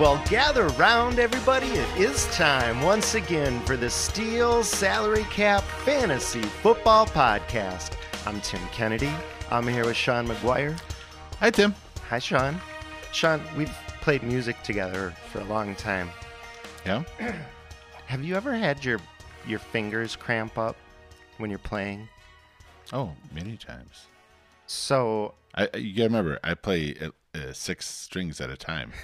Well, 0.00 0.18
gather 0.30 0.66
round, 0.68 1.18
everybody. 1.18 1.66
It 1.66 2.00
is 2.00 2.24
time 2.34 2.80
once 2.80 3.14
again 3.14 3.60
for 3.66 3.76
the 3.76 3.90
STEAL 3.90 4.64
Salary 4.64 5.24
Cap 5.24 5.62
Fantasy 5.84 6.40
Football 6.40 7.06
Podcast. 7.08 7.98
I'm 8.24 8.40
Tim 8.40 8.62
Kennedy. 8.72 9.12
I'm 9.50 9.68
here 9.68 9.84
with 9.84 9.96
Sean 9.96 10.26
McGuire. 10.26 10.80
Hi, 11.40 11.50
Tim. 11.50 11.74
Hi, 12.08 12.18
Sean. 12.18 12.58
Sean, 13.12 13.42
we've 13.58 13.76
played 14.00 14.22
music 14.22 14.62
together 14.62 15.12
for 15.30 15.40
a 15.40 15.44
long 15.44 15.74
time. 15.74 16.08
Yeah. 16.86 17.02
Have 18.06 18.24
you 18.24 18.36
ever 18.36 18.56
had 18.56 18.82
your 18.82 19.00
your 19.46 19.58
fingers 19.58 20.16
cramp 20.16 20.56
up 20.56 20.76
when 21.36 21.50
you're 21.50 21.58
playing? 21.58 22.08
Oh, 22.90 23.12
many 23.34 23.58
times. 23.58 24.06
So, 24.66 25.34
I 25.54 25.68
you 25.76 25.92
gotta 25.92 26.04
remember, 26.04 26.38
I 26.42 26.54
play 26.54 26.96
uh, 27.34 27.52
six 27.52 27.86
strings 27.86 28.40
at 28.40 28.48
a 28.48 28.56
time. 28.56 28.92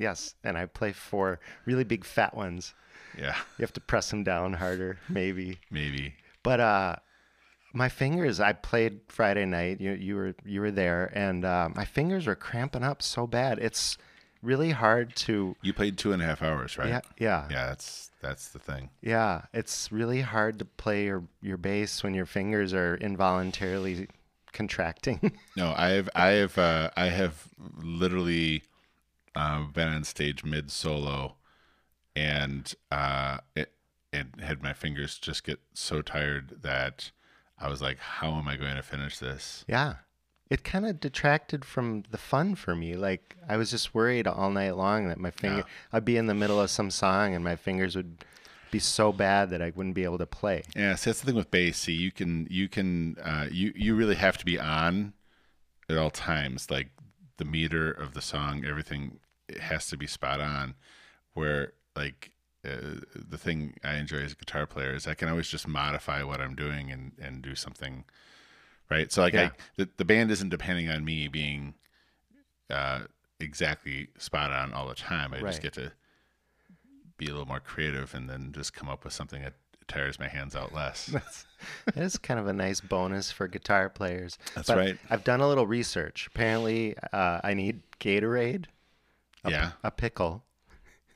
yes, 0.00 0.34
and 0.42 0.56
I 0.58 0.66
play 0.66 0.92
four 0.92 1.38
really 1.66 1.84
big 1.84 2.04
fat 2.04 2.34
ones. 2.36 2.74
Yeah, 3.18 3.34
You 3.58 3.62
have 3.62 3.72
to 3.74 3.80
press 3.80 4.08
them 4.10 4.22
down 4.24 4.52
harder, 4.54 4.98
maybe. 5.08 5.58
maybe. 5.70 6.14
But 6.42 6.60
uh, 6.60 6.96
my 7.72 7.88
fingers. 7.88 8.40
I 8.40 8.52
played 8.52 9.00
Friday 9.08 9.44
night. 9.46 9.80
You 9.80 9.92
you 9.92 10.14
were 10.16 10.34
you 10.44 10.60
were 10.60 10.70
there, 10.70 11.10
and 11.14 11.44
uh, 11.44 11.68
my 11.74 11.84
fingers 11.84 12.26
were 12.26 12.36
cramping 12.36 12.82
up 12.84 13.02
so 13.02 13.26
bad. 13.26 13.58
It's 13.58 13.98
really 14.42 14.70
hard 14.70 15.14
to. 15.26 15.54
You 15.62 15.72
played 15.72 15.98
two 15.98 16.12
and 16.12 16.22
a 16.22 16.24
half 16.24 16.40
hours, 16.42 16.78
right? 16.78 16.88
Yeah, 16.88 17.00
yeah, 17.18 17.48
Yeah, 17.50 17.66
that's 17.66 18.10
that's 18.22 18.48
the 18.48 18.58
thing. 18.58 18.90
yeah. 19.02 19.42
It's 19.52 19.90
really 19.92 20.20
hard 20.22 20.58
to 20.60 20.64
play 20.64 21.04
your 21.04 21.24
your 21.42 21.56
bass 21.58 22.02
when 22.02 22.14
your 22.14 22.26
fingers 22.26 22.72
are 22.74 22.94
involuntarily 22.96 24.08
contracting. 24.52 25.32
No, 25.56 25.74
I 25.76 25.88
have 25.90 26.08
I 26.14 26.28
have 26.42 26.56
uh, 26.58 26.90
I 26.96 27.06
have 27.06 27.34
literally 27.82 28.62
uh, 29.34 29.64
been 29.64 29.88
on 29.88 30.04
stage 30.04 30.44
mid 30.44 30.70
solo, 30.70 31.36
and 32.16 32.74
uh, 32.90 33.38
it 33.54 33.72
it 34.12 34.26
had 34.40 34.62
my 34.62 34.72
fingers 34.72 35.18
just 35.18 35.44
get 35.44 35.60
so 35.72 36.02
tired 36.02 36.62
that 36.62 37.12
I 37.58 37.68
was 37.68 37.80
like, 37.80 37.98
how 37.98 38.34
am 38.34 38.48
I 38.48 38.56
going 38.56 38.76
to 38.76 38.82
finish 38.82 39.18
this? 39.18 39.64
yeah. 39.68 39.94
It 40.48 40.64
kind 40.64 40.84
of 40.84 40.98
detracted 40.98 41.64
from 41.64 42.02
the 42.10 42.18
fun 42.18 42.56
for 42.56 42.74
me. 42.74 42.96
Like 42.96 43.36
I 43.48 43.56
was 43.56 43.70
just 43.70 43.94
worried 43.94 44.26
all 44.26 44.50
night 44.50 44.76
long 44.76 45.06
that 45.06 45.16
my 45.16 45.30
finger. 45.30 45.58
Yeah. 45.58 45.62
I'd 45.92 46.04
be 46.04 46.16
in 46.16 46.26
the 46.26 46.34
middle 46.34 46.60
of 46.60 46.70
some 46.70 46.90
song 46.90 47.36
and 47.36 47.44
my 47.44 47.54
fingers 47.54 47.94
would 47.94 48.24
be 48.72 48.80
so 48.80 49.12
bad 49.12 49.50
that 49.50 49.62
I 49.62 49.70
wouldn't 49.76 49.94
be 49.94 50.02
able 50.02 50.18
to 50.18 50.26
play. 50.26 50.64
Yeah, 50.74 50.96
see, 50.96 51.10
that's 51.10 51.20
the 51.20 51.26
thing 51.26 51.36
with 51.36 51.52
bass. 51.52 51.78
See, 51.78 51.92
you 51.92 52.10
can 52.10 52.48
you 52.50 52.68
can 52.68 53.16
uh, 53.22 53.46
you 53.48 53.72
you 53.76 53.94
really 53.94 54.16
have 54.16 54.38
to 54.38 54.44
be 54.44 54.58
on 54.58 55.12
at 55.88 55.96
all 55.96 56.10
times. 56.10 56.68
Like 56.68 56.88
the 57.40 57.44
meter 57.46 57.90
of 57.90 58.12
the 58.14 58.20
song, 58.22 58.64
everything 58.64 59.18
it 59.48 59.58
has 59.58 59.88
to 59.88 59.96
be 59.96 60.06
spot 60.06 60.40
on. 60.40 60.74
Where 61.34 61.72
like 61.96 62.30
uh, 62.64 63.00
the 63.14 63.38
thing 63.38 63.74
I 63.82 63.94
enjoy 63.94 64.18
as 64.18 64.32
a 64.32 64.36
guitar 64.36 64.66
player 64.66 64.94
is 64.94 65.06
I 65.08 65.14
can 65.14 65.28
always 65.28 65.48
just 65.48 65.66
modify 65.66 66.22
what 66.22 66.40
I'm 66.40 66.54
doing 66.54 66.92
and 66.92 67.12
and 67.20 67.40
do 67.42 67.54
something 67.54 68.04
right. 68.90 69.10
So 69.10 69.22
like 69.22 69.32
Yeah. 69.34 69.46
I 69.46 69.50
the, 69.76 69.88
the 69.96 70.04
band 70.04 70.30
isn't 70.30 70.50
depending 70.50 70.88
on 70.90 71.04
me 71.04 71.28
being 71.28 71.74
uh, 72.68 73.00
exactly 73.40 74.08
spot 74.18 74.52
on 74.52 74.72
all 74.74 74.86
the 74.88 74.94
time. 74.94 75.32
I 75.32 75.38
Right. 75.40 75.46
just 75.46 75.62
get 75.62 75.72
to 75.74 75.92
be 77.16 77.26
a 77.26 77.30
little 77.30 77.46
more 77.48 77.60
creative 77.60 78.14
and 78.14 78.28
then 78.28 78.52
just 78.52 78.74
come 78.74 78.88
up 78.88 79.02
with 79.04 79.12
something 79.12 79.42
that 79.42 79.54
tires 79.90 80.18
my 80.18 80.28
hands 80.28 80.56
out 80.56 80.72
less. 80.74 81.06
That's 81.12 81.46
that 81.86 81.98
is 81.98 82.16
kind 82.16 82.40
of 82.40 82.46
a 82.46 82.52
nice 82.54 82.80
bonus 82.80 83.30
for 83.30 83.46
guitar 83.46 83.90
players. 83.90 84.38
That's 84.54 84.68
But 84.68 84.78
right. 84.78 84.98
I've 85.10 85.24
done 85.24 85.40
a 85.42 85.48
little 85.48 85.66
research. 85.66 86.26
Apparently, 86.28 86.96
uh, 87.12 87.40
I 87.44 87.52
need 87.54 87.82
Gatorade, 88.00 88.64
yeah. 89.46 89.72
a 89.84 89.90
pickle, 89.90 90.42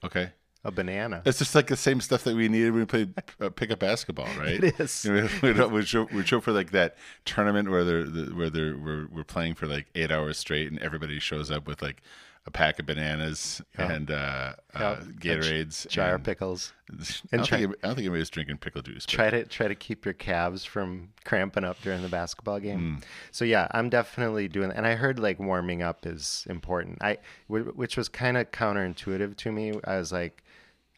Okay. 0.05 0.33
a 0.65 0.71
banana. 0.71 1.23
It's 1.25 1.39
just 1.39 1.55
like 1.55 1.69
the 1.69 1.77
same 1.79 2.01
stuff 2.03 2.25
that 2.25 2.37
we 2.37 2.49
needed 2.49 2.73
when 2.73 2.81
we 2.81 2.87
played 2.87 3.15
uh, 3.41 3.49
pickup 3.49 3.79
basketball, 3.79 4.29
right? 4.39 4.63
It 4.63 4.79
is. 4.79 5.05
You 5.05 5.15
know, 5.23 5.29
we, 5.43 5.53
we, 5.53 5.67
we, 5.67 5.85
show, 5.85 6.05
we 6.13 6.25
show 6.27 6.41
for 6.41 6.53
like 6.53 6.73
that 6.73 6.97
tournament 7.25 7.71
where 7.71 7.85
they're 7.85 8.05
where 8.35 8.51
they're 8.51 8.77
we're, 8.77 9.07
we're 9.11 9.25
playing 9.25 9.55
for 9.55 9.67
like 9.67 9.87
eight 9.95 10.11
hours 10.13 10.37
straight, 10.39 10.71
and 10.71 10.79
everybody 10.81 11.19
shows 11.21 11.51
up 11.51 11.67
with 11.67 11.81
like 11.81 12.03
a 12.47 12.51
pack 12.51 12.79
of 12.79 12.85
bananas 12.85 13.63
Yeah. 13.79 13.91
and 13.93 14.11
uh, 14.11 14.53
Yeah. 14.75 14.81
uh, 14.89 15.01
Gatorades, 15.05 15.89
Jar 15.89 16.09
of 16.11 16.15
and- 16.17 16.25
pickles. 16.25 16.73
I 16.91 16.93
and 16.93 17.01
don't, 17.33 17.45
try- 17.47 17.59
think, 17.61 17.75
I 17.83 17.87
don't 17.87 17.95
think 17.97 18.05
anybody 18.05 18.19
was 18.21 18.29
drinking 18.29 18.59
pickle 18.59 18.83
juice. 18.83 19.07
but- 19.07 19.13
Try 19.13 19.31
to 19.31 19.45
try 19.45 19.67
to 19.69 19.75
keep 19.75 20.05
your 20.05 20.13
calves 20.13 20.63
from 20.65 21.09
cramping 21.25 21.65
up 21.65 21.81
during 21.81 22.03
the 22.03 22.09
basketball 22.09 22.61
game. 22.61 22.97
Hmm. 22.97 23.03
So 23.31 23.47
yeah, 23.47 23.69
I'm 23.71 23.89
definitely 23.89 24.49
doing. 24.49 24.71
And 24.73 24.87
I 24.87 24.95
heard 24.95 25.19
like 25.19 25.39
warming 25.41 25.83
up 25.83 26.05
is 26.05 26.45
important. 26.51 26.99
I 27.01 27.17
which 27.49 27.97
was 27.97 28.09
kind 28.11 28.37
of 28.37 28.51
counterintuitive 28.51 29.37
to 29.39 29.51
me. 29.53 29.73
I 29.85 29.97
was 29.97 30.13
like, 30.13 30.43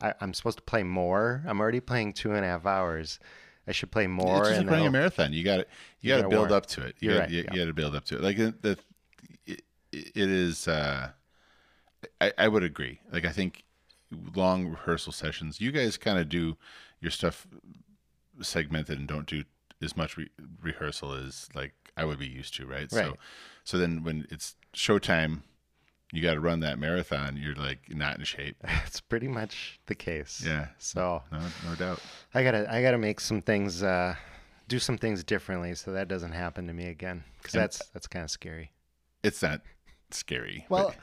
I, 0.02 0.14
I'm 0.20 0.34
supposed 0.34 0.58
to 0.58 0.64
play 0.64 0.82
more. 0.82 1.42
I'm 1.46 1.60
already 1.60 1.80
playing 1.80 2.14
two 2.14 2.32
and 2.32 2.44
a 2.44 2.48
half 2.48 2.66
hours. 2.66 3.20
I 3.68 3.72
should 3.72 3.90
play 3.92 4.06
more. 4.08 4.40
it's 4.40 4.48
just 4.48 4.58
and 4.60 4.66
like 4.66 4.72
running 4.72 4.88
a 4.88 4.90
marathon. 4.90 5.32
You 5.32 5.44
got 5.44 5.56
to 5.58 5.66
you 6.00 6.14
got 6.14 6.22
to 6.22 6.28
build 6.28 6.50
warm. 6.50 6.52
up 6.52 6.66
to 6.66 6.82
it. 6.86 6.96
You 6.98 7.10
You're 7.10 7.18
got 7.18 7.22
right, 7.22 7.30
you, 7.30 7.38
yeah. 7.52 7.56
got 7.56 7.64
to 7.66 7.72
build 7.72 7.94
up 7.94 8.04
to 8.06 8.16
it. 8.16 8.22
Like 8.22 8.36
the, 8.36 8.52
the 8.62 8.78
it, 9.46 9.62
it 9.92 10.16
is. 10.30 10.66
Uh, 10.68 11.10
I, 12.20 12.32
I 12.38 12.48
would 12.48 12.62
agree. 12.62 13.00
Like 13.12 13.24
I 13.24 13.30
think 13.32 13.64
long 14.34 14.68
rehearsal 14.68 15.12
sessions. 15.12 15.60
You 15.60 15.72
guys 15.72 15.96
kind 15.96 16.18
of 16.18 16.28
do 16.28 16.56
your 17.00 17.10
stuff 17.10 17.46
segmented 18.42 18.98
and 18.98 19.08
don't 19.08 19.26
do 19.26 19.44
as 19.82 19.96
much 19.96 20.16
re- 20.16 20.30
rehearsal 20.62 21.12
as 21.12 21.48
like 21.54 21.72
I 21.96 22.04
would 22.04 22.18
be 22.18 22.26
used 22.26 22.54
to, 22.56 22.66
right? 22.66 22.90
So, 22.90 22.96
Right. 22.98 23.06
so 23.10 23.16
so 23.64 23.78
then 23.78 24.02
when 24.04 24.26
it's 24.30 24.54
showtime, 24.74 25.40
you 26.12 26.22
got 26.22 26.34
to 26.34 26.40
run 26.40 26.60
that 26.60 26.78
marathon. 26.78 27.36
You're 27.36 27.54
like 27.56 27.94
not 27.94 28.18
in 28.18 28.24
shape. 28.24 28.56
It's 28.86 29.00
pretty 29.00 29.28
much 29.28 29.80
the 29.86 29.94
case. 29.94 30.42
Yeah. 30.46 30.68
So 30.78 31.22
No, 31.32 31.40
no 31.68 31.74
doubt. 31.74 32.00
I 32.34 32.42
gotta 32.42 32.72
I 32.72 32.82
gotta 32.82 32.98
make 32.98 33.20
some 33.20 33.42
things 33.42 33.82
uh, 33.82 34.14
do 34.68 34.78
some 34.78 34.98
things 34.98 35.24
differently 35.24 35.74
so 35.74 35.92
that 35.92 36.08
doesn't 36.08 36.32
happen 36.32 36.66
to 36.68 36.72
me 36.72 36.86
again 36.86 37.24
because 37.38 37.52
that's 37.52 37.82
that's 37.92 38.06
kind 38.06 38.24
of 38.24 38.30
scary. 38.30 38.70
It's 39.22 39.42
not 39.42 39.62
scary. 40.10 40.64
Well, 40.68 40.88
but- 40.88 40.96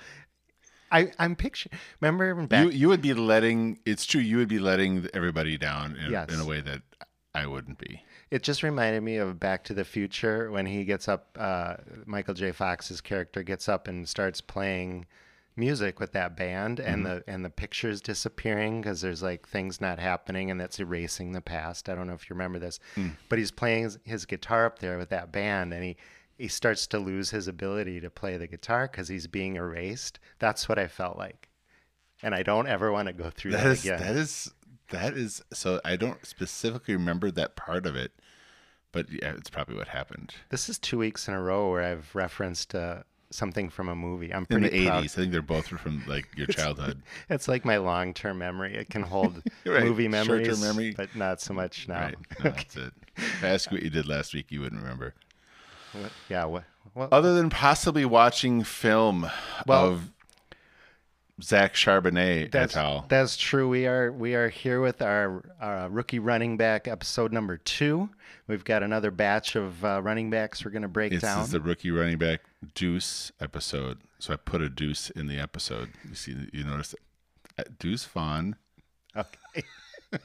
I 0.93 1.11
I'm 1.19 1.35
picturing. 1.35 1.77
Remember 1.99 2.47
back 2.47 2.63
you 2.65 2.69
you 2.71 2.87
would 2.87 3.01
be 3.01 3.13
letting 3.13 3.79
it's 3.85 4.05
true 4.05 4.21
you 4.21 4.37
would 4.37 4.47
be 4.47 4.59
letting 4.59 5.07
everybody 5.13 5.57
down 5.57 5.95
in, 5.97 6.11
Yes. 6.11 6.31
in 6.31 6.39
a 6.39 6.45
way 6.45 6.61
that 6.61 6.81
I 7.35 7.47
wouldn't 7.47 7.79
be. 7.79 8.03
It 8.29 8.43
just 8.43 8.63
reminded 8.63 9.01
me 9.03 9.17
of 9.17 9.39
Back 9.39 9.63
to 9.65 9.73
the 9.73 9.83
Future 9.83 10.49
when 10.51 10.65
he 10.67 10.85
gets 10.85 11.07
up. 11.07 11.35
Uh, 11.39 11.75
Michael 12.05 12.33
J. 12.33 12.51
Fox's 12.51 13.01
character 13.01 13.43
gets 13.43 13.67
up 13.67 13.87
and 13.87 14.07
starts 14.07 14.39
playing 14.41 15.05
music 15.55 15.99
with 15.99 16.13
that 16.13 16.35
band, 16.35 16.79
and 16.79 17.05
the 17.05 17.23
and 17.27 17.45
the 17.45 17.49
pictures 17.49 18.01
disappearing 18.01 18.81
because 18.81 19.01
there's 19.01 19.21
like 19.21 19.47
things 19.47 19.79
not 19.81 19.99
happening, 19.99 20.49
and 20.51 20.59
that's 20.59 20.79
erasing 20.79 21.31
the 21.31 21.41
past. 21.41 21.89
I 21.89 21.95
don't 21.95 22.07
know 22.07 22.13
if 22.13 22.29
you 22.29 22.33
remember 22.35 22.59
this, 22.59 22.79
but 23.29 23.37
he's 23.39 23.51
playing 23.51 23.83
his, 23.83 23.99
his 24.03 24.25
guitar 24.25 24.65
up 24.65 24.79
there 24.79 24.97
with 24.97 25.09
that 25.09 25.31
band, 25.31 25.73
and 25.73 25.83
he. 25.83 25.97
He 26.37 26.47
starts 26.47 26.87
to 26.87 26.99
lose 26.99 27.29
his 27.29 27.47
ability 27.47 28.01
to 28.01 28.09
play 28.09 28.37
the 28.37 28.47
guitar 28.47 28.87
because 28.91 29.07
he's 29.07 29.27
being 29.27 29.55
erased. 29.55 30.19
That's 30.39 30.67
what 30.67 30.79
I 30.79 30.87
felt 30.87 31.17
like, 31.17 31.49
and 32.21 32.33
I 32.35 32.43
don't 32.43 32.67
ever 32.67 32.91
want 32.91 33.07
to 33.07 33.13
go 33.13 33.29
through 33.29 33.51
that, 33.51 33.63
That 33.63 33.71
is 33.71 33.85
again. 33.85 33.99
that 33.99 34.15
is 34.15 34.51
that 34.89 35.13
is 35.13 35.41
so 35.53 35.79
I 35.85 35.95
don't 35.95 36.25
specifically 36.25 36.95
remember 36.95 37.31
that 37.31 37.55
part 37.55 37.85
of 37.85 37.95
it, 37.95 38.11
but 38.91 39.07
yeah, 39.11 39.33
it's 39.37 39.49
probably 39.49 39.75
what 39.75 39.87
happened 39.89 40.33
This 40.49 40.69
is 40.69 40.77
two 40.79 40.97
weeks 40.97 41.27
in 41.27 41.33
a 41.33 41.41
row 41.41 41.69
where 41.71 41.83
I've 41.83 42.13
referenced 42.15 42.75
uh, 42.75 43.03
something 43.31 43.69
from 43.69 43.87
a 43.89 43.95
movie. 43.95 44.33
I'm 44.33 44.45
in 44.49 44.61
the 44.63 44.69
proud. 44.69 44.99
eighties. 44.99 45.17
I 45.17 45.21
think 45.21 45.31
they're 45.31 45.41
both 45.41 45.67
from 45.67 46.03
like 46.07 46.27
your 46.35 46.47
childhood. 46.59 47.01
It's 47.29 47.47
like 47.47 47.63
my 47.63 47.77
long-term 47.77 48.37
memory. 48.39 48.75
It 48.75 48.89
can 48.89 49.03
hold 49.03 49.41
Right. 49.65 49.83
movie 49.83 50.07
memories, 50.07 50.61
memory. 50.61 50.93
but 50.97 51.15
not 51.15 51.41
so 51.41 51.53
much 51.53 51.87
now. 51.87 52.01
Right. 52.05 52.15
No, 52.43 52.49
that's 52.51 52.75
it. 52.75 52.93
If 53.17 53.43
I 53.43 53.47
ask 53.49 53.71
you 53.71 53.75
what 53.77 53.83
you 53.83 53.89
did 53.91 54.07
last 54.07 54.33
week, 54.33 54.47
you 54.51 54.61
wouldn't 54.61 54.81
remember. 54.81 55.13
What- 55.93 56.11
yeah. 56.29 56.45
What? 56.45 56.63
Well, 56.95 57.09
Other 57.11 57.33
than 57.33 57.49
possibly 57.49 58.05
watching 58.05 58.63
film 58.63 59.29
Well, 59.65 59.85
of 59.87 60.11
Zach 61.41 61.73
Charbonnet 61.73 62.51
That's, 62.51 62.75
et 62.75 62.79
al. 62.79 63.05
that's 63.07 63.35
true. 63.35 63.67
We 63.67 63.87
are 63.87 64.11
we 64.11 64.35
are 64.35 64.49
here 64.49 64.79
with 64.81 65.01
our, 65.01 65.43
our 65.59 65.89
rookie 65.89 66.19
running 66.19 66.57
back 66.57 66.87
episode 66.87 67.31
number 67.33 67.57
two. 67.57 68.09
We've 68.47 68.63
got 68.63 68.83
another 68.83 69.09
batch 69.09 69.55
of 69.55 69.83
uh, 69.83 70.01
running 70.03 70.29
backs 70.29 70.63
we're 70.63 70.71
going 70.71 70.83
to 70.83 70.87
break 70.87 71.11
This 71.13 71.21
down. 71.21 71.39
This 71.39 71.47
is 71.47 71.53
the 71.53 71.61
rookie 71.61 71.89
running 71.89 72.17
back 72.19 72.41
deuce 72.75 73.31
episode. 73.39 73.99
So 74.19 74.33
I 74.33 74.35
put 74.35 74.61
a 74.61 74.69
deuce 74.69 75.09
in 75.09 75.27
the 75.27 75.39
episode. 75.39 75.89
You 76.07 76.15
see, 76.15 76.35
you 76.53 76.63
notice 76.63 76.93
uh, 77.57 77.63
Deuce 77.79 78.05
Vaughn. 78.05 78.55
Okay. 79.15 79.63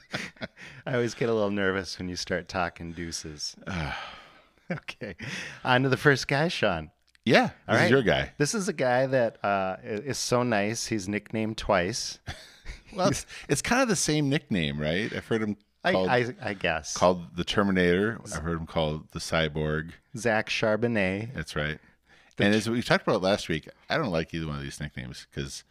I 0.85 0.93
always 0.93 1.15
get 1.15 1.29
a 1.29 1.33
little 1.33 1.49
nervous 1.49 1.97
when 1.97 2.09
you 2.09 2.15
start 2.15 2.47
talking 2.47 2.91
deuces. 2.91 3.55
okay. 4.71 5.15
On 5.63 5.83
to 5.83 5.89
the 5.89 5.97
first 5.97 6.27
guy, 6.27 6.47
Sean. 6.47 6.91
Yeah, 7.25 7.47
this 7.47 7.53
All 7.67 7.75
is 7.75 7.81
right. 7.81 7.91
your 7.91 8.01
guy. 8.01 8.31
This 8.37 8.55
is 8.55 8.67
a 8.67 8.73
guy 8.73 9.05
that 9.07 9.43
uh, 9.43 9.77
is 9.83 10.17
so 10.17 10.43
nice. 10.43 10.87
He's 10.87 11.07
nicknamed 11.07 11.57
twice. 11.57 12.19
Well, 12.91 13.09
it's, 13.09 13.27
it's 13.47 13.61
kind 13.61 13.83
of 13.83 13.87
the 13.87 13.95
same 13.95 14.29
nickname, 14.29 14.79
right? 14.79 15.13
I've 15.13 15.27
heard 15.27 15.43
him 15.43 15.57
I, 15.83 15.91
called, 15.91 16.09
I, 16.09 16.33
I 16.41 16.53
guess. 16.55 16.95
called 16.95 17.35
the 17.35 17.43
Terminator. 17.43 18.19
I've 18.33 18.41
heard 18.41 18.57
him 18.59 18.65
called 18.65 19.11
the 19.11 19.19
Cyborg. 19.19 19.91
Zach 20.17 20.49
Charbonnet. 20.49 21.33
That's 21.35 21.55
right. 21.55 21.77
And 22.39 22.55
as 22.55 22.69
we 22.69 22.81
talked 22.81 23.07
about 23.07 23.21
last 23.21 23.49
week, 23.49 23.67
I 23.89 23.97
don't 23.97 24.11
like 24.11 24.33
either 24.33 24.47
one 24.47 24.55
of 24.55 24.63
these 24.63 24.79
nicknames 24.79 25.27
because 25.29 25.63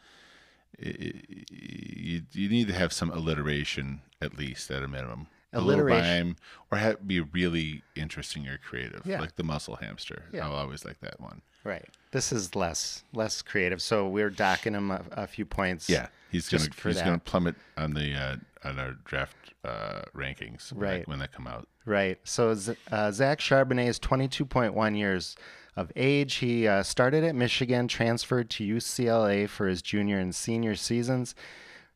you, 0.79 2.23
you 2.33 2.49
need 2.49 2.69
to 2.69 2.75
have 2.75 2.93
some 2.93 3.11
alliteration 3.11 4.03
at 4.21 4.37
least 4.39 4.71
at 4.71 4.83
a 4.83 4.89
minimum. 4.89 5.29
A 5.53 5.59
Alliteration. 5.61 6.37
or 6.71 6.79
have, 6.79 7.07
be 7.09 7.21
really 7.21 7.83
interesting 7.97 8.47
or 8.49 8.59
creative, 8.59 9.01
Yeah. 9.07 9.21
like 9.21 9.37
the 9.37 9.43
muscle 9.45 9.77
hamster. 9.77 10.25
Yeah. 10.33 10.47
I'll 10.47 10.55
always 10.55 10.85
like 10.85 11.01
that 11.01 11.19
one. 11.21 11.41
Right. 11.65 11.89
This 12.13 12.33
is 12.33 12.55
less 12.55 13.03
less 13.13 13.43
creative. 13.43 13.81
So 13.83 14.09
we're 14.09 14.31
docking 14.31 14.75
him 14.75 14.91
a, 14.91 15.03
a 15.13 15.27
few 15.27 15.45
points. 15.45 15.89
Yeah, 15.89 16.09
he's 16.31 16.49
gonna 16.49 16.65
he's 16.83 16.97
that. 16.97 17.05
gonna 17.05 17.19
plummet 17.19 17.57
on 17.77 17.95
the 17.95 18.15
uh, 18.15 18.37
on 18.69 18.79
our 18.79 18.93
draft 19.05 19.37
uh, 19.65 20.03
rankings 20.15 20.73
when, 20.73 20.81
Right. 20.91 21.09
when 21.09 21.19
they 21.19 21.27
come 21.27 21.47
out. 21.47 21.67
Right. 21.85 22.19
So 22.25 22.51
uh, 22.93 23.11
Zach 23.13 23.41
Charbonnet 23.41 23.89
is 23.89 23.99
22.1 23.99 24.97
years 24.97 25.37
of 25.77 25.91
age. 25.97 26.37
He 26.37 26.67
uh, 26.69 26.83
started 26.83 27.25
at 27.25 27.35
Michigan, 27.35 27.89
transferred 27.89 28.51
to 28.51 28.65
UCLA 28.65 29.49
for 29.49 29.67
his 29.69 29.83
junior 29.83 30.19
and 30.19 30.35
senior 30.35 30.75
seasons. 30.77 31.35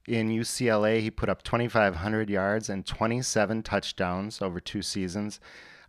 In 0.07 0.29
UCLA, 0.29 1.01
he 1.01 1.11
put 1.11 1.29
up 1.29 1.43
2,500 1.43 2.29
yards 2.29 2.69
and 2.69 2.85
27 2.85 3.63
touchdowns 3.63 4.43
over 4.43 4.59
two 4.61 4.83
seasons. 4.83 5.41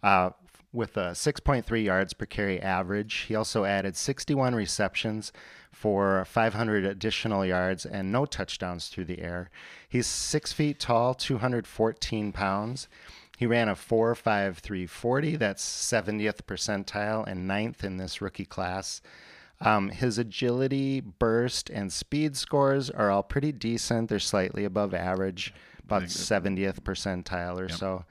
Uh, 0.01 0.31
with 0.73 0.97
a 0.97 1.11
6.3 1.11 1.83
yards 1.83 2.13
per 2.13 2.25
carry 2.25 2.59
average. 2.59 3.25
He 3.27 3.35
also 3.35 3.63
added 3.63 3.95
61 3.95 4.55
receptions 4.55 5.31
for 5.71 6.25
500 6.25 6.83
additional 6.83 7.45
yards 7.45 7.85
and 7.85 8.11
no 8.11 8.25
touchdowns 8.25 8.87
through 8.87 9.05
the 9.05 9.21
air. 9.21 9.51
He's 9.87 10.07
six 10.07 10.51
feet 10.51 10.79
tall, 10.79 11.13
214 11.13 12.31
pounds. 12.31 12.87
He 13.37 13.45
ran 13.45 13.69
a 13.69 13.75
4.5340. 13.75 15.37
That's 15.37 15.63
70th 15.63 16.41
percentile 16.47 17.25
and 17.27 17.47
ninth 17.47 17.83
in 17.83 17.97
this 17.97 18.21
rookie 18.21 18.45
class. 18.45 19.01
Um, 19.63 19.89
his 19.89 20.17
agility, 20.17 20.99
burst, 20.99 21.69
and 21.69 21.91
speed 21.91 22.35
scores 22.35 22.89
are 22.89 23.09
all 23.09 23.23
pretty 23.23 23.51
decent. 23.51 24.09
They're 24.09 24.19
slightly 24.19 24.65
above 24.65 24.93
average, 24.93 25.53
about 25.85 26.03
70th 26.03 26.81
percentile 26.81 27.59
or 27.59 27.69
so. 27.69 28.05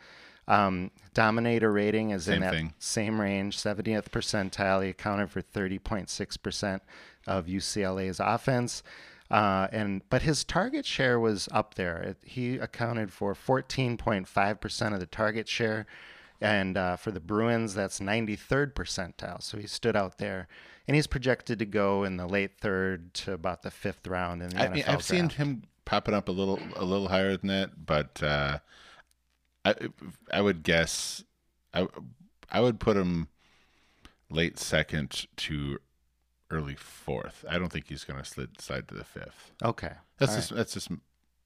Um, 0.49 0.91
dominator 1.15 1.71
rating 1.73 2.11
is 2.11 2.27
in 2.27 2.41
that 2.41 2.53
thing. 2.55 2.75
same 2.79 3.21
range, 3.21 3.59
70th 3.59 4.09
percentile. 4.11 4.83
He 4.83 4.91
accounted 4.91 5.31
for 5.31 5.41
30.6% 5.43 6.81
of 7.27 7.47
UCLA's 7.47 8.19
offense. 8.19 8.83
Uh, 9.31 9.67
and 9.73 10.03
but 10.11 10.23
his 10.23 10.45
target 10.45 10.85
share 10.85 11.19
was 11.19 11.49
up 11.53 11.75
there. 11.75 11.99
It, 12.03 12.17
he 12.25 12.57
accounted 12.57 13.13
for 13.13 13.35
14.5% 13.35 14.93
of 14.95 15.01
the 15.01 15.07
target 15.07 15.49
share, 15.49 15.87
and 16.41 16.77
uh, 16.77 16.97
for 16.97 17.11
the 17.13 17.21
Bruins, 17.21 17.73
that's 17.75 17.99
93rd 17.99 18.75
percentile. 18.75 19.43
So 19.43 19.57
he 19.57 19.67
stood 19.67 19.97
out 19.97 20.19
there, 20.19 20.49
and 20.89 20.95
he's 20.95 21.07
projected 21.07 21.59
to 21.61 21.65
go 21.65 22.05
in 22.05 22.17
the 22.17 22.27
late 22.27 22.59
third 22.61 23.15
to 23.15 23.33
about 23.33 23.63
the 23.63 23.71
fifth 23.71 24.07
round 24.07 24.43
in 24.43 24.51
the 24.51 24.61
I 24.61 24.67
NFL 24.67 24.73
mean, 24.75 24.85
I've 24.87 25.03
seen 25.03 25.21
draft. 25.23 25.35
him 25.37 25.63
popping 25.85 26.15
up 26.15 26.29
a 26.29 26.33
little 26.33 26.59
a 26.77 26.85
little 26.85 27.09
higher 27.09 27.37
than 27.37 27.49
that, 27.49 27.87
but 27.87 28.23
uh, 28.23 28.59
I 29.65 29.75
I 30.33 30.41
would 30.41 30.63
guess 30.63 31.25
I 31.75 31.87
I 32.51 32.61
would 32.61 32.81
put 32.81 32.97
him 32.97 33.29
late 34.31 34.59
second 34.59 35.27
to 35.37 35.79
early 36.51 36.75
fourth. 36.75 37.45
I 37.49 37.59
don't 37.59 37.73
think 37.73 37.89
he's 37.89 38.05
going 38.05 38.19
to 38.21 38.25
slid 38.29 38.61
slide 38.61 38.89
to 38.89 38.95
the 38.95 39.05
fifth. 39.05 39.53
Okay, 39.63 39.93
That's 40.19 40.33
All 40.33 40.39
just 40.39 40.55
that's 40.55 40.75
just 40.75 40.89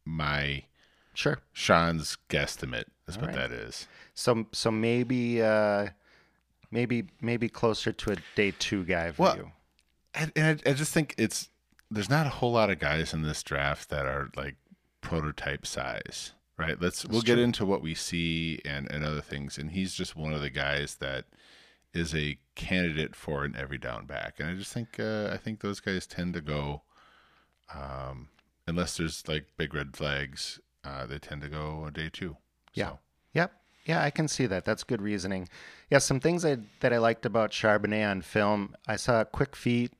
my 0.05 0.65
sure. 1.15 1.38
Sean's 1.53 2.17
guesstimate. 2.29 2.85
Is 3.09 3.17
All 3.17 3.23
what 3.23 3.37
right. 3.37 3.50
that 3.50 3.53
is. 3.53 3.87
So 4.15 4.47
so 4.53 4.71
maybe 4.71 5.41
uh, 5.43 5.88
maybe 6.76 7.06
maybe 7.23 7.49
closer 7.49 7.90
to 7.90 8.12
a 8.12 8.17
day 8.34 8.52
two 8.58 8.84
guy 8.84 9.11
for 9.11 9.23
Well, 9.23 9.37
you. 9.37 9.52
And, 10.14 10.31
and 10.37 10.61
I, 10.67 10.70
I 10.70 10.75
just 10.75 10.93
think 10.93 11.14
it's 11.17 11.49
there's 11.90 12.11
not 12.11 12.26
a 12.26 12.31
whole 12.31 12.52
lot 12.52 12.69
of 12.70 12.78
guys 12.78 13.14
in 13.14 13.23
this 13.23 13.43
draft 13.43 13.88
that 13.88 14.05
are 14.05 14.31
like 14.37 14.56
prototype 15.00 15.67
size, 15.67 16.32
right? 16.58 16.81
Let's 16.81 17.06
we'll 17.06 17.23
get 17.23 17.38
into 17.38 17.64
what 17.64 17.81
we 17.81 17.94
see 17.94 18.61
and 18.64 18.90
and 18.93 19.05
other 19.05 19.23
things, 19.23 19.56
and 19.56 19.70
he's 19.70 19.94
just 19.94 20.14
one 20.14 20.34
of 20.34 20.43
the 20.43 20.50
guys 20.50 20.96
that 20.96 21.25
is 21.94 22.14
a 22.14 22.38
candidate 22.55 23.17
for 23.17 23.44
an 23.44 23.56
every 23.58 23.78
down 23.78 24.05
back, 24.05 24.34
and 24.38 24.50
I 24.50 24.55
just 24.55 24.73
think 24.73 25.00
uh, 25.00 25.31
I 25.32 25.38
think 25.38 25.61
those 25.61 25.81
guys 25.81 26.06
tend 26.06 26.34
to 26.34 26.43
go, 26.43 26.82
um, 27.75 28.28
unless 28.67 28.99
there's 28.99 29.26
like 29.26 29.46
big 29.56 29.73
red 29.73 29.96
flags, 29.96 30.61
uh, 30.84 31.06
they 31.06 31.19
tend 31.19 31.40
to 31.40 31.49
go 31.49 31.87
a 31.87 31.90
day 31.90 32.11
two. 32.12 32.37
Yeah. 32.75 32.88
So, 32.90 32.99
Yep. 33.32 33.52
Yeah, 33.87 34.03
I 34.03 34.11
can 34.11 34.27
see 34.27 34.47
that. 34.47 34.65
That's 34.65 34.83
good 34.83 35.00
reasoning. 35.00 35.49
Yeah, 35.91 35.99
some 35.99 36.19
things 36.19 36.44
I, 36.44 36.59
that 36.81 36.93
I 36.93 36.99
liked 36.99 37.25
about 37.25 37.53
Charbonnet 37.53 38.11
on 38.11 38.21
film. 38.21 38.75
I 38.88 38.97
saw 38.97 39.23
quick 39.25 39.55
feet, 39.55 39.93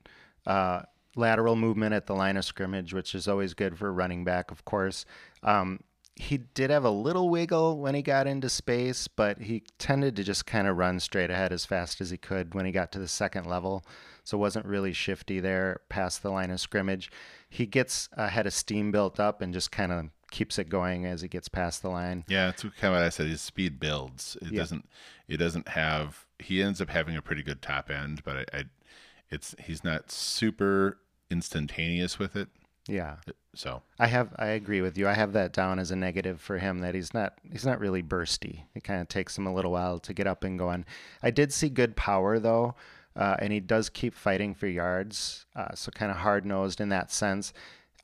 uh, 0.45 0.81
lateral 1.15 1.55
movement 1.55 1.93
at 1.93 2.05
the 2.05 2.13
line 2.13 2.35
of 2.35 2.43
scrimmage, 2.43 2.93
which 2.93 3.15
is 3.15 3.29
always 3.29 3.53
good 3.53 3.77
for 3.77 3.91
running 3.93 4.25
back, 4.25 4.51
of 4.51 4.65
course. 4.65 5.05
Um, 5.41 5.79
he 6.15 6.37
did 6.37 6.69
have 6.69 6.83
a 6.83 6.89
little 6.89 7.29
wiggle 7.29 7.77
when 7.79 7.95
he 7.95 8.01
got 8.01 8.27
into 8.27 8.49
space, 8.49 9.07
but 9.07 9.39
he 9.39 9.63
tended 9.77 10.15
to 10.17 10.23
just 10.23 10.45
kind 10.45 10.67
of 10.67 10.75
run 10.75 10.99
straight 10.99 11.29
ahead 11.29 11.53
as 11.53 11.63
fast 11.63 12.01
as 12.01 12.09
he 12.09 12.17
could 12.17 12.53
when 12.53 12.65
he 12.65 12.71
got 12.71 12.91
to 12.91 12.99
the 12.99 13.07
second 13.07 13.45
level. 13.45 13.85
So 14.23 14.37
wasn't 14.37 14.65
really 14.65 14.91
shifty 14.91 15.39
there 15.39 15.79
past 15.87 16.23
the 16.23 16.31
line 16.31 16.51
of 16.51 16.59
scrimmage. 16.59 17.09
He 17.49 17.65
gets 17.65 18.09
a 18.13 18.27
head 18.27 18.47
of 18.47 18.53
steam 18.53 18.91
built 18.91 19.19
up 19.19 19.41
and 19.41 19.53
just 19.53 19.71
kind 19.71 19.91
of 19.91 20.09
keeps 20.31 20.59
it 20.59 20.69
going 20.69 21.05
as 21.05 21.23
it 21.23 21.29
gets 21.29 21.47
past 21.47 21.81
the 21.81 21.89
line. 21.89 22.23
Yeah, 22.27 22.47
that's 22.47 22.61
kind 22.63 22.73
of 22.83 22.91
what 22.93 23.03
I 23.03 23.09
said. 23.09 23.27
His 23.27 23.41
speed 23.41 23.79
builds. 23.79 24.37
It 24.41 24.51
Yeah. 24.51 24.59
doesn't. 24.59 24.89
It 25.27 25.37
doesn't 25.37 25.69
have. 25.69 26.25
He 26.39 26.61
ends 26.61 26.81
up 26.81 26.89
having 26.89 27.15
a 27.15 27.21
pretty 27.21 27.43
good 27.43 27.61
top 27.61 27.89
end, 27.89 28.23
but 28.23 28.37
I, 28.53 28.59
I, 28.59 28.63
it's 29.29 29.55
he's 29.59 29.83
not 29.83 30.11
super 30.11 30.99
instantaneous 31.29 32.17
with 32.19 32.35
it. 32.35 32.47
Yeah. 32.87 33.15
So 33.53 33.81
I 33.99 34.07
have 34.07 34.33
I 34.37 34.47
agree 34.47 34.81
with 34.81 34.97
you. 34.97 35.07
I 35.07 35.13
have 35.13 35.33
that 35.33 35.51
down 35.51 35.79
as 35.79 35.91
a 35.91 35.95
negative 35.95 36.39
for 36.39 36.57
him 36.59 36.79
that 36.79 36.95
he's 36.95 37.13
not 37.13 37.33
he's 37.51 37.65
not 37.65 37.79
really 37.79 38.01
bursty. 38.03 38.61
It 38.75 38.83
kind 38.83 39.01
of 39.01 39.07
takes 39.09 39.37
him 39.37 39.45
a 39.47 39.53
little 39.53 39.71
while 39.71 39.99
to 39.99 40.13
get 40.13 40.27
up 40.27 40.43
and 40.43 40.57
going. 40.57 40.85
I 41.21 41.31
did 41.31 41.51
see 41.51 41.67
good 41.69 41.95
power 41.97 42.39
though, 42.39 42.75
uh, 43.15 43.35
and 43.39 43.51
he 43.51 43.59
does 43.59 43.89
keep 43.89 44.13
fighting 44.13 44.53
for 44.53 44.67
yards. 44.67 45.45
Uh, 45.55 45.73
so 45.75 45.91
kind 45.91 46.11
of 46.11 46.17
hard 46.17 46.45
nosed 46.45 46.79
in 46.79 46.89
that 46.89 47.11
sense. 47.11 47.51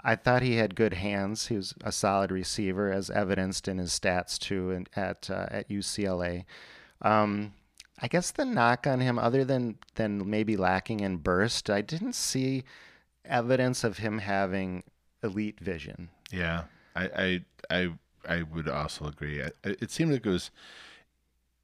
I 0.04 0.16
thought 0.16 0.42
he 0.42 0.56
had 0.56 0.76
good 0.76 0.96
hands. 0.96 1.48
He 1.48 1.56
was 1.56 1.74
a 1.84 1.92
solid 1.92 2.32
receiver, 2.32 2.92
as 2.92 3.10
evidenced 3.10 3.68
in 3.68 3.78
his 3.78 3.92
stats 3.98 4.38
too, 4.38 4.72
and 4.72 4.90
at 4.96 5.30
uh, 5.30 5.48
at 5.50 5.70
UCLA. 5.70 6.46
Um, 7.02 7.54
I 8.02 8.08
guess 8.08 8.32
the 8.32 8.44
knock 8.44 8.86
on 8.86 9.00
him, 9.00 9.18
other 9.18 9.46
than 9.46 9.78
than 9.96 10.30
maybe 10.30 10.58
lacking 10.58 11.00
in 11.00 11.18
burst, 11.18 11.70
I 11.70 11.82
didn't 11.82 12.14
see 12.14 12.64
evidence 13.24 13.84
of 13.84 14.00
him 14.00 14.18
having 14.20 14.84
elite 15.24 15.60
vision. 15.60 16.10
yeah, 16.32 16.64
I 16.96 17.06
I 17.06 17.46
I, 17.70 17.94
I 18.28 18.42
would 18.44 18.68
also 18.68 19.06
agree. 19.06 19.42
It 19.64 19.92
seemed 19.92 20.12
like 20.12 20.26
it 20.26 20.30
was. 20.30 20.52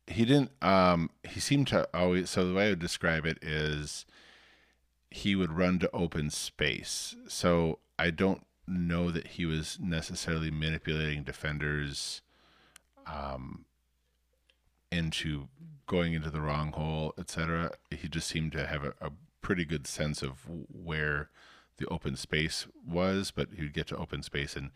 He 0.07 0.25
didn't. 0.25 0.51
Um, 0.61 1.09
he 1.27 1.39
seemed 1.39 1.67
to 1.67 1.87
always. 1.93 2.29
So 2.29 2.47
the 2.47 2.53
way 2.53 2.67
I 2.67 2.69
would 2.69 2.79
describe 2.79 3.25
it 3.25 3.43
is, 3.43 4.05
he 5.11 5.35
would 5.35 5.51
run 5.51 5.79
to 5.79 5.89
open 5.91 6.29
space. 6.29 7.15
So 7.27 7.79
I 7.97 8.11
don't 8.11 8.45
know 8.67 9.11
that 9.11 9.27
he 9.27 9.45
was 9.45 9.77
necessarily 9.81 10.51
manipulating 10.51 11.23
defenders 11.23 12.21
um, 13.07 13.65
into 14.91 15.47
going 15.87 16.13
into 16.13 16.29
the 16.29 16.41
wrong 16.41 16.71
hole, 16.71 17.13
etc. 17.17 17.71
He 17.89 18.07
just 18.07 18.27
seemed 18.27 18.51
to 18.51 18.67
have 18.67 18.83
a, 18.83 18.93
a 19.01 19.11
pretty 19.41 19.65
good 19.65 19.87
sense 19.87 20.21
of 20.21 20.45
where 20.47 21.29
the 21.77 21.87
open 21.87 22.15
space 22.15 22.67
was, 22.87 23.31
but 23.31 23.49
he'd 23.55 23.73
get 23.73 23.87
to 23.87 23.97
open 23.97 24.21
space 24.21 24.55
and 24.55 24.71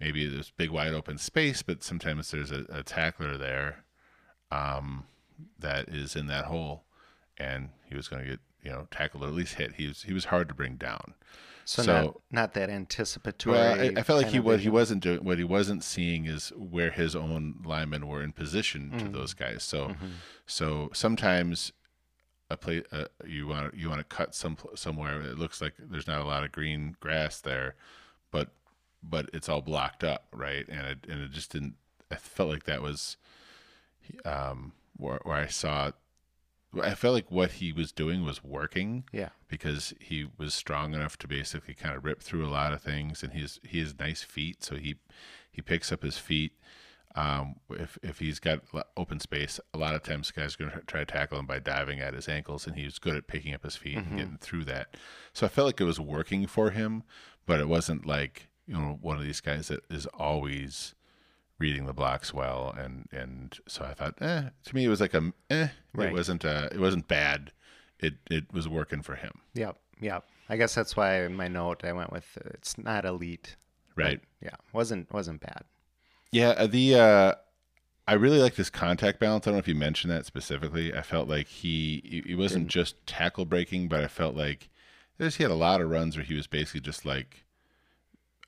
maybe 0.00 0.26
there's 0.26 0.50
big 0.50 0.70
wide 0.70 0.92
open 0.92 1.18
space, 1.18 1.62
but 1.62 1.82
sometimes 1.82 2.30
there's 2.30 2.50
a, 2.50 2.64
a 2.68 2.82
tackler 2.82 3.36
there 3.36 3.84
um, 4.50 5.04
that 5.58 5.88
is 5.88 6.16
in 6.16 6.26
that 6.28 6.46
hole, 6.46 6.84
and 7.36 7.70
he 7.88 7.94
was 7.94 8.08
going 8.08 8.22
to 8.22 8.30
get 8.30 8.40
you 8.68 8.74
know 8.74 8.86
tackled 8.90 9.22
or 9.24 9.28
at 9.28 9.32
least 9.34 9.54
hit. 9.54 9.74
He 9.76 9.86
was 9.88 10.02
he 10.02 10.12
was 10.12 10.26
hard 10.26 10.48
to 10.48 10.54
bring 10.54 10.76
down. 10.76 11.14
So, 11.64 11.82
So- 11.82 11.92
not, 12.02 12.14
not 12.30 12.54
that 12.54 12.70
anticipatory. 12.70 13.56
Well, 13.58 13.80
I, 13.80 14.00
I 14.00 14.02
felt 14.02 14.22
like 14.22 14.32
he 14.32 14.40
what 14.40 14.60
he 14.60 14.68
wasn't 14.70 15.02
doing 15.02 15.24
what 15.24 15.38
he 15.38 15.44
wasn't 15.44 15.82
seeing 15.84 16.26
is 16.26 16.48
where 16.56 16.90
his 16.90 17.14
own 17.16 17.60
linemen 17.64 18.06
were 18.06 18.22
in 18.22 18.32
position 18.32 18.90
Mm. 18.94 18.98
to 19.00 19.08
those 19.08 19.34
guys. 19.34 19.62
So 19.62 19.88
Mm-hmm. 19.88 20.06
so 20.46 20.90
sometimes 20.94 21.72
a 22.50 22.56
play 22.56 22.82
uh, 22.92 23.04
you 23.26 23.46
want 23.46 23.72
to 23.72 23.78
you 23.78 23.88
want 23.90 24.00
to 24.00 24.16
cut 24.16 24.34
some 24.34 24.56
somewhere 24.74 25.20
it 25.20 25.38
looks 25.38 25.60
like 25.60 25.74
there's 25.78 26.06
not 26.06 26.20
a 26.22 26.24
lot 26.24 26.42
of 26.44 26.52
green 26.52 26.96
grass 27.00 27.40
there, 27.40 27.74
but 28.30 28.48
but 29.02 29.28
it's 29.34 29.48
all 29.50 29.60
blocked 29.60 30.02
up, 30.02 30.26
right? 30.32 30.66
And 30.68 30.86
it 30.86 30.98
and 31.10 31.20
it 31.22 31.30
just 31.30 31.52
didn't. 31.52 31.74
I 32.10 32.16
felt 32.16 32.48
like 32.48 32.64
that 32.64 32.80
was 32.80 33.18
um 34.24 34.72
where 34.96 35.20
where 35.24 35.36
I 35.36 35.46
saw. 35.48 35.90
I 36.80 36.94
felt 36.94 37.14
like 37.14 37.30
what 37.30 37.52
he 37.52 37.72
was 37.72 37.92
doing 37.92 38.24
was 38.24 38.42
working 38.44 39.04
Yeah. 39.12 39.30
because 39.48 39.94
he 40.00 40.26
was 40.36 40.54
strong 40.54 40.94
enough 40.94 41.16
to 41.18 41.28
basically 41.28 41.74
kind 41.74 41.94
of 41.94 42.04
rip 42.04 42.22
through 42.22 42.44
a 42.46 42.50
lot 42.50 42.72
of 42.72 42.82
things, 42.82 43.22
and 43.22 43.32
he's 43.32 43.60
he 43.64 43.78
has 43.80 43.98
nice 43.98 44.22
feet, 44.22 44.62
so 44.64 44.76
he 44.76 44.96
he 45.50 45.62
picks 45.62 45.90
up 45.92 46.02
his 46.02 46.18
feet. 46.18 46.52
Um, 47.14 47.56
if 47.70 47.98
if 48.02 48.18
he's 48.20 48.38
got 48.38 48.60
open 48.96 49.18
space, 49.18 49.58
a 49.74 49.78
lot 49.78 49.94
of 49.94 50.02
times 50.02 50.30
guys 50.30 50.54
are 50.54 50.58
going 50.58 50.70
to 50.70 50.80
try 50.86 51.00
to 51.00 51.06
tackle 51.06 51.38
him 51.38 51.46
by 51.46 51.58
diving 51.58 52.00
at 52.00 52.14
his 52.14 52.28
ankles, 52.28 52.66
and 52.66 52.76
he 52.76 52.84
was 52.84 52.98
good 52.98 53.16
at 53.16 53.26
picking 53.26 53.54
up 53.54 53.64
his 53.64 53.76
feet 53.76 53.96
and 53.96 54.16
getting 54.16 54.38
through 54.38 54.64
that. 54.66 54.96
So 55.32 55.46
I 55.46 55.48
felt 55.48 55.66
like 55.66 55.80
it 55.80 55.84
was 55.84 55.98
working 55.98 56.46
for 56.46 56.70
him, 56.70 57.02
but 57.46 57.60
it 57.60 57.66
wasn't 57.68 58.06
like 58.06 58.48
you 58.66 58.74
know 58.74 58.98
one 59.00 59.16
of 59.16 59.24
these 59.24 59.40
guys 59.40 59.68
that 59.68 59.80
is 59.90 60.06
always 60.14 60.94
reading 61.58 61.86
the 61.86 61.92
blocks 61.92 62.32
well, 62.32 62.74
and 62.78 63.08
and 63.12 63.58
so 63.66 63.84
I 63.84 63.94
thought, 63.94 64.14
eh, 64.20 64.50
to 64.64 64.74
me 64.74 64.84
it 64.84 64.88
was 64.88 65.00
like 65.00 65.14
a 65.14 65.32
eh, 65.50 65.68
Right. 65.94 66.08
it 66.10 66.12
wasn't 66.12 66.44
uh 66.44 66.68
it 66.72 66.78
wasn't 66.80 67.08
bad, 67.08 67.52
it 67.98 68.14
it 68.30 68.52
was 68.52 68.68
working 68.68 69.02
for 69.02 69.16
him. 69.16 69.32
Yep. 69.54 69.76
Yep. 70.00 70.24
I 70.48 70.56
guess 70.56 70.74
that's 70.74 70.96
why 70.96 71.22
in 71.24 71.34
my 71.34 71.48
note 71.48 71.84
I 71.84 71.92
went 71.92 72.12
with 72.12 72.26
uh, 72.38 72.50
it's 72.54 72.78
not 72.78 73.04
elite. 73.04 73.56
Right. 73.96 74.20
yeah. 74.40 74.54
Wasn't 74.72 75.12
wasn't 75.12 75.40
bad. 75.40 75.64
Yeah, 76.30 76.50
uh, 76.50 76.66
the 76.66 76.94
uh 76.94 77.32
I 78.06 78.14
really 78.14 78.38
like 78.38 78.54
this 78.54 78.70
contact 78.70 79.18
balance. 79.20 79.46
I 79.46 79.50
don't 79.50 79.56
know 79.56 79.60
if 79.60 79.68
you 79.68 79.74
mentioned 79.74 80.10
that 80.12 80.24
specifically. 80.24 80.94
I 80.94 81.02
felt 81.02 81.28
like 81.28 81.46
he 81.48 82.22
he- 82.26 82.34
wasn't 82.34 82.68
just 82.68 83.04
tackle 83.06 83.44
breaking, 83.44 83.88
but 83.88 84.02
I 84.02 84.08
felt 84.08 84.34
like 84.36 84.68
there's 85.18 85.36
he 85.36 85.42
had 85.42 85.50
a 85.52 85.56
lot 85.56 85.80
of 85.80 85.90
runs 85.90 86.16
where 86.16 86.24
he 86.24 86.34
was 86.34 86.46
basically 86.46 86.80
just 86.80 87.04
like 87.04 87.44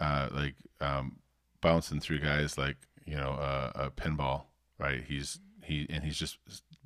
uh 0.01 0.29
like 0.33 0.55
um 0.81 1.17
bouncing 1.61 2.01
through 2.01 2.21
guys 2.21 2.57
like, 2.57 2.77
you 3.11 3.17
know, 3.17 3.33
uh, 3.33 3.73
a 3.75 3.91
pinball, 3.91 4.45
right? 4.79 5.03
He's 5.03 5.41
he 5.65 5.87
and 5.91 6.05
he's 6.05 6.17
just 6.17 6.39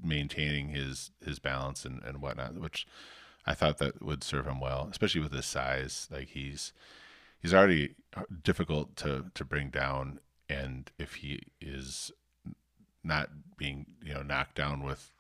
maintaining 0.03 0.71
his 0.71 1.11
his 1.23 1.39
balance 1.39 1.85
and 1.85 2.03
and 2.03 2.23
whatnot, 2.23 2.55
which 2.55 2.87
I 3.47 3.53
thought 3.53 3.77
that 3.79 4.03
would 4.03 4.25
serve 4.25 4.47
him 4.47 4.59
well, 4.59 4.89
especially 4.91 5.21
with 5.21 5.33
his 5.33 5.45
size. 5.45 6.09
Like 6.11 6.29
he's 6.29 6.73
he's 7.41 7.53
already 7.53 7.95
difficult 8.43 8.97
to 8.97 9.27
to 9.35 9.45
bring 9.45 9.69
down, 9.69 10.21
and 10.49 10.91
if 10.99 11.17
he 11.17 11.41
is 11.61 12.11
not 13.03 13.29
being 13.59 13.85
you 14.03 14.15
know 14.15 14.23
knocked 14.23 14.55
down 14.55 14.83
with 14.83 15.13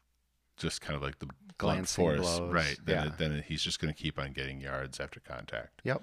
just 0.56 0.80
kind 0.80 0.96
of 0.96 1.02
like 1.02 1.18
the 1.18 1.26
blunt 1.26 1.58
Glancing 1.58 2.02
force, 2.02 2.38
blows, 2.38 2.52
right? 2.52 2.78
Then 2.82 3.04
yeah. 3.04 3.12
then 3.18 3.44
he's 3.46 3.62
just 3.62 3.78
going 3.78 3.92
to 3.92 4.02
keep 4.02 4.18
on 4.18 4.32
getting 4.32 4.62
yards 4.62 5.00
after 5.00 5.20
contact. 5.20 5.82
Yep. 5.84 6.02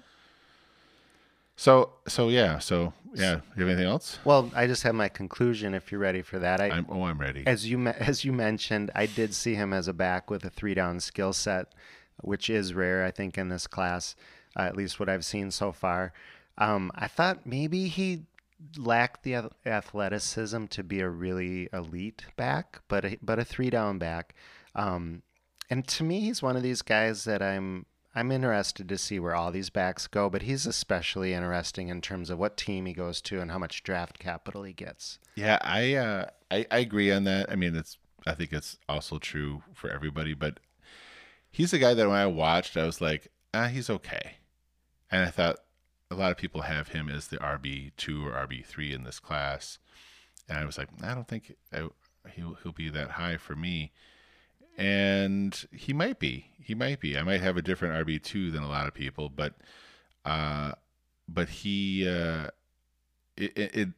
So 1.62 1.90
so 2.08 2.28
yeah 2.28 2.58
so 2.58 2.92
yeah. 3.14 3.40
You 3.54 3.60
have 3.60 3.68
anything 3.68 3.86
else? 3.86 4.18
Well, 4.24 4.50
I 4.52 4.66
just 4.66 4.82
have 4.82 4.96
my 4.96 5.08
conclusion. 5.08 5.74
If 5.74 5.92
you're 5.92 6.00
ready 6.00 6.22
for 6.22 6.40
that, 6.40 6.60
I 6.60 6.70
I'm 6.70 6.86
oh 6.88 7.04
I'm 7.04 7.20
ready. 7.20 7.44
as 7.46 7.70
you 7.70 7.86
as 7.86 8.24
you 8.24 8.32
mentioned, 8.32 8.90
I 8.96 9.06
did 9.06 9.32
see 9.32 9.54
him 9.54 9.72
as 9.72 9.86
a 9.86 9.92
back 9.92 10.28
with 10.28 10.44
a 10.44 10.50
three 10.50 10.74
down 10.74 10.98
skill 10.98 11.32
set, 11.32 11.72
which 12.20 12.50
is 12.50 12.74
rare, 12.74 13.04
I 13.04 13.12
think, 13.12 13.38
in 13.38 13.48
this 13.48 13.68
class, 13.68 14.16
uh, 14.56 14.62
at 14.62 14.76
least 14.76 14.98
what 14.98 15.08
I've 15.08 15.24
seen 15.24 15.52
so 15.52 15.70
far. 15.70 16.12
Um, 16.58 16.90
I 16.96 17.06
thought 17.06 17.46
maybe 17.46 17.86
he 17.86 18.24
lacked 18.76 19.22
the 19.22 19.48
athleticism 19.64 20.64
to 20.66 20.82
be 20.82 20.98
a 20.98 21.08
really 21.08 21.68
elite 21.72 22.24
back, 22.36 22.80
but 22.88 23.04
a, 23.04 23.18
but 23.22 23.38
a 23.38 23.44
three 23.44 23.70
down 23.70 23.98
back. 23.98 24.34
Um, 24.74 25.22
and 25.70 25.86
to 25.86 26.02
me, 26.02 26.18
he's 26.20 26.42
one 26.42 26.56
of 26.56 26.64
these 26.64 26.82
guys 26.82 27.22
that 27.24 27.40
I'm 27.40 27.86
I'm 28.14 28.30
interested 28.30 28.88
to 28.88 28.98
see 28.98 29.18
where 29.18 29.34
all 29.34 29.50
these 29.50 29.70
backs 29.70 30.06
go, 30.06 30.28
but 30.28 30.42
he's 30.42 30.66
especially 30.66 31.32
interesting 31.32 31.88
in 31.88 32.00
terms 32.02 32.28
of 32.28 32.38
what 32.38 32.56
team 32.56 32.84
he 32.86 32.92
goes 32.92 33.22
to 33.22 33.40
and 33.40 33.50
how 33.50 33.58
much 33.58 33.82
draft 33.82 34.18
capital 34.18 34.64
he 34.64 34.74
gets. 34.74 35.18
Yeah, 35.34 35.58
I, 35.62 35.94
uh, 35.94 36.26
I 36.50 36.66
I 36.70 36.78
agree 36.78 37.10
on 37.10 37.24
that. 37.24 37.50
I 37.50 37.56
mean, 37.56 37.74
it's 37.74 37.96
I 38.26 38.34
think 38.34 38.52
it's 38.52 38.78
also 38.88 39.18
true 39.18 39.62
for 39.72 39.90
everybody, 39.90 40.34
but 40.34 40.60
he's 41.50 41.72
a 41.72 41.78
guy 41.78 41.94
that 41.94 42.08
when 42.08 42.16
I 42.16 42.26
watched, 42.26 42.76
I 42.76 42.84
was 42.84 43.00
like, 43.00 43.28
ah, 43.54 43.68
he's 43.68 43.88
okay, 43.88 44.36
and 45.10 45.24
I 45.24 45.30
thought 45.30 45.56
a 46.10 46.14
lot 46.14 46.30
of 46.30 46.36
people 46.36 46.62
have 46.62 46.88
him 46.88 47.08
as 47.08 47.28
the 47.28 47.38
RB 47.38 47.92
two 47.96 48.26
or 48.26 48.32
RB 48.32 48.64
three 48.64 48.92
in 48.92 49.04
this 49.04 49.20
class, 49.20 49.78
and 50.48 50.58
I 50.58 50.66
was 50.66 50.76
like, 50.76 50.88
I 51.02 51.14
don't 51.14 51.26
think 51.28 51.56
I, 51.72 51.88
he'll 52.34 52.58
he'll 52.62 52.72
be 52.72 52.90
that 52.90 53.12
high 53.12 53.38
for 53.38 53.56
me, 53.56 53.92
and 54.76 55.64
he 55.72 55.92
might 55.92 56.18
be. 56.18 56.46
He 56.62 56.74
might 56.74 57.00
be. 57.00 57.18
I 57.18 57.22
might 57.22 57.40
have 57.40 57.56
a 57.56 57.62
different 57.62 58.06
RB 58.06 58.22
two 58.22 58.50
than 58.50 58.62
a 58.62 58.68
lot 58.68 58.86
of 58.86 58.94
people, 58.94 59.28
but 59.28 59.54
uh, 60.24 60.72
but 61.28 61.48
he 61.48 62.08
uh, 62.08 62.48
it, 63.36 63.52
it 63.56 63.88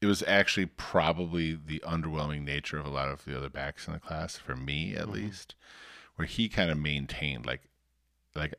it 0.00 0.06
was 0.06 0.22
actually 0.26 0.66
probably 0.66 1.54
the 1.54 1.80
underwhelming 1.86 2.42
nature 2.44 2.78
of 2.78 2.84
a 2.86 2.90
lot 2.90 3.08
of 3.08 3.24
the 3.24 3.36
other 3.36 3.48
backs 3.48 3.86
in 3.86 3.92
the 3.92 4.00
class 4.00 4.36
for 4.36 4.56
me 4.56 4.94
at 4.96 5.08
least 5.08 5.54
where 6.16 6.26
he 6.26 6.48
kind 6.48 6.70
of 6.72 6.76
maintained 6.78 7.46
like 7.46 7.62
like 8.34 8.52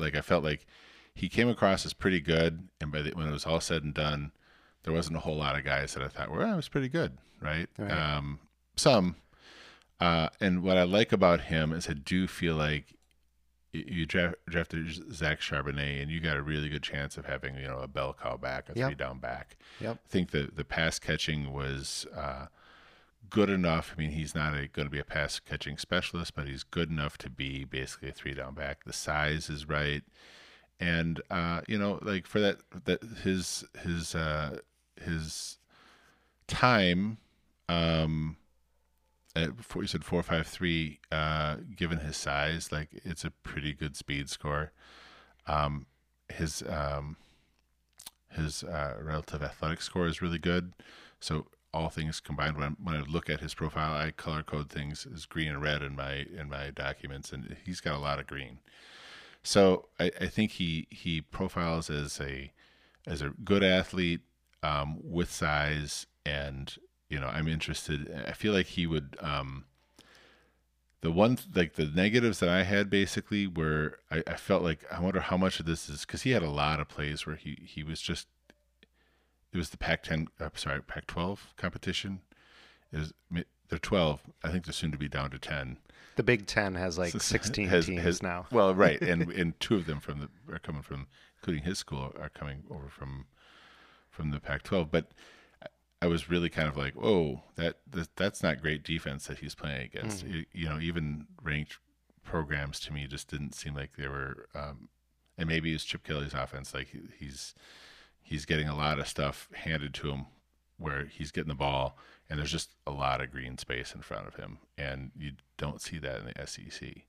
like 0.00 0.16
I 0.16 0.20
felt 0.20 0.42
like 0.42 0.66
he 1.14 1.28
came 1.28 1.48
across 1.48 1.86
as 1.86 1.92
pretty 1.92 2.20
good 2.20 2.68
and 2.80 2.90
by 2.90 3.02
the, 3.02 3.10
when 3.12 3.28
it 3.28 3.32
was 3.32 3.46
all 3.46 3.60
said 3.60 3.84
and 3.84 3.94
done 3.94 4.32
there 4.82 4.92
wasn't 4.92 5.16
a 5.16 5.20
whole 5.20 5.36
lot 5.36 5.56
of 5.56 5.64
guys 5.64 5.94
that 5.94 6.02
I 6.02 6.08
thought 6.08 6.30
well, 6.30 6.52
it 6.54 6.56
was 6.56 6.68
pretty 6.68 6.88
good 6.88 7.16
right, 7.40 7.68
Right. 7.78 7.90
um 7.92 8.40
some 8.76 9.14
uh 10.00 10.28
and 10.40 10.62
what 10.62 10.76
I 10.76 10.82
like 10.84 11.12
about 11.12 11.42
him 11.42 11.72
is 11.72 11.88
I 11.88 11.92
do 11.94 12.26
feel 12.26 12.54
like 12.54 12.94
you 13.72 14.04
draft, 14.04 14.34
drafted 14.48 15.14
Zach 15.14 15.40
Charbonnet, 15.40 16.02
and 16.02 16.10
you 16.10 16.18
got 16.18 16.36
a 16.36 16.42
really 16.42 16.68
good 16.68 16.82
chance 16.82 17.16
of 17.16 17.26
having 17.26 17.54
you 17.56 17.68
know 17.68 17.78
a 17.78 17.86
bell 17.88 18.16
cow 18.20 18.36
back, 18.36 18.68
a 18.68 18.72
Yep. 18.76 18.88
three 18.88 18.94
down 18.96 19.18
back. 19.20 19.56
Yep. 19.80 19.98
I 20.04 20.08
think 20.08 20.30
the 20.32 20.50
the 20.52 20.64
pass 20.64 20.98
catching 20.98 21.52
was 21.52 22.04
uh, 22.16 22.46
good 23.28 23.48
enough. 23.48 23.94
I 23.96 24.00
mean, 24.00 24.10
he's 24.10 24.34
not 24.34 24.52
going 24.72 24.86
to 24.86 24.90
be 24.90 24.98
a 24.98 25.04
pass 25.04 25.38
catching 25.38 25.78
specialist, 25.78 26.34
but 26.34 26.48
he's 26.48 26.64
good 26.64 26.90
enough 26.90 27.16
to 27.18 27.30
be 27.30 27.62
basically 27.64 28.08
a 28.08 28.12
three 28.12 28.34
down 28.34 28.54
back. 28.54 28.82
The 28.84 28.92
size 28.92 29.48
is 29.48 29.68
right, 29.68 30.02
and 30.80 31.22
uh, 31.30 31.60
you 31.68 31.78
know, 31.78 32.00
like 32.02 32.26
for 32.26 32.40
that 32.40 32.56
that 32.86 33.02
his 33.22 33.62
his 33.84 34.16
uh, 34.16 34.58
his 35.00 35.58
time. 36.48 37.18
Um, 37.68 38.36
at 39.36 39.64
four, 39.64 39.82
you 39.82 39.88
said 39.88 40.04
four 40.04 40.22
five 40.22 40.46
three. 40.46 41.00
Uh, 41.10 41.56
given 41.76 41.98
his 41.98 42.16
size, 42.16 42.72
like 42.72 42.88
it's 43.04 43.24
a 43.24 43.30
pretty 43.30 43.72
good 43.72 43.96
speed 43.96 44.28
score. 44.28 44.72
Um, 45.46 45.86
his 46.28 46.62
um, 46.68 47.16
his 48.30 48.62
uh, 48.62 48.96
relative 49.00 49.42
athletic 49.42 49.82
score 49.82 50.06
is 50.06 50.22
really 50.22 50.38
good. 50.38 50.72
So 51.20 51.46
all 51.72 51.88
things 51.88 52.20
combined, 52.20 52.56
when, 52.56 52.76
when 52.82 52.96
I 52.96 53.00
look 53.00 53.30
at 53.30 53.40
his 53.40 53.54
profile, 53.54 53.94
I 53.94 54.10
color 54.10 54.42
code 54.42 54.70
things 54.70 55.06
as 55.12 55.26
green 55.26 55.48
and 55.48 55.62
red 55.62 55.82
in 55.82 55.94
my 55.94 56.26
in 56.36 56.48
my 56.48 56.70
documents, 56.70 57.32
and 57.32 57.56
he's 57.64 57.80
got 57.80 57.94
a 57.94 57.98
lot 57.98 58.18
of 58.18 58.26
green. 58.26 58.58
So 59.42 59.88
I, 59.98 60.10
I 60.20 60.26
think 60.26 60.52
he 60.52 60.86
he 60.90 61.20
profiles 61.20 61.90
as 61.90 62.20
a 62.20 62.52
as 63.06 63.22
a 63.22 63.30
good 63.44 63.62
athlete 63.62 64.20
um, 64.62 64.98
with 65.02 65.30
size, 65.30 66.06
and 66.26 66.76
you 67.10 67.20
know 67.20 67.26
I'm 67.26 67.46
interested. 67.48 68.10
I 68.26 68.32
feel 68.32 68.54
like 68.54 68.66
he 68.66 68.86
would. 68.86 69.16
Um, 69.20 69.64
the 71.02 71.10
one 71.10 71.38
like 71.54 71.74
the 71.74 71.86
negatives 71.86 72.40
that 72.40 72.48
I 72.50 72.62
had 72.62 72.88
basically 72.90 73.46
were 73.46 73.98
I, 74.10 74.22
I 74.26 74.34
felt 74.36 74.62
like 74.62 74.80
I 74.92 75.00
wonder 75.00 75.20
how 75.20 75.36
much 75.36 75.58
of 75.60 75.66
this 75.66 75.88
is 75.88 76.02
because 76.02 76.22
he 76.22 76.30
had 76.30 76.42
a 76.42 76.50
lot 76.50 76.78
of 76.80 76.88
plays 76.88 77.26
where 77.26 77.36
he 77.36 77.58
he 77.64 77.82
was 77.82 78.00
just 78.02 78.28
it 79.52 79.56
was 79.56 79.70
the 79.70 79.78
Pac-10 79.78 80.28
uh, 80.38 80.50
sorry 80.54 80.82
Pac-12 80.82 81.38
competition 81.56 82.20
it 82.92 82.98
was 82.98 83.12
they're 83.70 83.78
12 83.78 84.20
I 84.44 84.50
think 84.50 84.66
they're 84.66 84.74
soon 84.74 84.92
to 84.92 84.98
be 84.98 85.08
down 85.08 85.30
to 85.30 85.38
10 85.38 85.78
The 86.16 86.22
Big 86.22 86.46
Ten 86.46 86.74
has 86.74 86.98
like 86.98 87.12
So- 87.12 87.18
16 87.36 87.68
has- 87.68 87.86
teams 87.86 88.02
has- 88.02 88.22
now. 88.22 88.44
well 88.52 88.74
right 88.86 89.00
and 89.00 89.22
and 89.32 89.58
two 89.58 89.76
of 89.76 89.86
them 89.86 90.00
from 90.00 90.20
the 90.20 90.28
are 90.54 90.58
coming 90.58 90.82
from 90.82 91.06
including 91.38 91.62
his 91.64 91.78
school 91.78 92.14
are 92.20 92.28
coming 92.28 92.64
over 92.70 92.90
from 92.90 93.24
from 94.10 94.32
the 94.32 94.38
Pac-12 94.40 94.88
but 94.90 95.12
I- 96.02 96.06
was 96.06 96.28
really 96.30 96.48
kind 96.48 96.68
of 96.68 96.76
like, 96.76 96.94
"Whoa, 96.94 97.42
that, 97.56 97.78
that 97.90 98.16
that's 98.16 98.42
not 98.42 98.60
great 98.62 98.82
defense 98.82 99.26
that 99.26 99.38
he's 99.38 99.54
playing 99.54 99.82
against." 99.82 100.24
You, 100.26 100.44
you 100.52 100.68
know, 100.68 100.78
even 100.80 101.26
ranked 101.42 101.78
programs 102.22 102.78
to 102.80 102.92
me 102.92 103.06
just 103.06 103.28
didn't 103.28 103.54
seem 103.54 103.74
like 103.74 103.96
they 103.96 104.08
were. 104.08 104.48
Um, 104.54 104.88
and 105.38 105.48
maybe 105.48 105.72
it's 105.74 105.84
Chip 105.84 106.02
Kelly's 106.04 106.34
offense. 106.34 106.72
Like 106.74 106.88
he- 106.88 107.08
he's 107.18 107.54
he's 108.22 108.44
getting 108.46 108.68
a 108.68 108.76
lot 108.76 108.98
of 108.98 109.08
stuff 109.08 109.48
handed 109.54 109.92
to 109.94 110.10
him 110.10 110.26
where 110.78 111.04
he's 111.06 111.30
getting 111.32 111.48
the 111.48 111.54
ball 111.54 111.98
and 112.28 112.38
there's 112.38 112.52
just 112.52 112.74
a 112.86 112.90
lot 112.90 113.20
of 113.20 113.30
green 113.32 113.58
space 113.58 113.92
in 113.94 114.00
front 114.02 114.26
of 114.28 114.36
him, 114.36 114.58
and 114.78 115.10
you 115.18 115.32
don't 115.58 115.82
see 115.82 115.98
that 115.98 116.20
in 116.20 116.26
the 116.26 116.46
SEC. 116.46 117.06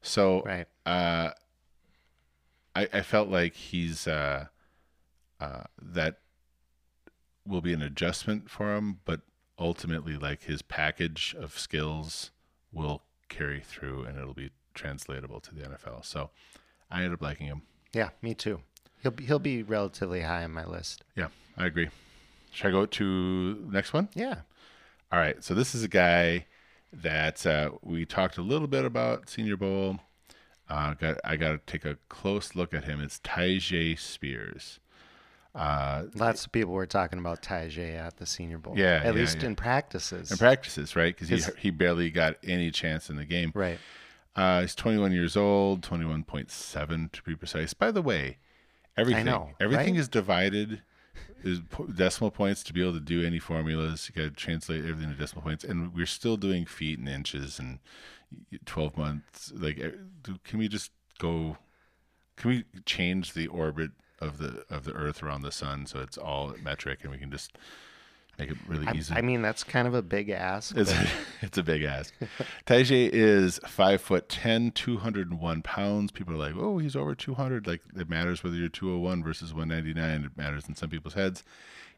So 0.00 0.42
Right. 0.42 0.66
uh, 0.86 1.32
I, 2.74 2.88
I 2.92 3.02
felt 3.02 3.28
like 3.28 3.54
he's 3.54 4.06
uh, 4.08 4.46
uh, 5.40 5.64
that 5.82 6.20
will 7.48 7.60
be 7.60 7.72
an 7.72 7.82
adjustment 7.82 8.50
for 8.50 8.76
him, 8.76 9.00
but 9.04 9.20
ultimately, 9.58 10.16
like 10.16 10.44
his 10.44 10.62
package 10.62 11.34
of 11.38 11.58
skills 11.58 12.30
will 12.72 13.02
carry 13.28 13.60
through, 13.60 14.04
and 14.04 14.18
it'll 14.18 14.34
be 14.34 14.50
translatable 14.74 15.40
to 15.40 15.54
the 15.54 15.62
NFL. 15.62 16.04
So 16.04 16.30
I 16.90 16.98
ended 16.98 17.14
up 17.14 17.22
liking 17.22 17.46
him. 17.46 17.62
Yeah, 17.92 18.10
me 18.22 18.34
too. 18.34 18.60
He'll 19.02 19.12
be, 19.12 19.24
he'll 19.24 19.38
be 19.38 19.62
relatively 19.62 20.22
high 20.22 20.44
on 20.44 20.52
my 20.52 20.64
list. 20.64 21.04
Yeah, 21.16 21.28
I 21.56 21.66
agree. 21.66 21.88
Should 22.50 22.68
I 22.68 22.70
go 22.70 22.86
to 22.86 23.68
next 23.70 23.92
one? 23.92 24.08
Yeah. 24.14 24.40
All 25.12 25.18
right. 25.18 25.42
So 25.42 25.54
this 25.54 25.74
is 25.74 25.82
a 25.82 25.88
guy 25.88 26.46
that 26.92 27.44
uh, 27.46 27.70
we 27.82 28.04
talked 28.04 28.38
a 28.38 28.42
little 28.42 28.68
bit 28.68 28.84
about 28.84 29.28
Senior 29.28 29.56
Bowl. 29.56 30.00
Uh, 30.68 30.94
got 30.94 31.18
I 31.24 31.36
got 31.36 31.52
to 31.52 31.60
take 31.66 31.84
a 31.84 31.96
close 32.08 32.54
look 32.54 32.74
at 32.74 32.84
him. 32.84 33.00
It's 33.00 33.18
Tyjae 33.20 33.98
Spears. 33.98 34.80
Uh, 35.58 36.04
Lots 36.14 36.46
of 36.46 36.52
people 36.52 36.72
were 36.72 36.86
talking 36.86 37.18
about 37.18 37.42
Tyjae 37.42 37.96
at 37.96 38.16
the 38.16 38.26
Senior 38.26 38.58
Bowl. 38.58 38.78
Yeah, 38.78 38.96
At 38.96 39.06
yeah, 39.06 39.10
least 39.12 39.38
yeah. 39.40 39.46
in 39.46 39.56
practices. 39.56 40.30
in 40.30 40.38
practices, 40.38 40.94
right? 40.94 41.14
Because 41.16 41.28
he 41.28 41.52
he 41.60 41.70
barely 41.70 42.10
got 42.10 42.36
any 42.44 42.70
chance 42.70 43.10
in 43.10 43.16
the 43.16 43.24
game. 43.24 43.50
right. 43.54 43.78
Uh, 44.36 44.60
he's 44.60 44.76
21 44.76 45.10
years 45.10 45.36
old, 45.36 45.82
21.7 45.82 47.10
to 47.10 47.22
be 47.24 47.34
precise. 47.34 47.74
By 47.74 47.90
the 47.90 48.02
way, 48.02 48.38
everything 48.96 49.24
know, 49.24 49.50
everything 49.58 49.94
right? 49.94 50.00
is 50.00 50.08
divided 50.08 50.82
is 51.42 51.60
decimal 51.96 52.30
points 52.30 52.62
to 52.64 52.72
be 52.72 52.80
able 52.80 52.92
to 52.92 53.00
do 53.00 53.24
any 53.26 53.40
formulas. 53.40 54.08
You 54.08 54.22
got 54.22 54.28
to 54.28 54.36
translate 54.36 54.84
everything 54.84 55.12
to 55.12 55.18
decimal 55.18 55.42
points, 55.42 55.64
and 55.64 55.92
we're 55.92 56.06
still 56.06 56.36
doing 56.36 56.66
feet 56.66 57.00
and 57.00 57.08
inches 57.08 57.58
and 57.58 57.80
12 58.64 58.96
months. 58.96 59.52
Like, 59.56 59.80
eh, 59.80 59.90
can 60.44 60.60
we 60.60 60.68
just 60.68 60.92
go? 61.18 61.56
Can 62.36 62.50
we 62.50 62.64
change 62.86 63.32
the 63.32 63.48
orbit 63.48 63.90
of 64.20 64.38
the 64.38 64.64
of 64.70 64.84
the 64.84 64.92
Earth 64.92 65.22
around 65.22 65.42
the 65.42 65.52
sun 65.52 65.86
so 65.86 66.00
it's 66.00 66.18
all 66.18 66.54
metric, 66.62 67.00
and 67.02 67.10
we 67.12 67.18
can 67.18 67.30
just 67.30 67.56
make 68.38 68.50
it 68.50 68.56
really 68.66 68.86
I, 68.86 68.92
easy? 68.92 69.14
I 69.14 69.20
mean, 69.20 69.42
that's 69.42 69.64
kind 69.64 69.88
of 69.88 69.94
a 69.94 70.02
big 70.02 70.30
ask. 70.30 70.76
It's 70.76 70.92
but- 70.92 71.08
it's 71.42 71.58
a 71.58 71.62
big 71.62 71.82
ass. 71.82 72.12
Tyjae 72.66 73.10
is 73.12 73.58
five 73.66 74.00
foot 74.00 74.28
10, 74.28 74.72
201 74.72 75.62
pounds. 75.62 76.12
People 76.12 76.34
are 76.34 76.38
like, 76.38 76.54
oh, 76.56 76.78
he's 76.78 76.94
over 76.96 77.14
200. 77.14 77.66
Like, 77.66 77.82
it 77.96 78.08
matters 78.08 78.44
whether 78.44 78.56
you're 78.56 78.68
201 78.68 79.22
versus 79.22 79.52
199. 79.52 80.24
It 80.24 80.36
matters 80.36 80.68
in 80.68 80.74
some 80.76 80.88
people's 80.88 81.14
heads. 81.14 81.42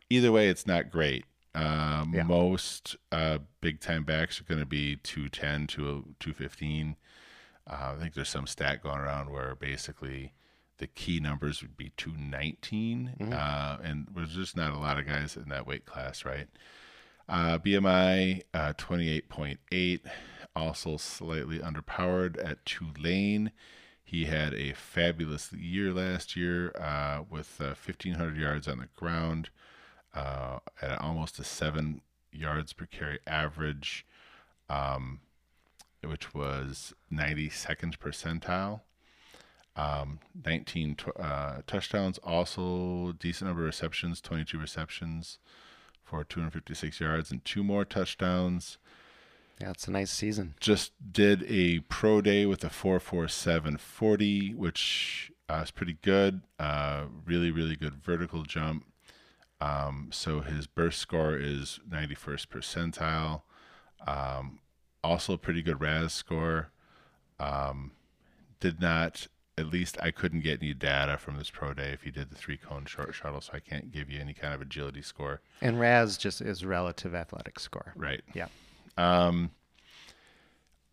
Either 0.09 0.33
way, 0.33 0.49
it's 0.49 0.67
not 0.67 0.91
great. 0.91 1.25
Um, 1.55 2.13
Yeah. 2.15 2.23
Most 2.23 2.97
uh, 3.13 3.39
big 3.61 3.81
time 3.81 4.05
backs 4.05 4.41
are 4.41 4.45
going 4.45 4.61
to 4.61 4.67
be 4.67 4.97
210 4.97 5.67
to 5.69 6.15
215. 6.21 6.97
Uh, 7.67 7.95
I 7.97 8.01
think 8.01 8.15
there's 8.15 8.29
some 8.29 8.47
stat 8.47 8.83
going 8.83 8.99
around 8.99 9.31
where 9.31 9.55
basically 9.55 10.33
the 10.81 10.87
key 10.87 11.21
numbers 11.21 11.61
would 11.63 11.77
be 11.77 11.93
219. 11.97 13.15
Uh, 13.33 13.79
and 13.85 14.09
there's 14.17 14.35
just 14.35 14.57
not 14.57 14.73
a 14.73 14.79
lot 14.79 14.99
of 14.99 15.07
guys 15.07 15.37
in 15.37 15.51
that 15.51 15.67
weight 15.67 15.85
class, 15.85 16.25
right? 16.25 16.49
Uh, 17.29 17.59
BMI 17.59 18.43
uh, 18.55 18.73
28.8, 18.77 20.01
also 20.57 20.97
slightly 20.97 21.59
underpowered 21.59 22.43
at 22.43 22.65
Tulane. 22.65 23.53
He 24.03 24.25
had 24.25 24.55
a 24.55 24.73
fabulous 24.73 25.53
year 25.53 25.93
last 25.93 26.35
year 26.35 26.73
uh, 26.77 27.23
with 27.31 27.61
uh, 27.61 27.77
1,500 27.87 28.37
yards 28.37 28.67
on 28.67 28.79
the 28.79 28.89
ground 28.97 29.51
uh, 30.15 30.59
at 30.81 30.99
almost 31.01 31.39
a 31.39 31.45
seven 31.45 32.01
yards 32.33 32.73
per 32.73 32.87
carry 32.87 33.19
average, 33.27 34.07
um, 34.71 35.21
which 36.03 36.35
was 36.35 36.95
92nd 37.13 37.99
percentile. 37.99 38.81
Um, 39.77 40.19
19 40.45 40.97
uh, 41.19 41.61
touchdowns, 41.67 42.19
also 42.19 43.13
decent 43.13 43.49
number 43.49 43.63
of 43.63 43.67
receptions, 43.67 44.21
22 44.21 44.59
receptions 44.59 45.39
for 46.03 46.25
256 46.25 47.01
yards 47.01 47.31
and 47.31 47.45
two 47.45 47.63
more 47.63 47.85
touchdowns. 47.85 48.79
yeah, 49.61 49.71
it's 49.71 49.87
a 49.87 49.91
nice 49.93 50.11
season. 50.11 50.55
Just 50.61 50.93
did 51.13 51.45
a 51.49 51.81
pro 51.81 52.21
day 52.21 52.47
with 52.47 52.65
a 52.65 52.71
44740, 52.71 54.55
which 54.55 55.31
uh, 55.49 55.61
is 55.63 55.71
pretty 55.71 55.99
good. 56.03 56.43
Uh, 56.59 57.05
really, 57.25 57.51
really 57.51 57.77
good 57.77 57.95
vertical 57.95 58.43
jump. 58.43 58.85
Um, 59.61 60.09
so 60.11 60.41
his 60.41 60.67
burst 60.67 60.99
score 60.99 61.37
is 61.37 61.81
91st 61.89 62.47
percentile. 62.47 63.43
Um, 64.07 64.61
also, 65.05 65.35
a 65.35 65.39
pretty 65.39 65.63
good 65.63 65.81
RAS 65.81 66.13
score. 66.13 66.71
Um, 67.39 67.93
did 68.59 68.81
not, 68.81 69.29
at 69.61 69.67
least 69.67 69.97
I 70.01 70.11
couldn't 70.11 70.41
get 70.41 70.63
any 70.63 70.75
data 70.75 71.19
from 71.19 71.37
this 71.37 71.51
pro 71.51 71.75
day 71.75 71.91
if 71.93 72.03
he 72.03 72.11
did 72.11 72.31
the 72.31 72.35
three 72.35 72.57
cone 72.57 72.87
short 72.87 73.15
shuttle, 73.15 73.41
so 73.41 73.53
I 73.55 73.61
can't 73.61 73.93
give 73.93 74.11
you 74.11 74.19
any 74.19 74.33
kind 74.35 74.55
of 74.55 74.61
agility 74.61 75.03
score. 75.03 75.41
And 75.61 75.79
RAS 75.79 76.17
just 76.17 76.41
is 76.41 76.65
relative 76.65 77.15
athletic 77.15 77.61
score. 77.61 77.93
Right. 77.95 78.23
Yeah. 78.35 78.49
Um, 78.97 79.51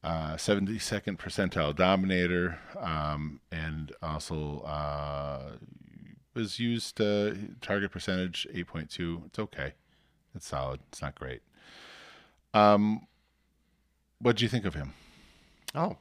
uh, 0.03 0.35
72nd 0.35 1.17
percentile 1.17 1.75
dominator, 1.75 2.59
um, 2.79 3.39
and 3.51 3.91
also 4.01 4.59
uh, 4.59 5.53
was 6.33 6.59
used 6.59 7.01
uh, 7.01 7.33
target 7.61 7.91
percentage 7.91 8.47
8.2. 8.53 9.25
It's 9.25 9.39
okay. 9.39 9.73
It's 10.35 10.47
solid. 10.47 10.81
It's 10.89 11.01
not 11.01 11.15
great. 11.15 11.41
Um, 12.53 13.07
what 14.19 14.35
do 14.35 14.45
you 14.45 14.49
think 14.49 14.65
of 14.65 14.75
him? 14.75 14.93
Oh, 15.75 15.97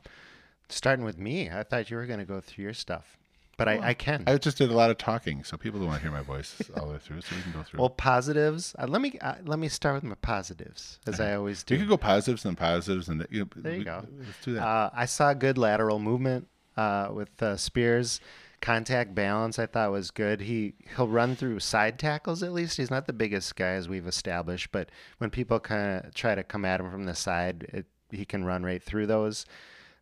starting 0.68 1.05
with 1.05 1.18
me. 1.18 1.50
I 1.50 1.62
thought 1.62 1.90
you 1.90 1.96
were 1.96 2.07
going 2.07 2.18
to 2.18 2.24
go 2.24 2.40
through 2.40 2.64
your 2.64 2.74
stuff, 2.74 3.16
but 3.57 3.68
I, 3.68 3.88
I 3.88 3.94
can. 3.94 4.24
I 4.26 4.37
just 4.38 4.59
did 4.59 4.70
a 4.70 4.74
lot 4.74 4.90
of 4.90 4.98
talking, 4.98 5.44
so 5.44 5.57
people 5.57 5.79
don't 5.81 5.88
want 5.88 6.02
to 6.02 6.09
hear 6.09 6.12
my 6.16 6.22
voice 6.22 6.61
all 6.76 6.87
the 6.87 6.92
way 6.94 6.98
through, 6.98 7.20
so 7.22 7.37
we 7.37 7.42
can 7.42 7.52
go 7.52 7.62
through. 7.62 7.81
well, 7.81 7.90
positives. 7.90 8.74
Uh, 8.79 8.87
let 8.87 9.00
me 9.00 9.18
uh, 9.20 9.35
let 9.44 9.59
me 9.59 9.68
start 9.68 9.94
with 9.94 10.05
my 10.05 10.16
positives, 10.16 10.98
as 11.07 11.20
I 11.20 11.35
always 11.35 11.62
do. 11.64 11.74
you 11.74 11.81
could 11.81 11.88
go 11.88 11.96
positives 11.96 12.44
and 12.44 12.57
positives, 12.57 13.09
and 13.09 13.26
you 13.31 13.40
know, 13.40 13.48
There 13.57 13.72
you 13.72 13.79
we- 13.79 13.85
go. 13.85 14.05
Let's 14.18 14.44
do 14.44 14.55
that. 14.55 14.62
Uh, 14.66 14.90
I 14.94 15.07
saw 15.07 15.33
good 15.35 15.59
lateral 15.59 15.98
movement 15.98 16.48
uh, 16.76 17.09
with 17.12 17.42
uh, 17.42 17.57
Spears. 17.57 18.20
Contact 18.62 19.14
balance, 19.14 19.59
I 19.59 19.66
thought 19.66 19.92
was 19.92 20.11
good. 20.11 20.40
He 20.40 20.72
he'll 20.96 21.07
run 21.09 21.37
through 21.37 21.61
side 21.61 21.98
tackles 21.98 22.42
at 22.42 22.55
least. 22.55 22.79
He's 22.79 22.90
not 22.90 23.07
the 23.07 23.12
biggest 23.12 23.55
guy 23.55 23.72
as 23.72 23.87
we've 23.87 24.07
established, 24.07 24.72
but 24.72 24.88
when 25.18 25.29
people 25.29 25.61
kind 25.61 26.02
of 26.07 26.14
try 26.14 26.35
to 26.35 26.42
come 26.42 26.64
at 26.64 26.81
him 26.81 26.90
from 26.90 27.05
the 27.05 27.14
side, 27.14 27.66
it, 27.72 27.85
he 28.11 28.24
can 28.24 28.44
run 28.46 28.64
right 28.64 28.83
through 28.83 29.07
those. 29.09 29.44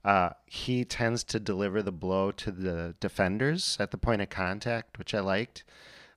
Uh, 0.04 0.30
he 0.46 0.84
tends 0.84 1.24
to 1.24 1.40
deliver 1.40 1.82
the 1.82 1.92
blow 1.92 2.30
to 2.30 2.50
the 2.50 2.94
defenders 3.00 3.76
at 3.80 3.90
the 3.90 3.96
point 3.96 4.20
of 4.20 4.28
contact, 4.28 4.98
which 4.98 5.14
I 5.14 5.20
liked. 5.20 5.64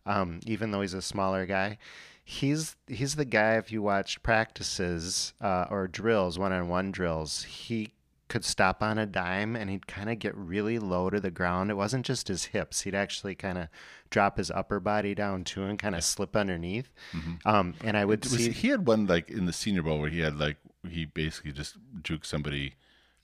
Um, 0.05 0.39
even 0.45 0.71
though 0.71 0.81
he's 0.81 0.93
a 0.93 1.01
smaller 1.01 1.45
guy, 1.45 1.77
he's 2.23 2.75
he's 2.87 3.15
the 3.15 3.25
guy. 3.25 3.55
If 3.57 3.71
you 3.71 3.81
watched 3.81 4.23
practices 4.23 5.33
uh, 5.41 5.65
or 5.69 5.87
drills, 5.87 6.37
one-on-one 6.39 6.91
drills, 6.91 7.43
he 7.43 7.93
could 8.29 8.43
stop 8.43 8.83
on 8.83 8.97
a 8.97 9.05
dime 9.05 9.55
and 9.55 9.69
he'd 9.69 9.87
kind 9.87 10.09
of 10.09 10.19
get 10.19 10.35
really 10.35 10.79
low 10.79 11.09
to 11.09 11.21
the 11.21 11.31
ground. 11.31 11.71
It 11.71 11.75
wasn't 11.75 12.05
just 12.05 12.27
his 12.27 12.45
hips; 12.45 12.81
he'd 12.81 12.95
actually 12.95 13.35
kind 13.35 13.57
of 13.57 13.67
drop 14.09 14.37
his 14.37 14.51
upper 14.51 14.79
body 14.81 15.15
down 15.15 15.43
too 15.45 15.63
and 15.63 15.79
kind 15.79 15.95
of 15.95 16.03
slip 16.03 16.35
underneath. 16.35 16.89
Um, 17.45 17.75
and 17.83 17.95
I 17.97 18.03
would 18.03 18.21
Mm-hmm. 18.21 18.35
Was 18.35 18.45
see, 18.45 18.51
he 18.51 18.67
had 18.69 18.85
one 18.87 19.07
like 19.07 19.29
in 19.29 19.45
the 19.45 19.53
Senior 19.53 19.81
Bowl 19.83 19.99
where 19.99 20.09
he 20.09 20.19
had 20.19 20.37
like 20.37 20.57
he 20.89 21.05
basically 21.05 21.51
just 21.53 21.77
juked 22.01 22.25
somebody 22.25 22.75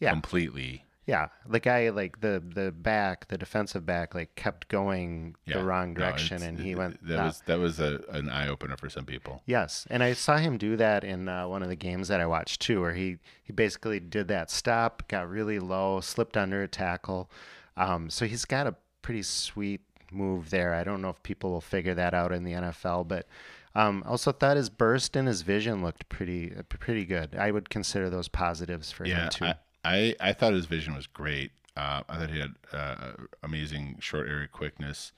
Yeah. 0.04 0.12
completely. 0.12 0.86
yeah, 1.06 1.28
the 1.46 1.60
guy 1.60 1.90
like 1.90 2.22
the 2.22 2.42
the 2.56 2.72
back, 2.72 3.28
the 3.28 3.38
defensive 3.38 3.86
back, 3.86 4.16
like 4.16 4.36
kept 4.36 4.70
going 4.70 5.36
Yeah. 5.46 5.58
the 5.58 5.64
wrong 5.66 5.94
direction, 5.94 6.38
it's- 6.38 6.48
and 6.50 6.60
he 6.60 6.72
it- 6.72 6.78
went. 6.78 7.06
That 7.08 7.16
nah. 7.18 7.26
was 7.26 7.42
that 7.46 7.60
was 7.60 7.80
a, 7.82 8.00
an 8.10 8.30
eye 8.30 8.48
opener 8.48 8.78
for 8.78 8.90
some 8.90 9.06
people. 9.06 9.42
Yes, 9.46 9.86
and 9.90 10.02
I 10.02 10.14
saw 10.14 10.38
him 10.38 10.58
do 10.58 10.78
that 10.78 11.04
in 11.04 11.28
uh, 11.28 11.48
one 11.48 11.62
of 11.62 11.68
the 11.70 11.76
games 11.76 12.08
that 12.08 12.22
I 12.22 12.26
watched 12.26 12.62
too, 12.62 12.80
where 12.82 12.94
he 12.94 13.18
he 13.44 13.52
basically 13.52 14.00
did 14.00 14.30
that 14.30 14.50
stop, 14.50 15.08
got 15.10 15.30
really 15.30 15.60
low, 15.60 16.00
slipped 16.00 16.38
under 16.38 16.64
a 16.64 16.68
tackle. 16.70 17.30
Um, 17.76 18.10
so 18.10 18.26
he's 18.26 18.46
got 18.46 18.66
a 18.68 18.76
pretty 19.02 19.24
sweet 19.24 19.82
move 20.12 20.52
there. 20.52 20.74
I 20.74 20.84
don't 20.86 21.02
know 21.02 21.10
if 21.10 21.22
people 21.24 21.52
will 21.52 21.60
figure 21.62 21.96
that 21.96 22.14
out 22.14 22.32
in 22.32 22.44
the 22.46 22.54
NFL, 22.54 23.08
but 23.08 23.28
um, 23.76 24.04
also 24.08 24.32
thought 24.32 24.56
his 24.56 24.70
burst 24.70 25.16
and 25.18 25.28
his 25.28 25.42
vision 25.42 25.84
looked 25.84 26.08
pretty 26.08 26.52
pretty 26.70 27.04
good. 27.04 27.36
I 27.36 27.52
would 27.52 27.70
consider 27.70 28.10
those 28.10 28.28
positives 28.30 28.92
for 28.92 29.06
Yeah, 29.06 29.24
him 29.24 29.30
too. 29.32 29.46
I, 29.46 29.56
I 29.84 30.16
I 30.20 30.34
thought 30.34 30.54
his 30.54 30.66
vision 30.66 30.96
was 30.96 31.08
great. 31.08 31.52
Uh, 31.76 32.04
I 32.08 32.18
thought 32.18 32.30
he 32.30 32.40
had 32.40 32.56
uh, 32.72 33.12
amazing 33.42 33.98
short 34.00 34.28
area 34.28 34.48
quickness, 34.48 35.12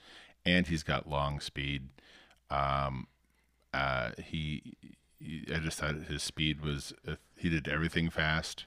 and 0.45 0.67
he's 0.67 0.83
got 0.83 1.09
long 1.09 1.39
speed. 1.39 1.89
Um, 2.49 3.07
uh, 3.73 4.11
he, 4.17 4.77
he 5.19 5.45
I 5.53 5.59
just 5.59 5.79
thought 5.79 5.95
his 6.07 6.23
speed 6.23 6.61
was 6.61 6.93
uh, 7.07 7.15
he 7.37 7.49
did 7.49 7.67
everything 7.67 8.09
fast. 8.09 8.65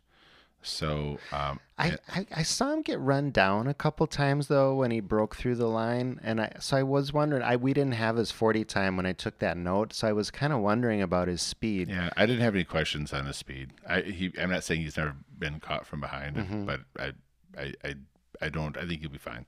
So 0.61 1.19
um, 1.33 1.61
I, 1.79 1.97
I, 2.09 2.27
I 2.35 2.43
saw 2.43 2.73
him 2.73 2.83
get 2.83 2.99
run 2.99 3.31
down 3.31 3.69
a 3.69 3.75
couple 3.75 4.07
times 4.09 4.49
though 4.49 4.75
when 4.75 4.91
he 4.91 4.99
broke 4.99 5.37
through 5.37 5.55
the 5.55 5.69
line, 5.69 6.19
and 6.23 6.41
I 6.41 6.53
so 6.59 6.77
I 6.77 6.83
was 6.83 7.13
wondering. 7.13 7.43
I 7.43 7.57
we 7.57 7.73
didn't 7.73 7.95
have 7.95 8.17
his 8.17 8.33
forty 8.33 8.65
time 8.65 8.97
when 8.97 9.07
I 9.07 9.13
took 9.13 9.39
that 9.39 9.57
note, 9.57 9.93
so 9.93 10.09
I 10.09 10.13
was 10.13 10.31
kind 10.31 10.53
of 10.53 10.61
wondering 10.61 11.01
about 11.01 11.29
his 11.29 11.41
speed. 11.41 11.89
Yeah, 11.89 12.11
I 12.17 12.27
didn't 12.27 12.43
have 12.43 12.55
any 12.55 12.65
questions 12.65 13.13
on 13.13 13.27
his 13.27 13.37
speed. 13.37 13.71
I 13.89 14.01
he, 14.01 14.33
I'm 14.39 14.51
not 14.51 14.65
saying 14.65 14.81
he's 14.81 14.97
never 14.97 15.15
been 15.39 15.61
caught 15.61 15.87
from 15.87 16.01
behind, 16.01 16.37
Mm-hmm. 16.37 16.65
but 16.67 16.81
I, 16.99 17.13
I 17.59 17.73
I 17.85 17.95
I 18.43 18.49
don't. 18.49 18.77
I 18.77 18.87
think 18.87 19.01
he'll 19.01 19.11
be 19.11 19.19
fine. 19.19 19.47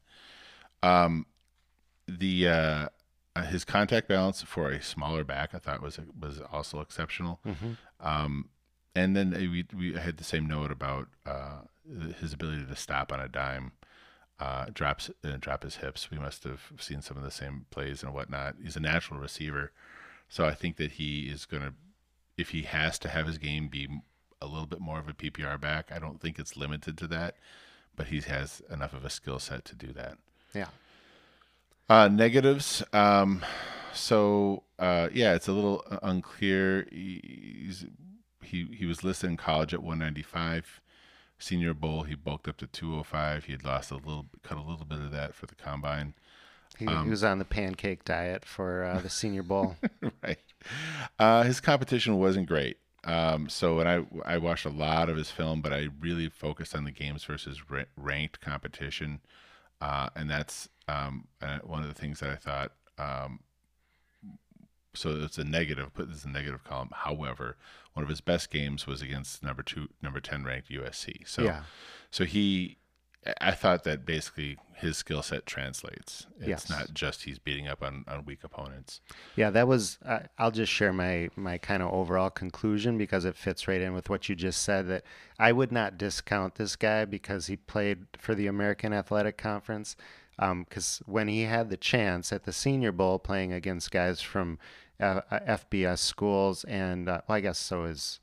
Um, 0.83 1.27
the 2.09 2.49
uh, 2.49 2.89
uh, 3.37 3.43
his 3.45 3.65
contact 3.65 4.09
balance 4.09 4.43
for 4.43 4.71
a 4.71 4.83
smaller 4.83 5.25
back, 5.25 5.55
I 5.55 5.59
thought 5.59 5.83
was 5.83 5.99
was 6.19 6.41
also 6.53 6.81
exceptional. 6.81 7.41
Mm-hmm. 7.47 7.73
Um, 8.01 8.49
and 8.95 9.15
then 9.17 9.31
we 9.31 9.67
we 9.77 9.93
had 9.95 10.17
the 10.17 10.25
same 10.25 10.47
note 10.47 10.71
about 10.73 11.09
uh, 11.27 11.61
his 12.21 12.33
ability 12.33 12.67
to 12.67 12.77
stop 12.77 13.13
on 13.13 13.21
a 13.21 13.29
dime. 13.29 13.73
Uh, 14.41 14.65
drops 14.73 15.11
uh, 15.23 15.37
drop 15.39 15.63
his 15.63 15.77
hips. 15.77 16.11
We 16.11 16.19
must 16.19 16.45
have 16.45 16.73
seen 16.79 17.03
some 17.03 17.19
of 17.19 17.23
the 17.23 17.31
same 17.31 17.67
plays 17.71 18.03
and 18.03 18.15
whatnot. 18.15 18.55
He's 18.63 18.75
a 18.77 18.81
natural 18.81 19.21
receiver, 19.21 19.71
so 20.31 20.47
I 20.47 20.55
think 20.55 20.77
that 20.79 20.93
he 20.93 21.25
is 21.29 21.45
going 21.45 21.63
to, 21.63 21.75
if 22.39 22.49
he 22.49 22.63
has 22.63 22.99
to 23.01 23.09
have 23.11 23.27
his 23.27 23.37
game 23.37 23.69
be 23.69 23.87
a 24.41 24.47
little 24.47 24.67
bit 24.67 24.81
more 24.81 24.99
of 24.99 25.09
a 25.09 25.13
PPR 25.13 25.61
back, 25.61 25.91
I 25.95 25.99
don't 25.99 26.21
think 26.21 26.39
it's 26.39 26.57
limited 26.57 26.97
to 26.99 27.07
that, 27.09 27.37
but 27.97 28.09
he 28.09 28.21
has 28.21 28.63
enough 28.71 28.93
of 28.93 29.05
a 29.05 29.11
skill 29.11 29.39
set 29.39 29.65
to 29.67 29.75
do 29.75 29.93
that. 29.93 30.19
Yeah. 30.55 30.69
Uh, 31.89 32.09
negatives. 32.09 32.83
Um, 32.93 33.43
so 33.93 34.63
uh, 34.79 35.09
yeah, 35.13 35.35
it's 35.35 35.49
a 35.49 35.53
little 35.53 35.85
unclear. 36.03 36.87
He's, 36.91 37.85
he 38.43 38.67
he 38.73 38.87
was 38.87 39.05
listed 39.05 39.31
in 39.31 39.37
college 39.37 39.75
at 39.75 39.83
195. 39.83 40.81
Senior 41.39 41.73
Bowl, 41.75 42.03
he 42.03 42.15
bulked 42.15 42.49
up 42.49 42.59
to 42.59 42.67
205. 42.67 43.45
He 43.45 43.53
had 43.53 43.65
lost 43.65 43.91
a 43.91 43.95
little, 43.97 44.27
cut 44.43 44.59
a 44.59 44.61
little 44.61 44.85
bit 44.85 45.01
of 45.01 45.11
that 45.11 45.35
for 45.35 45.47
the 45.47 45.55
combine. 45.55 46.13
He, 46.79 46.87
Um, 46.87 47.05
he 47.05 47.11
was 47.11 47.25
on 47.25 47.39
the 47.39 47.45
pancake 47.47 48.05
diet 48.05 48.45
for 48.45 48.85
uh, 48.85 49.01
the 49.01 49.09
Senior 49.09 49.43
Bowl. 49.43 49.77
right. 50.23 50.39
Uh, 51.19 51.43
his 51.45 51.59
competition 51.61 52.19
wasn't 52.19 52.47
great. 52.47 52.77
Um, 53.05 53.49
so 53.49 53.77
when 53.77 53.87
I 53.87 54.05
I 54.27 54.39
watched 54.39 54.67
a 54.67 54.71
lot 54.71 55.09
of 55.09 55.17
his 55.17 55.31
film, 55.31 55.63
but 55.63 55.73
I 55.73 55.89
really 56.01 56.29
focused 56.29 56.75
on 56.75 56.85
the 56.85 56.91
games 56.91 57.25
versus 57.25 57.71
ra- 57.71 57.85
ranked 57.97 58.41
competition, 58.41 59.21
uh, 59.81 60.11
and 60.15 60.29
that's 60.29 60.69
um, 60.89 61.29
uh, 61.41 61.59
one 61.63 61.83
of 61.83 61.89
the 61.89 61.95
things 61.99 62.21
that 62.21 62.31
I 62.31 62.37
thought. 62.37 62.73
Um, 62.99 63.41
so 64.95 65.11
it's 65.23 65.39
a 65.39 65.45
negative. 65.45 65.95
Put 65.95 66.11
this 66.11 66.25
in 66.25 66.33
the 66.33 66.39
negative 66.39 66.65
column. 66.65 66.91
However, 66.93 67.57
one 67.95 68.03
of 68.03 68.09
his 68.09 68.21
best 68.21 68.51
games 68.51 68.87
was 68.87 69.01
against 69.03 69.43
number 69.43 69.63
two, 69.63 69.89
number 70.03 70.21
ten 70.21 70.45
ranked 70.45 70.69
USC. 70.69 71.27
So 71.27 71.43
Yeah. 71.43 71.63
so 72.11 72.25
he. 72.25 72.77
I 73.41 73.51
thought 73.53 73.85
that 73.85 74.07
basically 74.07 74.57
his 74.75 74.97
skill 74.97 75.23
set 75.23 75.45
translates. 75.45 76.27
It's 76.39 76.49
Yes. 76.49 76.71
not 76.71 76.95
just 76.95 77.25
he's 77.25 77.39
beating 77.39 77.69
up 77.69 77.83
on, 77.83 78.05
on 78.09 78.25
weak 78.25 78.43
opponents. 78.45 79.03
Yeah, 79.37 79.51
that 79.51 79.69
was. 79.69 79.99
Uh, 80.05 80.21
I'll 80.39 80.51
just 80.51 80.73
share 80.73 80.93
my 80.93 81.29
my 81.37 81.59
kind 81.59 81.83
of 81.83 81.93
overall 81.93 82.31
conclusion 82.31 82.97
because 82.97 83.27
it 83.27 83.37
fits 83.37 83.69
right 83.69 83.81
in 83.81 83.93
with 83.93 84.09
what 84.09 84.29
you 84.31 84.35
just 84.35 84.63
said. 84.63 84.89
That 84.89 85.05
I 85.39 85.53
would 85.53 85.71
not 85.71 85.99
discount 85.99 86.55
this 86.55 86.77
guy 86.77 87.05
because 87.05 87.47
he 87.49 87.57
played 87.57 88.07
for 88.19 88.35
the 88.35 88.47
American 88.47 88.93
Athletic 88.95 89.37
Conference. 89.37 89.97
Because 90.39 91.03
when 91.05 91.29
he 91.29 91.43
had 91.43 91.69
the 91.69 91.77
chance 91.77 92.33
at 92.33 92.45
the 92.45 92.53
Senior 92.55 92.93
Bowl, 92.93 93.19
playing 93.19 93.53
against 93.53 93.91
guys 93.91 94.23
from 94.23 94.59
uh, 94.99 95.21
FBS 95.31 95.99
schools, 95.99 96.65
and 96.65 97.07
uh, 97.11 97.21
well, 97.29 97.37
I 97.37 97.41
guess 97.43 97.59
so 97.59 97.85
is 97.85 98.21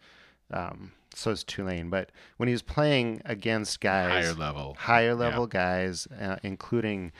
um, 0.51 0.93
so 1.17 1.31
is 1.31 1.43
Tulane. 1.43 1.89
But 1.89 2.11
when 2.37 2.47
he 2.47 2.53
was 2.53 2.61
playing 2.61 3.21
against 3.25 3.79
guys 3.81 4.25
Higher 4.25 4.33
level. 4.33 4.75
higher 4.79 5.15
level 5.15 5.47
guys, 5.47 6.07
uh, 6.19 6.37
including 6.43 7.11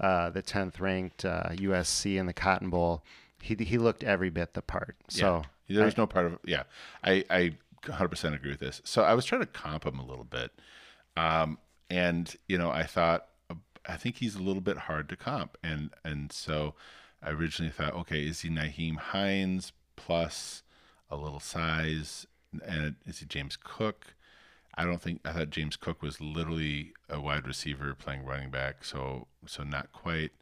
uh, 0.00 0.30
the 0.30 0.42
10th 0.42 0.80
ranked 0.80 1.24
uh, 1.24 1.50
USC 1.50 2.16
in 2.18 2.26
the 2.26 2.32
Cotton 2.32 2.68
Bowl. 2.70 3.02
He, 3.40 3.54
he 3.54 3.78
looked 3.78 4.02
every 4.02 4.30
bit 4.30 4.54
the 4.54 4.62
part. 4.62 4.96
So 5.08 5.44
Yeah. 5.68 5.76
there 5.76 5.84
was 5.84 5.96
no 5.96 6.06
part 6.06 6.26
of 6.26 6.38
yeah. 6.44 6.64
I 7.02 7.24
I 7.30 7.56
100% 7.84 8.34
agree 8.34 8.50
with 8.50 8.60
this. 8.60 8.80
So 8.84 9.02
I 9.02 9.14
was 9.14 9.24
trying 9.24 9.42
to 9.42 9.46
comp 9.46 9.84
him 9.84 9.98
a 9.98 10.04
little 10.04 10.24
bit, 10.24 10.50
um, 11.16 11.58
and 11.90 12.34
you 12.48 12.56
know 12.58 12.70
I 12.70 12.84
thought 12.84 13.26
I 13.86 13.96
think 13.96 14.16
he's 14.16 14.34
a 14.34 14.42
little 14.42 14.62
bit 14.62 14.78
hard 14.78 15.08
to 15.10 15.16
comp, 15.16 15.58
and 15.62 15.90
and 16.04 16.32
so 16.32 16.74
I 17.22 17.30
originally 17.30 17.70
thought, 17.72 17.94
okay, 17.94 18.26
is 18.26 18.40
he 18.40 18.48
Nyheim 18.48 18.96
Hines 18.96 19.72
plus 19.96 20.62
a 21.10 21.16
little 21.16 21.40
size, 21.40 22.26
and 22.66 22.96
is 23.06 23.18
he 23.18 23.26
James 23.26 23.56
Cook? 23.62 24.14
I 24.76 24.84
don't 24.84 25.00
think 25.00 25.20
I 25.24 25.32
thought 25.32 25.50
James 25.50 25.76
Cook 25.76 26.02
was 26.02 26.20
literally 26.20 26.94
a 27.08 27.20
wide 27.20 27.46
receiver 27.46 27.94
playing 27.94 28.24
running 28.24 28.50
back, 28.50 28.84
so 28.84 29.26
so 29.46 29.62
not 29.62 29.92
quite. 29.92 30.32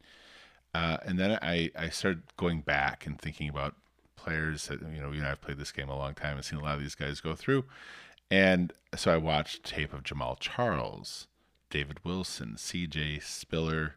Uh, 0.74 0.96
and 1.04 1.18
then 1.18 1.38
I, 1.42 1.70
I 1.76 1.90
started 1.90 2.22
going 2.38 2.62
back 2.62 3.04
and 3.06 3.20
thinking 3.20 3.50
about 3.50 3.74
players 4.16 4.68
that 4.68 4.80
you 4.80 5.02
know 5.02 5.12
you 5.12 5.18
and 5.18 5.26
I've 5.26 5.42
played 5.42 5.58
this 5.58 5.72
game 5.72 5.90
a 5.90 5.96
long 5.96 6.14
time 6.14 6.36
and 6.36 6.44
seen 6.44 6.58
a 6.58 6.62
lot 6.62 6.76
of 6.76 6.80
these 6.80 6.94
guys 6.94 7.20
go 7.20 7.34
through, 7.34 7.64
and 8.30 8.72
so 8.96 9.12
I 9.12 9.18
watched 9.18 9.64
tape 9.64 9.92
of 9.92 10.02
Jamaal 10.02 10.38
Charles, 10.40 11.26
David 11.68 11.98
Wilson, 12.04 12.56
C.J. 12.56 13.20
Spiller. 13.20 13.96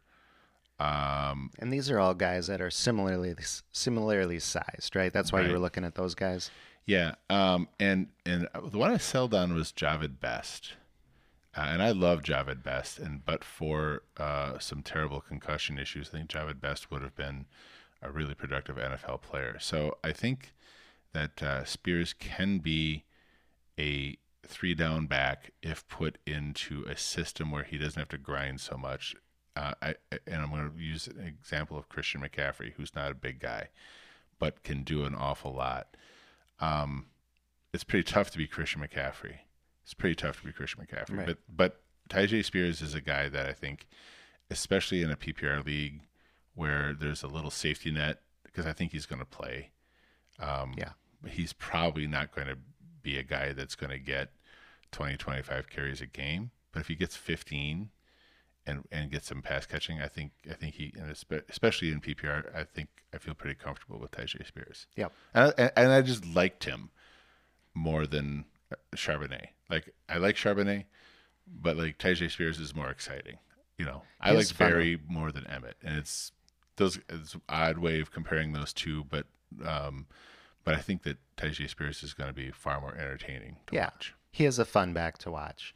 Um, 0.77 1.51
and 1.59 1.71
these 1.71 1.89
are 1.89 1.99
all 1.99 2.13
guys 2.13 2.47
that 2.47 2.59
are 2.59 2.69
similarly 2.69 3.35
similarly 3.71 4.39
sized, 4.39 4.93
right? 4.95 5.13
That's 5.13 5.31
why 5.31 5.41
you 5.41 5.53
were 5.53 5.59
looking 5.59 5.85
at 5.85 5.95
those 5.95 6.15
guys. 6.15 6.51
Yeah, 6.85 7.15
um, 7.29 7.67
and 7.79 8.07
and 8.25 8.47
the 8.63 8.77
one 8.77 8.91
I 8.91 8.97
settled 8.97 9.33
on 9.33 9.55
was 9.55 9.71
Jahvid 9.71 10.19
Best, 10.19 10.73
uh, 11.57 11.61
and 11.61 11.81
I 11.81 11.91
love 11.91 12.21
Jahvid 12.21 12.61
Best, 12.61 12.99
and 12.99 13.25
but 13.25 13.43
for 13.43 14.03
uh, 14.17 14.59
some 14.59 14.83
terrible 14.83 15.19
concussion 15.19 15.79
issues, 15.79 16.09
I 16.09 16.17
think 16.17 16.29
Jahvid 16.29 16.61
Best 16.61 16.91
would 16.91 17.01
have 17.01 17.15
been 17.15 17.45
a 18.01 18.11
really 18.11 18.35
productive 18.35 18.75
NFL 18.75 19.21
player. 19.21 19.57
So 19.59 19.97
I 20.03 20.11
think 20.11 20.53
that 21.13 21.41
uh, 21.41 21.65
Spears 21.65 22.13
can 22.13 22.59
be 22.59 23.05
a 23.79 24.17
three 24.45 24.75
down 24.75 25.07
back 25.07 25.51
if 25.63 25.87
put 25.87 26.19
into 26.27 26.83
a 26.83 26.95
system 26.95 27.51
where 27.51 27.63
he 27.63 27.77
doesn't 27.77 27.99
have 27.99 28.09
to 28.09 28.17
grind 28.17 28.61
so 28.61 28.77
much. 28.77 29.15
Uh, 29.55 29.73
I, 29.81 29.95
and 30.27 30.41
I'm 30.41 30.49
going 30.51 30.69
to 30.69 30.77
use 30.77 31.07
an 31.07 31.25
example 31.25 31.77
of 31.77 31.89
Christian 31.89 32.21
McCaffrey, 32.21 32.73
who's 32.73 32.93
not 32.93 33.11
a 33.11 33.15
big 33.15 33.39
guy, 33.39 33.69
but 34.37 34.63
can 34.63 34.83
do 34.83 35.05
an 35.05 35.15
awful 35.15 35.53
lot. 35.53 35.95
Um, 36.59 37.07
it's 37.73 37.83
pretty 37.83 38.03
tough 38.03 38.31
to 38.31 38.37
be 38.37 38.47
Christian 38.47 38.81
McCaffrey. 38.81 39.39
It's 39.83 39.93
pretty 39.93 40.15
tough 40.15 40.39
to 40.39 40.45
be 40.47 40.53
Christian 40.53 40.85
McCaffrey. 40.85 41.17
Right. 41.17 41.27
But 41.27 41.37
but 41.49 41.81
Tyjae 42.09 42.43
Spears 42.45 42.81
is 42.81 42.93
a 42.93 43.01
guy 43.01 43.29
that 43.29 43.45
I 43.47 43.53
think, 43.53 43.87
especially 44.49 45.01
in 45.01 45.11
a 45.11 45.15
PPR 45.15 45.65
league 45.65 46.01
where 46.53 46.93
there's 46.93 47.23
a 47.23 47.27
little 47.27 47.51
safety 47.51 47.91
net, 47.91 48.21
because 48.43 48.65
I 48.65 48.73
think 48.73 48.91
he's 48.93 49.05
going 49.05 49.19
to 49.19 49.25
play. 49.25 49.71
Um, 50.39 50.73
Yeah. 50.77 50.91
He's 51.27 51.53
probably 51.53 52.07
not 52.07 52.33
going 52.33 52.47
to 52.47 52.57
be 53.01 53.17
a 53.17 53.23
guy 53.23 53.51
that's 53.53 53.75
going 53.75 53.89
to 53.89 53.99
get 53.99 54.31
20, 54.91 55.17
25 55.17 55.69
carries 55.69 55.99
a 56.01 56.05
game. 56.05 56.51
But 56.71 56.81
if 56.81 56.87
he 56.87 56.95
gets 56.95 57.15
15 57.15 57.89
and 58.67 58.83
and 58.91 59.11
gets 59.11 59.27
some 59.27 59.41
pass 59.41 59.65
catching, 59.65 60.01
I 60.01 60.07
think 60.07 60.31
I 60.49 60.53
think 60.53 60.75
he, 60.75 60.93
and 60.97 61.09
especially 61.49 61.91
in 61.91 62.01
PPR, 62.01 62.55
I 62.55 62.63
think 62.63 62.89
I 63.13 63.17
feel 63.17 63.33
pretty 63.33 63.55
comfortable 63.55 63.99
with 63.99 64.11
Tyjae 64.11 64.45
Spears. 64.47 64.87
Yeah, 64.95 65.09
And 65.33 65.53
I, 65.57 65.71
and 65.75 65.91
I 65.91 66.01
just 66.01 66.25
liked 66.25 66.63
him 66.65 66.89
more 67.73 68.05
than 68.07 68.45
uh, 68.71 68.75
Charbonnet. 68.95 69.47
Like 69.69 69.93
I 70.09 70.17
like 70.17 70.35
Charbonnet, 70.35 70.85
but 71.47 71.77
like 71.77 71.97
Tyjae 71.97 72.31
Spears 72.31 72.59
is 72.59 72.75
more 72.75 72.89
exciting. 72.89 73.37
You 73.77 73.85
know, 73.85 74.03
I 74.21 74.31
like. 74.31 74.57
Barry 74.57 74.99
more 75.07 75.31
than 75.31 75.45
Emmett, 75.47 75.77
and 75.83 75.97
it's 75.97 76.31
those 76.77 76.99
it's 77.09 77.33
an 77.35 77.41
odd 77.49 77.77
way 77.77 77.99
of 77.99 78.11
comparing 78.11 78.53
those 78.53 78.73
two, 78.73 79.03
but 79.05 79.25
um, 79.65 80.07
but 80.63 80.75
I 80.75 80.79
think 80.79 81.03
that 81.03 81.17
Tyjae 81.37 81.69
Spears 81.69 82.01
is 82.03 82.13
going 82.13 82.29
to 82.29 82.33
be 82.33 82.51
far 82.51 82.79
more 82.81 82.95
entertaining 82.95 83.57
to 83.67 83.75
Yeah. 83.75 83.85
watch. 83.85 84.13
He 84.31 84.45
is 84.45 84.59
a 84.59 84.65
fun 84.65 84.91
back 84.93 85.17
to 85.19 85.31
watch. 85.31 85.73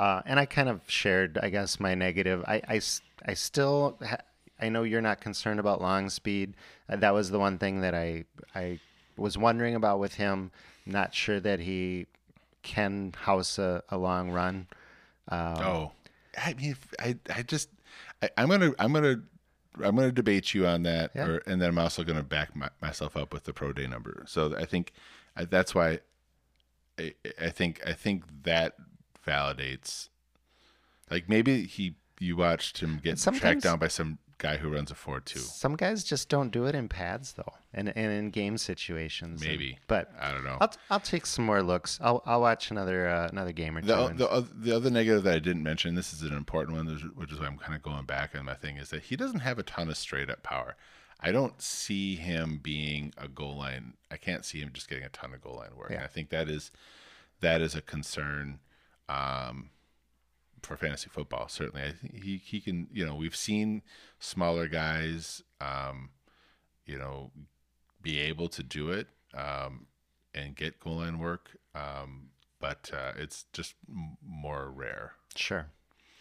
Uh, 0.00 0.22
and 0.24 0.40
I 0.40 0.46
kind 0.46 0.68
of 0.70 0.80
shared, 0.86 1.38
I 1.42 1.50
guess, 1.50 1.78
my 1.78 1.94
negative. 1.94 2.42
I 2.48 2.80
I 3.26 3.34
still, 3.34 3.98
ha- 4.02 4.24
I 4.58 4.70
know 4.70 4.82
you're 4.82 5.02
not 5.02 5.20
concerned 5.20 5.60
about 5.60 5.82
long 5.82 6.08
speed. 6.08 6.54
Uh, 6.88 6.96
that 6.96 7.12
was 7.12 7.30
the 7.30 7.38
one 7.38 7.58
thing 7.58 7.82
that 7.82 7.94
I, 7.94 8.24
I 8.54 8.80
was 9.18 9.36
wondering 9.36 9.74
about 9.74 9.98
with 9.98 10.14
him. 10.14 10.52
Not 10.86 11.14
sure 11.14 11.38
that 11.40 11.60
he 11.60 12.06
can 12.62 13.12
house 13.14 13.58
a, 13.58 13.82
a 13.90 13.98
long 13.98 14.30
run. 14.30 14.68
Um, 15.28 15.56
Oh, 15.58 15.92
I 16.42 16.54
mean, 16.54 16.76
I 16.98 17.16
I 17.34 17.42
just 17.42 17.68
I, 18.22 18.30
I'm 18.38 18.48
gonna 18.48 18.72
I'm 18.78 18.94
gonna 18.94 19.16
I'm 19.84 19.96
gonna 19.96 20.12
debate 20.12 20.54
you 20.54 20.66
on 20.66 20.82
that, 20.84 21.10
Yeah. 21.14 21.26
or, 21.26 21.36
and 21.46 21.60
then 21.60 21.68
I'm 21.68 21.78
also 21.78 22.04
gonna 22.04 22.22
back 22.22 22.56
my, 22.56 22.70
myself 22.80 23.18
up 23.18 23.34
with 23.34 23.44
the 23.44 23.52
pro 23.52 23.74
day 23.74 23.86
number. 23.86 24.24
So 24.26 24.56
I 24.56 24.64
think 24.64 24.92
I, 25.36 25.44
that's 25.44 25.74
why 25.74 25.98
I, 26.98 27.12
I 27.40 27.50
think 27.50 27.82
I 27.86 27.92
think 27.92 28.24
that 28.44 28.74
validates. 29.26 30.08
Like 31.10 31.28
maybe 31.28 31.64
he 31.64 31.94
you 32.18 32.36
watched 32.36 32.78
him 32.80 33.00
get 33.02 33.18
tracked 33.38 33.62
down 33.62 33.78
by 33.78 33.88
some 33.88 34.18
guy 34.38 34.56
who 34.56 34.70
runs 34.70 34.90
a 34.90 34.94
four 34.94 35.20
two. 35.20 35.38
Some 35.40 35.76
guys 35.76 36.02
just 36.04 36.28
don't 36.28 36.50
do 36.50 36.64
it 36.66 36.74
in 36.74 36.88
pads 36.88 37.32
though, 37.32 37.52
and 37.74 37.88
and 37.96 38.12
in 38.12 38.30
game 38.30 38.56
situations. 38.58 39.42
Maybe, 39.42 39.78
but 39.88 40.12
I 40.20 40.30
don't 40.32 40.44
know. 40.44 40.56
I'll 40.60 40.72
I'll 40.90 41.00
take 41.00 41.26
some 41.26 41.44
more 41.44 41.62
looks. 41.62 41.98
I'll 42.02 42.22
I'll 42.26 42.40
watch 42.40 42.70
another 42.70 43.08
uh, 43.08 43.28
another 43.28 43.52
game 43.52 43.76
or 43.76 43.80
two. 43.80 43.88
The, 43.88 44.06
and- 44.06 44.18
the, 44.18 44.48
the 44.54 44.76
other 44.76 44.90
negative 44.90 45.24
that 45.24 45.34
I 45.34 45.38
didn't 45.40 45.62
mention, 45.62 45.94
this 45.94 46.12
is 46.12 46.22
an 46.22 46.32
important 46.32 46.76
one, 46.76 46.86
which- 46.86 47.02
which 47.16 47.32
is 47.32 47.40
why 47.40 47.46
I'm 47.46 47.58
kind 47.58 47.74
of 47.74 47.82
going 47.82 48.04
back 48.04 48.36
on 48.36 48.44
my 48.44 48.54
thing, 48.54 48.76
is 48.76 48.90
that 48.90 49.02
he 49.04 49.16
doesn't 49.16 49.40
have 49.40 49.58
a 49.58 49.62
ton 49.62 49.88
of 49.88 49.96
straight 49.96 50.30
up 50.30 50.42
power. 50.42 50.76
I 51.22 51.32
don't 51.32 51.60
see 51.60 52.16
him 52.16 52.60
being 52.62 53.12
a 53.18 53.28
goal 53.28 53.58
line. 53.58 53.92
I 54.10 54.16
can't 54.16 54.42
see 54.44 54.60
him 54.60 54.70
just 54.72 54.88
getting 54.88 55.04
a 55.04 55.10
ton 55.10 55.34
of 55.34 55.42
goal 55.42 55.56
line 55.56 55.76
work. 55.76 55.90
And 55.90 56.00
I 56.00 56.06
think 56.06 56.30
that 56.30 56.48
is 56.48 56.70
that 57.40 57.60
is 57.60 57.74
a 57.74 57.82
concern 57.82 58.60
um, 59.10 59.70
for 60.62 60.76
fantasy 60.76 61.08
football. 61.10 61.48
Certainly, 61.48 61.82
I 61.82 61.92
think 61.92 62.22
he 62.22 62.36
he 62.36 62.60
can. 62.60 62.86
You 62.92 63.06
know, 63.06 63.14
we've 63.14 63.36
seen 63.36 63.82
smaller 64.18 64.68
guys, 64.68 65.42
um, 65.60 66.10
you 66.86 66.98
know, 66.98 67.30
be 68.02 68.18
able 68.20 68.48
to 68.48 68.62
do 68.62 68.90
it 68.90 69.08
um, 69.34 69.86
and 70.34 70.54
get 70.54 70.78
goal 70.80 70.96
line 70.96 71.18
work, 71.18 71.50
um, 71.74 72.28
but 72.60 72.90
uh, 72.92 73.12
it's 73.16 73.46
just 73.52 73.74
m- 73.88 74.16
more 74.26 74.70
rare. 74.70 75.12
Sure. 75.34 75.66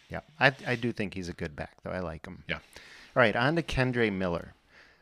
Yeah, 0.09 0.21
I 0.39 0.53
I 0.65 0.75
do 0.75 0.91
think 0.91 1.13
he's 1.13 1.29
a 1.29 1.33
good 1.33 1.55
back 1.55 1.75
though. 1.83 1.91
I 1.91 1.99
like 1.99 2.25
him. 2.25 2.43
Yeah. 2.47 2.55
All 2.55 3.21
right, 3.21 3.35
on 3.35 3.55
to 3.55 3.63
Kendre 3.63 4.11
Miller. 4.11 4.53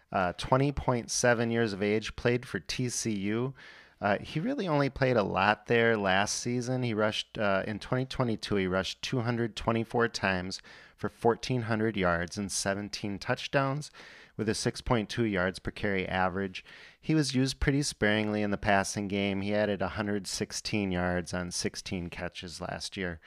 Uh, 0.10 0.32
20.7 0.38 1.52
years 1.52 1.74
of 1.74 1.84
age, 1.84 2.16
played 2.16 2.46
for 2.46 2.62
TCU. 2.62 3.54
Uh, 4.00 4.18
he 4.20 4.40
really 4.40 4.68
only 4.68 4.90
played 4.90 5.18
a 5.18 5.24
lot 5.24 5.66
there 5.68 5.98
last 5.98 6.36
season. 6.36 6.84
He 6.84 6.94
rushed 6.94 7.38
uh, 7.38 7.64
in 7.66 7.80
2022. 7.80 8.56
He 8.56 8.68
rushed 8.68 9.02
224 9.02 10.08
times 10.10 10.62
for 10.96 11.12
1,400 11.22 11.98
yards 11.98 12.38
and 12.38 12.52
17 12.52 13.20
touchdowns, 13.20 13.92
with 14.36 14.50
a 14.50 14.54
6.2 14.54 15.32
yards 15.32 15.60
per 15.60 15.72
carry 15.72 16.08
average. 16.08 16.64
He 17.00 17.16
was 17.16 17.34
used 17.34 17.60
pretty 17.60 17.82
sparingly 17.84 18.42
in 18.42 18.52
the 18.52 18.58
passing 18.58 19.08
game. 19.08 19.42
He 19.42 19.54
added 19.54 19.82
116 19.82 20.92
yards 20.92 21.34
on 21.34 21.52
16 21.52 22.10
catches 22.10 22.62
last 22.62 22.98
year. 22.98 23.20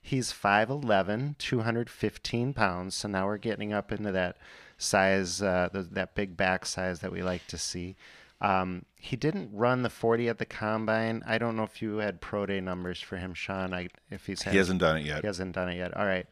He's 0.00 0.32
5'11, 0.32 1.38
215 1.38 2.52
pounds. 2.54 2.94
So 2.94 3.08
now 3.08 3.26
we're 3.26 3.38
getting 3.38 3.72
up 3.72 3.92
into 3.92 4.12
that 4.12 4.36
size, 4.76 5.40
uh, 5.40 5.68
th- 5.72 5.86
that 5.92 6.14
big 6.14 6.36
back 6.36 6.66
size 6.66 7.00
that 7.00 7.12
we 7.12 7.22
like 7.22 7.46
to 7.46 7.58
see. 7.58 7.96
Um, 8.42 8.84
he 8.96 9.16
didn't 9.16 9.50
run 9.52 9.82
the 9.82 9.88
40 9.88 10.28
at 10.28 10.38
the 10.38 10.44
combine. 10.44 11.22
I 11.26 11.38
don't 11.38 11.56
know 11.56 11.62
if 11.62 11.80
you 11.80 11.98
had 11.98 12.20
pro 12.20 12.44
day 12.44 12.60
numbers 12.60 13.00
for 13.00 13.16
him, 13.16 13.34
Sean. 13.34 13.72
I, 13.72 13.88
if 14.10 14.26
he's 14.26 14.42
had, 14.42 14.50
He 14.52 14.58
hasn't 14.58 14.80
done 14.80 14.96
it 14.98 15.06
yet. 15.06 15.20
he 15.20 15.26
hasn't 15.28 15.54
done 15.54 15.68
it 15.68 15.76
yet. 15.76 15.96
All 15.96 16.04
right. 16.06 16.26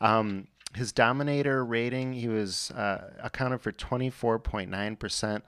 Um, 0.00 0.46
his 0.74 0.92
dominator 0.92 1.64
rating, 1.64 2.12
he 2.12 2.28
was 2.28 2.70
uh, 2.70 3.10
accounted 3.20 3.60
for 3.62 3.72
24.9% 3.72 5.42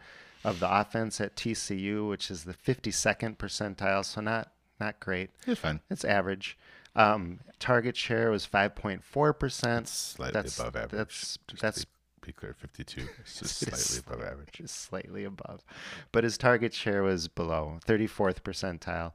of 0.45 0.61
the 0.61 0.81
offense 0.81 1.21
at 1.21 1.37
TCU, 1.37 2.09
which 2.09 2.31
is 2.31 2.45
the 2.45 2.55
52nd 2.55 3.37
percentile. 3.37 4.05
So 4.05 4.21
not 4.21 4.51
not 4.81 4.99
great. 5.01 5.31
He's 5.45 5.59
fine. 5.59 5.81
It's 5.91 6.05
average. 6.05 6.57
Um, 6.95 7.41
target 7.59 7.97
share 7.97 8.31
was 8.31 8.47
5.4%. 8.47 9.87
Slightly 9.89 10.33
That's- 10.33 10.59
above 10.59 10.77
average. 10.77 10.91
that's- 10.93 11.39
that's- 11.61 11.87
be, 12.29 12.33
clear, 12.33 12.55
52. 12.55 13.03
It's 13.21 13.39
just 13.41 13.63
It 13.63 13.73
is 13.73 13.85
slightly 13.85 13.99
above 14.07 14.33
average. 14.33 14.49
Just 14.53 14.77
slightly 14.83 15.25
above. 15.25 15.65
But 16.13 16.25
his 16.25 16.39
target 16.39 16.73
share 16.75 17.03
was 17.03 17.29
below, 17.29 17.79
34th 17.87 18.41
percentile. 18.43 19.13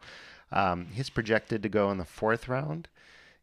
Um, 0.52 0.88
he's 0.94 1.10
projected 1.10 1.64
to 1.64 1.70
go 1.70 1.90
in 1.92 1.98
the 1.98 2.06
fourth 2.06 2.48
round. 2.48 2.88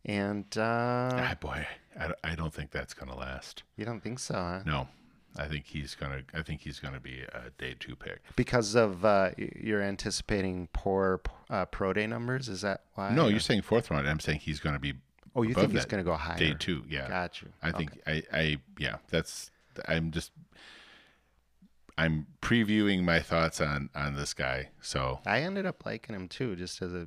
And 0.04 0.46
uh, 0.56 1.10
Ah, 1.12 1.36
boy, 1.40 1.66
I, 1.98 2.06
don't- 2.08 2.18
I 2.24 2.34
don't 2.34 2.54
think 2.54 2.70
that's 2.70 2.94
going 2.94 3.10
to 3.10 3.16
last. 3.18 3.62
you 3.76 3.84
don't 3.84 4.00
think 4.00 4.18
so, 4.18 4.34
huh? 4.34 4.60
No, 4.64 4.88
I 5.36 5.46
think 5.46 5.66
he's 5.66 5.94
gonna. 5.94 6.22
I 6.32 6.42
think 6.42 6.62
he's 6.62 6.80
gonna 6.80 7.00
be 7.00 7.20
a 7.20 7.50
day 7.58 7.74
two 7.78 7.94
pick. 7.96 8.20
Because 8.34 8.74
of 8.74 9.04
uh, 9.04 9.30
you're 9.36 9.82
anticipating 9.82 10.68
poor 10.72 11.20
uh, 11.50 11.66
pro 11.66 11.92
day 11.92 12.06
numbers? 12.06 12.48
Is 12.48 12.62
that 12.62 12.82
why? 12.94 13.10
No, 13.14 13.26
or- 13.26 13.30
you're 13.30 13.40
saying 13.40 13.60
fourth 13.62 13.90
round. 13.90 14.08
I'm 14.08 14.20
saying 14.20 14.38
he's 14.40 14.58
going 14.58 14.74
to 14.74 14.80
be. 14.80 14.94
Oh, 15.36 15.42
you 15.42 15.52
think 15.54 15.70
he's 15.72 15.84
going 15.84 16.02
to 16.02 16.10
go 16.10 16.16
higher? 16.16 16.38
Day 16.38 16.54
two, 16.58 16.82
yeah. 16.88 17.06
Got 17.06 17.42
you. 17.42 17.48
I 17.62 17.70
think 17.72 17.90
I, 18.06 18.22
I 18.32 18.56
yeah, 18.78 18.96
that's 19.10 19.50
I'm 19.88 20.10
just 20.10 20.32
I'm 21.98 22.26
previewing 22.40 23.02
my 23.02 23.20
thoughts 23.20 23.60
on 23.60 23.90
on 23.94 24.14
this 24.14 24.34
guy. 24.34 24.70
So 24.80 25.20
I 25.26 25.40
ended 25.40 25.66
up 25.66 25.84
liking 25.84 26.14
him 26.14 26.28
too, 26.28 26.56
just 26.56 26.80
as 26.82 26.92
a 26.94 27.06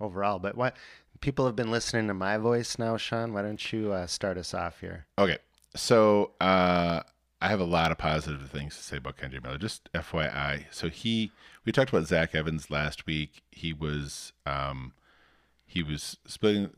overall. 0.00 0.38
But 0.38 0.56
what 0.56 0.76
people 1.20 1.46
have 1.46 1.56
been 1.56 1.70
listening 1.70 2.06
to 2.08 2.14
my 2.14 2.38
voice 2.38 2.78
now, 2.78 2.96
Sean. 2.96 3.32
Why 3.32 3.42
don't 3.42 3.72
you 3.72 3.92
uh, 3.92 4.06
start 4.06 4.38
us 4.38 4.54
off 4.54 4.80
here? 4.80 5.06
okay, 5.18 5.38
so 5.74 6.32
uh, 6.40 7.02
I 7.40 7.48
have 7.48 7.60
a 7.60 7.64
lot 7.64 7.90
of 7.90 7.98
positive 7.98 8.50
things 8.50 8.76
to 8.76 8.82
say 8.82 8.96
about 8.98 9.16
Kendre 9.16 9.42
Miller. 9.42 9.58
Just 9.58 9.92
FYI, 9.92 10.64
so 10.70 10.88
he 10.88 11.32
we 11.64 11.72
talked 11.72 11.90
about 11.90 12.06
Zach 12.06 12.34
Evans 12.34 12.70
last 12.70 13.06
week. 13.06 13.42
He 13.50 13.72
was 13.72 14.32
um, 14.46 14.92
he 15.66 15.82
was 15.82 16.16
splitting 16.26 16.70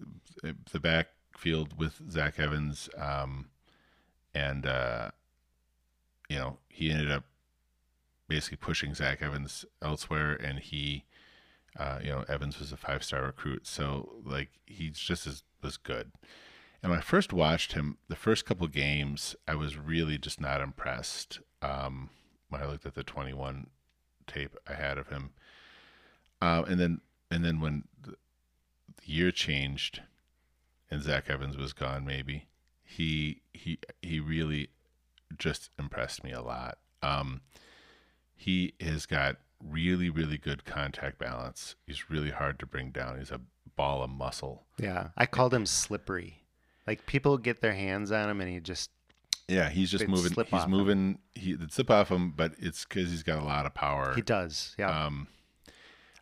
the 0.73 0.81
backfield 0.81 1.79
with 1.79 2.01
Zach 2.11 2.39
Evans, 2.39 2.89
um, 2.97 3.51
and 4.35 4.67
uh, 4.67 5.11
you 6.31 6.39
know 6.39 6.57
he 6.69 6.91
ended 6.91 7.11
up 7.11 7.25
basically 8.29 8.57
pushing 8.57 8.95
Zach 8.95 9.21
Evans 9.21 9.67
elsewhere, 9.83 10.33
and 10.33 10.61
he, 10.61 11.05
uh, 11.77 11.99
you 12.03 12.11
know, 12.11 12.25
Evans 12.29 12.61
was 12.61 12.73
a 12.73 12.77
five 12.77 13.05
star 13.05 13.23
recruit, 13.23 13.67
so 13.67 14.15
like 14.25 14.49
he's 14.65 14.99
just 14.99 15.27
as 15.27 15.43
was 15.63 15.77
good. 15.77 16.13
And 16.83 16.91
when 16.91 16.99
I 17.01 17.03
first 17.03 17.35
watched 17.35 17.73
him, 17.73 17.99
the 18.09 18.17
first 18.17 18.47
couple 18.47 18.67
games, 18.69 19.37
I 19.47 19.57
was 19.57 19.77
really 19.77 20.17
just 20.17 20.41
not 20.41 20.63
impressed. 20.63 21.41
Um, 21.61 22.09
when 22.49 22.63
I 22.63 22.67
looked 22.67 22.87
at 22.87 22.95
the 22.95 23.05
21 23.05 23.67
tape 24.27 24.57
I 24.67 24.73
had 24.73 24.97
of 24.97 25.09
him, 25.09 25.31
uh, 26.41 26.63
and 26.67 26.81
then 26.81 27.01
and 27.31 27.45
then 27.45 27.61
when 27.61 27.85
the, 28.01 28.13
the 28.97 29.13
year 29.13 29.33
changed, 29.33 30.03
and 30.91 31.03
Zach 31.03 31.29
Evans 31.29 31.57
was 31.57 31.73
gone, 31.73 32.07
maybe 32.07 32.47
he 32.85 33.43
he 33.53 33.81
he 34.01 34.21
really 34.21 34.71
just 35.39 35.71
impressed 35.79 36.23
me 36.25 36.33
a 36.33 36.43
lot. 36.43 36.79
Um, 37.03 37.41
he 38.37 38.75
has 38.81 39.07
got 39.07 39.37
really 39.63 40.09
really 40.09 40.39
good 40.39 40.65
contact 40.65 41.19
balance. 41.19 41.77
He's 41.87 42.09
really 42.11 42.31
hard 42.31 42.59
to 42.61 42.67
bring 42.67 42.91
down. 42.91 43.19
He's 43.19 43.31
a 43.31 43.41
ball 43.77 44.03
of 44.03 44.11
muscle. 44.11 44.65
Yeah, 44.79 45.09
I 45.17 45.27
called 45.27 45.53
him 45.55 45.67
slippery. 45.67 46.43
Like 46.87 47.07
people 47.07 47.39
get 47.39 47.61
their 47.61 47.75
hands 47.75 48.11
on 48.13 48.29
him, 48.31 48.41
and 48.41 48.51
he 48.51 48.61
just 48.61 48.91
Yeah, 49.49 49.69
he's 49.69 49.91
just 49.91 50.09
moving. 50.09 50.33
He's 50.33 50.53
off 50.53 50.65
him. 50.65 50.71
moving. 50.71 51.19
He 51.35 51.55
would 51.55 51.73
slip 51.73 51.91
off 51.91 52.11
him, 52.11 52.33
but 52.33 52.53
it's 52.59 52.85
because 52.85 53.11
he's 53.11 53.23
got 53.23 53.39
a 53.39 53.45
lot 53.45 53.67
of 53.67 53.75
power. 53.75 54.15
he 54.15 54.23
does. 54.23 54.75
Yeah, 54.79 55.07
Um, 55.07 55.29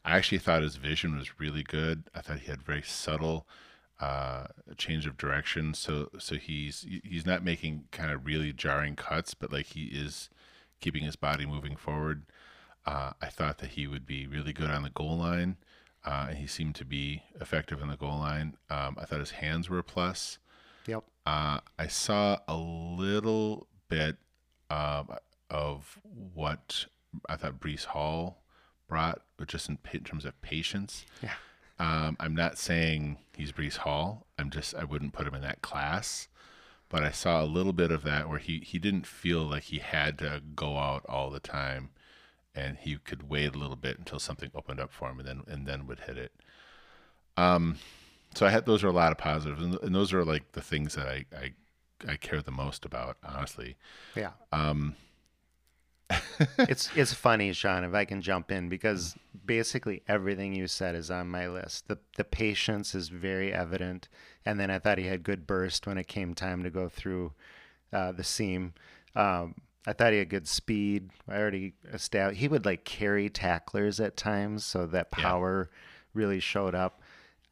I 0.05 0.17
actually 0.17 0.39
thought 0.39 0.63
his 0.63 0.77
vision 0.77 1.17
was 1.17 1.39
really 1.41 1.63
good. 1.63 2.05
I 2.15 2.21
thought 2.21 2.41
he 2.41 2.51
had 2.51 2.63
very 2.63 2.83
subtle 2.83 3.47
uh, 4.01 4.47
change 4.77 5.07
of 5.07 5.17
direction. 5.17 5.75
So 5.75 6.11
so 6.19 6.37
he's 6.37 6.87
he's 7.05 7.27
not 7.27 7.45
making 7.45 7.85
kind 7.91 8.11
of 8.11 8.27
really 8.27 8.53
jarring 8.53 8.97
cuts, 8.97 9.35
but 9.35 9.53
like 9.53 9.67
he 9.67 9.87
is 9.87 10.31
keeping 10.81 11.05
his 11.05 11.17
body 11.17 11.47
moving 11.47 11.77
forward. 11.77 12.25
Uh, 12.87 13.13
I 13.21 13.27
thought 13.29 13.59
that 13.59 13.71
he 13.71 13.87
would 13.87 14.07
be 14.07 14.27
really 14.27 14.53
good 14.53 14.71
on 14.71 14.83
the 14.83 14.91
goal 14.91 15.19
line, 15.19 15.57
uh, 16.05 16.27
and 16.31 16.39
he 16.39 16.47
seemed 16.47 16.75
to 16.77 16.85
be 16.85 17.23
effective 17.41 17.83
on 17.83 17.89
the 17.89 17.97
goal 17.97 18.19
line. 18.19 18.57
Um, 18.71 18.97
I 18.99 19.05
thought 19.05 19.21
his 19.21 19.33
hands 19.33 19.69
were 19.69 19.79
a 19.79 19.85
plus. 19.85 20.39
yep. 20.87 21.05
Uh, 21.27 21.61
I 21.79 21.87
saw 21.89 22.39
a 22.49 22.57
little 22.57 23.67
bit 23.91 24.17
um, 24.71 25.11
of 25.51 25.99
what 26.35 26.87
I 27.29 27.37
thought 27.37 27.61
Breece 27.61 27.85
Hall 27.87 28.43
brought, 28.89 29.21
but 29.37 29.49
just 29.49 29.69
in, 29.69 29.79
in 29.93 30.05
terms 30.05 30.25
of 30.25 30.41
patience. 30.41 31.05
Yeah. 31.23 31.35
Um, 31.79 32.17
I'm 32.19 32.35
not 32.35 32.59
saying 32.59 33.19
he's 33.37 33.53
Breece 33.53 33.79
Hall. 33.79 34.27
I'm 34.39 34.51
just 34.51 34.75
I 34.75 34.85
wouldn't 34.85 35.13
put 35.13 35.27
him 35.27 35.35
in 35.35 35.43
that 35.43 35.63
class. 35.63 36.29
But 36.89 37.03
I 37.03 37.11
saw 37.11 37.43
a 37.43 37.45
little 37.45 37.75
bit 37.75 37.91
of 37.91 38.03
that 38.05 38.29
where 38.31 38.39
he, 38.39 38.61
he 38.61 38.79
didn't 38.79 39.07
feel 39.07 39.43
like 39.43 39.65
he 39.65 39.79
had 39.79 40.19
to 40.21 40.41
go 40.57 40.79
out 40.79 41.05
all 41.07 41.29
the 41.29 41.39
time, 41.39 41.91
and 42.55 42.79
he 42.79 42.97
could 42.97 43.29
wait 43.29 43.55
a 43.55 43.59
little 43.59 43.77
bit 43.77 43.99
until 43.99 44.19
something 44.19 44.51
opened 44.55 44.81
up 44.81 44.91
for 44.91 45.11
him, 45.11 45.19
and 45.19 45.29
then 45.29 45.43
and 45.47 45.67
then 45.67 45.87
would 45.87 46.01
hit 46.01 46.17
it. 46.17 46.33
Um, 47.37 47.77
so 48.35 48.47
I 48.47 48.51
had 48.51 48.65
those 48.65 48.83
are 48.83 48.89
a 48.89 48.93
lot 48.93 49.13
of 49.13 49.19
positives, 49.19 49.63
and, 49.63 49.75
and 49.83 49.95
those 49.95 50.15
are 50.15 50.25
like 50.25 50.53
the 50.53 50.63
things 50.63 50.95
that 50.95 51.07
I, 51.07 51.27
I 51.37 51.53
I 52.07 52.17
care 52.17 52.41
the 52.41 52.51
most 52.51 52.85
about, 52.85 53.17
honestly. 53.23 53.77
Yeah. 54.15 54.31
Um, 54.53 54.95
it's 56.59 56.89
it's 56.97 57.13
funny, 57.13 57.53
Sean, 57.53 57.85
if 57.85 57.95
I 57.95 58.05
can 58.05 58.23
jump 58.23 58.51
in 58.51 58.69
because 58.69 59.17
basically 59.45 60.03
everything 60.09 60.55
you 60.55 60.67
said 60.67 60.95
is 60.95 61.11
on 61.11 61.29
my 61.29 61.49
list. 61.49 61.89
The 61.89 61.99
the 62.17 62.25
patience 62.25 62.95
is 62.95 63.09
very 63.09 63.53
evident, 63.53 64.09
and 64.45 64.59
then 64.59 64.71
I 64.71 64.79
thought 64.79 64.99
he 64.99 65.07
had 65.07 65.23
good 65.23 65.47
burst 65.47 65.87
when 65.87 65.99
it 65.99 66.09
came 66.09 66.35
time 66.35 66.63
to 66.63 66.71
go 66.71 66.89
through 66.89 67.33
uh, 67.93 68.13
the 68.13 68.25
seam. 68.25 68.75
Um, 69.15 69.55
I 69.87 69.93
thought 69.93 70.13
he 70.13 70.19
had 70.19 70.29
good 70.29 70.49
speed. 70.49 71.11
I 71.29 71.37
already 71.39 71.75
established 71.93 72.41
he 72.41 72.49
would 72.49 72.65
like 72.65 72.85
carry 72.85 73.29
tacklers 73.29 74.01
at 74.01 74.17
times, 74.17 74.65
so 74.65 74.87
that 74.87 75.09
Yeah. 75.17 75.23
power 75.25 75.71
really 76.15 76.41
showed 76.41 76.75
up. 76.75 77.01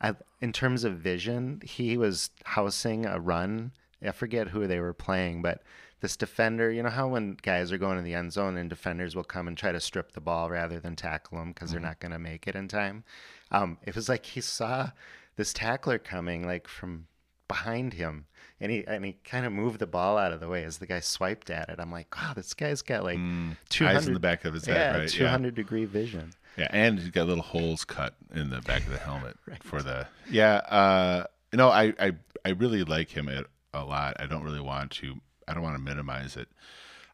I, 0.00 0.14
in 0.42 0.52
terms 0.52 0.84
of 0.84 0.98
vision, 0.98 1.62
he 1.64 1.96
was 1.96 2.30
housing 2.44 3.06
a 3.06 3.18
run. 3.18 3.72
I 4.06 4.10
forget 4.10 4.48
who 4.48 4.66
they 4.66 4.78
were 4.78 4.92
playing, 4.92 5.40
but 5.40 5.62
this 6.00 6.16
defender. 6.16 6.70
You 6.70 6.82
know 6.82 6.90
how 6.90 7.08
when 7.08 7.36
guys 7.40 7.72
are 7.72 7.78
going 7.78 7.98
in 7.98 8.04
the 8.04 8.14
end 8.14 8.32
zone 8.32 8.56
and 8.56 8.68
defenders 8.68 9.16
will 9.16 9.24
come 9.24 9.48
and 9.48 9.56
try 9.56 9.72
to 9.72 9.80
strip 9.80 10.12
the 10.12 10.20
ball 10.20 10.50
rather 10.50 10.78
than 10.80 10.96
tackle 10.96 11.38
them 11.38 11.48
because 11.52 11.70
they're 11.70 11.80
not 11.80 12.00
going 12.00 12.12
to 12.12 12.18
make 12.18 12.46
it 12.46 12.54
in 12.54 12.68
time. 12.68 13.04
Um, 13.50 13.78
it 13.84 13.94
was 13.94 14.08
like 14.08 14.26
he 14.26 14.40
saw 14.40 14.90
this 15.36 15.52
tackler 15.52 15.98
coming 15.98 16.46
like 16.46 16.68
from 16.68 17.06
behind 17.48 17.94
him 17.94 18.26
and 18.60 18.72
he 18.72 18.84
and 18.86 19.04
he 19.04 19.16
kind 19.24 19.46
of 19.46 19.52
moved 19.52 19.78
the 19.78 19.86
ball 19.86 20.16
out 20.16 20.32
of 20.32 20.40
the 20.40 20.48
way 20.48 20.64
as 20.64 20.78
the 20.78 20.86
guy 20.86 21.00
swiped 21.00 21.50
at 21.50 21.68
it. 21.68 21.78
I'm 21.78 21.92
like, 21.92 22.14
wow, 22.16 22.32
this 22.34 22.54
guy's 22.54 22.82
got 22.82 23.04
like 23.04 23.18
Mm, 23.18 23.56
200 23.68 23.96
eyes 23.96 24.06
in 24.06 24.14
the 24.14 24.20
back 24.20 24.44
of 24.44 24.54
his 24.54 24.66
yeah, 24.66 24.92
head, 24.92 25.00
right? 25.00 25.08
200 25.08 25.54
degree 25.54 25.84
vision. 25.84 26.32
Yeah. 26.56 26.64
yeah, 26.64 26.68
and 26.72 26.98
he's 26.98 27.10
got 27.10 27.26
little 27.26 27.44
holes 27.44 27.84
cut 27.84 28.14
in 28.34 28.48
the 28.50 28.62
back 28.62 28.82
of 28.86 28.90
the 28.90 28.98
helmet 28.98 29.36
for 29.62 29.82
the. 29.82 30.06
Yeah, 30.30 30.54
uh, 30.56 31.26
know, 31.52 31.68
I, 31.68 31.92
I 31.98 32.12
I 32.44 32.50
really 32.50 32.84
like 32.84 33.10
him 33.10 33.28
a 33.28 33.84
lot. 33.84 34.16
I 34.18 34.26
don't 34.26 34.42
really 34.42 34.60
want 34.60 34.92
to. 34.92 35.16
I 35.46 35.54
don't 35.54 35.62
want 35.62 35.76
to 35.76 35.82
minimize 35.82 36.36
it. 36.36 36.48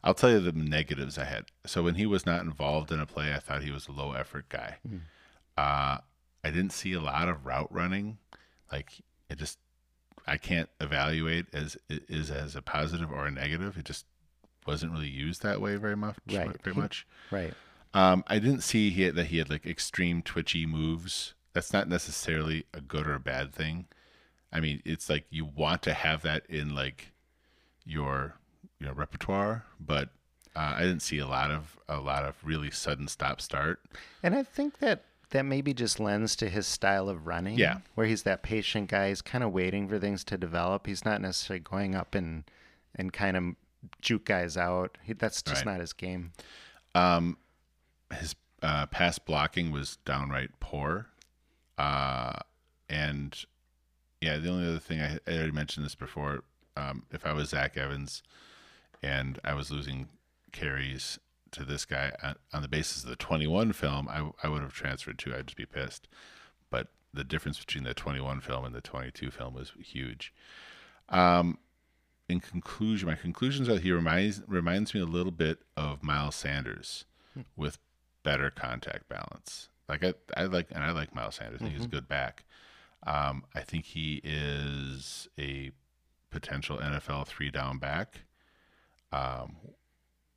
I'll 0.03 0.13
tell 0.13 0.31
you 0.31 0.39
the 0.39 0.51
negatives 0.51 1.17
I 1.17 1.23
had. 1.23 1.45
So 1.65 1.81
when 1.83 1.95
he 1.95 2.05
was 2.05 2.25
not 2.25 2.41
involved 2.41 2.91
in 2.91 2.99
a 2.99 3.05
play, 3.05 3.33
I 3.33 3.39
thought 3.39 3.63
he 3.63 3.71
was 3.71 3.87
a 3.87 3.93
low 3.93 4.11
effort 4.11 4.49
guy. 4.49 4.77
Uh, 5.57 5.99
I 6.43 6.51
didn't 6.51 6.73
see 6.73 6.93
a 6.93 6.99
lot 6.99 7.29
of 7.29 7.45
route 7.45 7.73
running. 7.73 8.17
Like 8.71 9.01
it 9.29 9.37
just, 9.37 9.59
I 10.27 10.37
can't 10.37 10.69
evaluate 10.81 11.45
as 11.53 11.77
is 11.89 12.29
as 12.29 12.55
a 12.55 12.61
positive 12.61 13.11
or 13.11 13.27
a 13.27 13.31
negative. 13.31 13.77
It 13.77 13.85
just 13.85 14.05
wasn't 14.67 14.91
really 14.91 15.07
used 15.07 15.41
that 15.43 15.61
way 15.61 15.77
very 15.77 15.95
much. 15.95 16.17
Right. 16.29 16.61
Very 16.63 16.75
much. 16.75 17.07
Right. 17.31 17.53
Um, 17.93 18.23
I 18.27 18.39
didn't 18.39 18.61
see 18.61 18.89
he 18.89 19.03
had, 19.03 19.15
that 19.15 19.27
he 19.27 19.37
had 19.37 19.49
like 19.49 19.65
extreme 19.65 20.21
twitchy 20.21 20.65
moves. 20.65 21.33
That's 21.53 21.71
not 21.71 21.87
necessarily 21.87 22.65
a 22.73 22.81
good 22.81 23.07
or 23.07 23.13
a 23.13 23.19
bad 23.19 23.53
thing. 23.53 23.85
I 24.51 24.59
mean, 24.59 24.81
it's 24.83 25.09
like 25.09 25.25
you 25.29 25.45
want 25.45 25.81
to 25.83 25.93
have 25.93 26.23
that 26.23 26.45
in 26.49 26.75
like 26.75 27.12
your 27.85 28.35
your 28.79 28.93
repertoire, 28.93 29.65
but 29.79 30.09
uh, 30.55 30.73
I 30.77 30.81
didn't 30.81 31.01
see 31.01 31.19
a 31.19 31.27
lot 31.27 31.51
of 31.51 31.77
a 31.87 31.97
lot 31.99 32.23
of 32.23 32.35
really 32.43 32.71
sudden 32.71 33.07
stop 33.07 33.41
start. 33.41 33.79
And 34.21 34.35
I 34.35 34.43
think 34.43 34.79
that 34.79 35.05
that 35.31 35.43
maybe 35.43 35.73
just 35.73 35.99
lends 35.99 36.35
to 36.37 36.49
his 36.49 36.67
style 36.67 37.09
of 37.09 37.25
running. 37.25 37.57
Yeah. 37.57 37.79
Where 37.95 38.05
he's 38.05 38.23
that 38.23 38.43
patient 38.43 38.89
guy. 38.89 39.09
He's 39.09 39.21
kind 39.21 39.43
of 39.43 39.51
waiting 39.51 39.87
for 39.87 39.97
things 39.99 40.23
to 40.25 40.37
develop. 40.37 40.85
He's 40.85 41.03
not 41.05 41.21
necessarily 41.21 41.61
going 41.61 41.95
up 41.95 42.13
and 42.15 42.43
and 42.95 43.11
kind 43.11 43.35
of 43.35 43.43
juke 44.01 44.25
guys 44.25 44.55
out. 44.57 44.97
He, 45.03 45.13
that's 45.13 45.41
just 45.41 45.65
Right. 45.65 45.71
not 45.73 45.79
his 45.81 45.93
game. 45.93 46.33
Um, 46.95 47.37
his 48.13 48.35
uh, 48.61 48.85
pass 48.85 49.17
blocking 49.17 49.71
was 49.71 49.97
downright 50.05 50.51
poor. 50.59 51.07
Uh, 51.77 52.33
and 52.87 53.43
yeah, 54.21 54.37
the 54.37 54.49
only 54.49 54.67
other 54.67 54.79
thing 54.79 55.01
I, 55.01 55.17
I 55.27 55.35
already 55.35 55.51
mentioned 55.51 55.85
this 55.85 55.95
before. 55.95 56.43
Um, 56.75 57.03
if 57.11 57.25
I 57.25 57.33
was 57.33 57.49
Zach 57.49 57.77
Evans 57.77 58.23
and 59.01 59.39
I 59.43 59.53
was 59.53 59.71
losing 59.71 60.09
carries 60.51 61.19
to 61.51 61.63
this 61.63 61.85
guy 61.85 62.11
on, 62.51 62.61
the 62.61 62.67
basis 62.67 63.03
of 63.03 63.09
the 63.09 63.15
21 63.15 63.73
film, 63.73 64.07
I, 64.09 64.31
I 64.43 64.49
would 64.49 64.61
have 64.61 64.73
transferred 64.73 65.19
to. 65.19 65.35
I'd 65.35 65.47
just 65.47 65.57
be 65.57 65.65
pissed. 65.65 66.07
But 66.69 66.87
the 67.13 67.23
difference 67.23 67.59
between 67.59 67.83
the 67.83 67.93
21 67.93 68.41
film 68.41 68.65
and 68.65 68.73
the 68.73 68.81
22 68.81 69.29
film 69.29 69.53
was 69.53 69.71
huge. 69.79 70.33
Um, 71.09 71.59
in 72.27 72.39
conclusion, 72.39 73.07
my 73.07 73.15
conclusions 73.15 73.69
are 73.69 73.77
he 73.77 73.91
reminds 73.91 74.41
reminds 74.47 74.93
me 74.93 75.01
a 75.01 75.05
little 75.05 75.31
bit 75.31 75.59
of 75.77 76.01
Miles 76.01 76.35
Sanders 76.35 77.05
with 77.55 77.77
better 78.23 78.49
contact 78.49 79.07
balance. 79.09 79.69
Like 79.87 80.03
I, 80.03 80.13
I 80.35 80.45
like 80.45 80.67
and 80.71 80.83
I 80.83 80.91
like 80.91 81.13
Miles 81.13 81.35
Sanders. 81.35 81.61
I 81.61 81.65
think 81.65 81.75
he's 81.75 81.85
a 81.85 81.89
good 81.89 82.07
back. 82.07 82.45
Um, 83.05 83.43
I 83.53 83.59
think 83.61 83.85
he 83.85 84.21
is 84.23 85.27
a 85.37 85.71
potential 86.33 86.77
NFL 86.77 87.27
three 87.27 87.51
down 87.51 87.77
back, 87.77 88.21
um, 89.11 89.55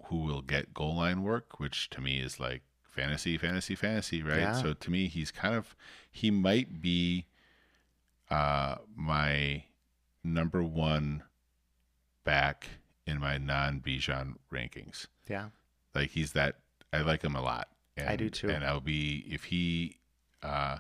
who 0.05 0.19
will 0.19 0.43
get 0.43 0.75
goal 0.75 0.97
line 0.97 1.23
work, 1.23 1.59
which 1.59 1.91
to 1.91 2.01
me 2.01 2.21
is 2.21 2.39
like 2.39 2.63
fantasy, 2.83 3.37
fantasy, 3.37 3.75
fantasy, 3.75 4.23
right? 4.23 4.41
Yeah. 4.41 4.53
So 4.63 4.75
to 4.75 4.91
me, 4.91 5.09
he's 5.09 5.31
kind 5.31 5.55
of 5.55 5.75
he 6.11 6.31
might 6.31 6.81
be 6.81 7.27
uh, 8.31 8.77
my 8.95 9.65
number 10.23 10.63
one 10.63 11.23
back 12.25 12.67
in 13.07 13.21
my 13.21 13.39
non 13.39 13.81
Bijan 13.81 14.35
rankings. 14.53 15.07
Yeah. 15.29 15.49
Like 15.95 16.11
he's 16.11 16.33
that 16.33 16.57
I 16.93 17.03
like 17.03 17.23
him 17.23 17.35
a 17.35 17.41
lot. 17.41 17.69
And, 17.97 18.09
I 18.09 18.17
do 18.17 18.29
too. 18.29 18.51
And 18.51 18.65
I'll 18.65 18.81
be 18.81 19.25
if 19.29 19.45
he 19.45 19.97
uh 20.43 20.79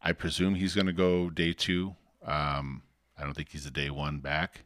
I 0.00 0.12
presume 0.12 0.54
he's 0.54 0.74
gonna 0.74 0.92
go 0.92 1.28
day 1.30 1.52
two. 1.52 1.94
Um 2.24 2.82
I 3.18 3.22
don't 3.22 3.34
think 3.34 3.50
he's 3.50 3.66
a 3.66 3.70
day 3.70 3.90
one 3.90 4.18
back. 4.18 4.64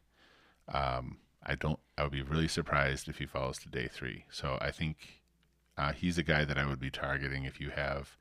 Um 0.67 1.17
I 1.43 1.55
don't 1.55 1.79
I 1.97 2.03
would 2.03 2.11
be 2.11 2.21
really 2.21 2.47
surprised 2.47 3.07
if 3.07 3.17
he 3.17 3.25
falls 3.25 3.59
to 3.59 3.69
day 3.69 3.87
three. 3.87 4.25
So 4.31 4.57
I 4.61 4.71
think 4.71 5.21
uh, 5.77 5.93
he's 5.93 6.17
a 6.17 6.23
guy 6.23 6.43
that 6.43 6.57
I 6.57 6.65
would 6.65 6.79
be 6.79 6.91
targeting 6.91 7.45
if 7.45 7.61
you 7.61 7.69
have 7.69 8.17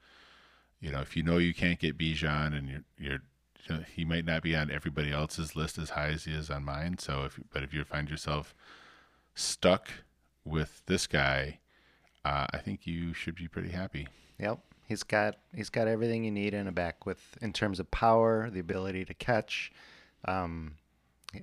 you 0.81 0.93
know, 0.93 1.01
if 1.01 1.17
you 1.17 1.23
know 1.23 1.39
you 1.39 1.55
can't 1.55 1.79
get 1.79 1.99
Bijan 1.99 2.57
and 2.57 2.69
you're 2.69 2.85
you're 2.99 3.23
you 3.69 3.75
know, 3.75 3.85
he 3.95 4.05
might 4.05 4.25
not 4.25 4.43
be 4.43 4.55
on 4.57 4.71
everybody 4.71 5.13
else's 5.13 5.57
list 5.57 5.79
as 5.79 5.91
high 5.91 6.09
as 6.09 6.25
he 6.25 6.33
is 6.33 6.51
on 6.51 6.65
mine. 6.65 6.99
So 6.99 7.25
if 7.25 7.39
but 7.53 7.63
if 7.63 7.73
you 7.75 7.85
find 7.85 8.09
yourself 8.09 8.55
stuck 9.35 9.89
with 10.45 10.83
this 10.87 11.07
guy, 11.07 11.59
uh, 12.25 12.47
I 12.53 12.59
think 12.59 12.87
you 12.87 13.13
should 13.13 13.35
be 13.35 13.49
pretty 13.49 13.71
happy. 13.71 14.09
Yep. 14.39 14.61
He's 14.87 15.03
got 15.03 15.37
he's 15.55 15.71
got 15.71 15.89
everything 15.89 16.25
you 16.25 16.31
need 16.31 16.55
in 16.55 16.67
a 16.67 16.73
back 16.73 17.05
with 17.05 17.37
in 17.43 17.53
terms 17.53 17.79
of 17.79 17.91
power, 17.91 18.49
the 18.51 18.61
ability 18.61 19.05
to 19.07 19.15
catch. 19.15 19.71
Um, 20.25 20.75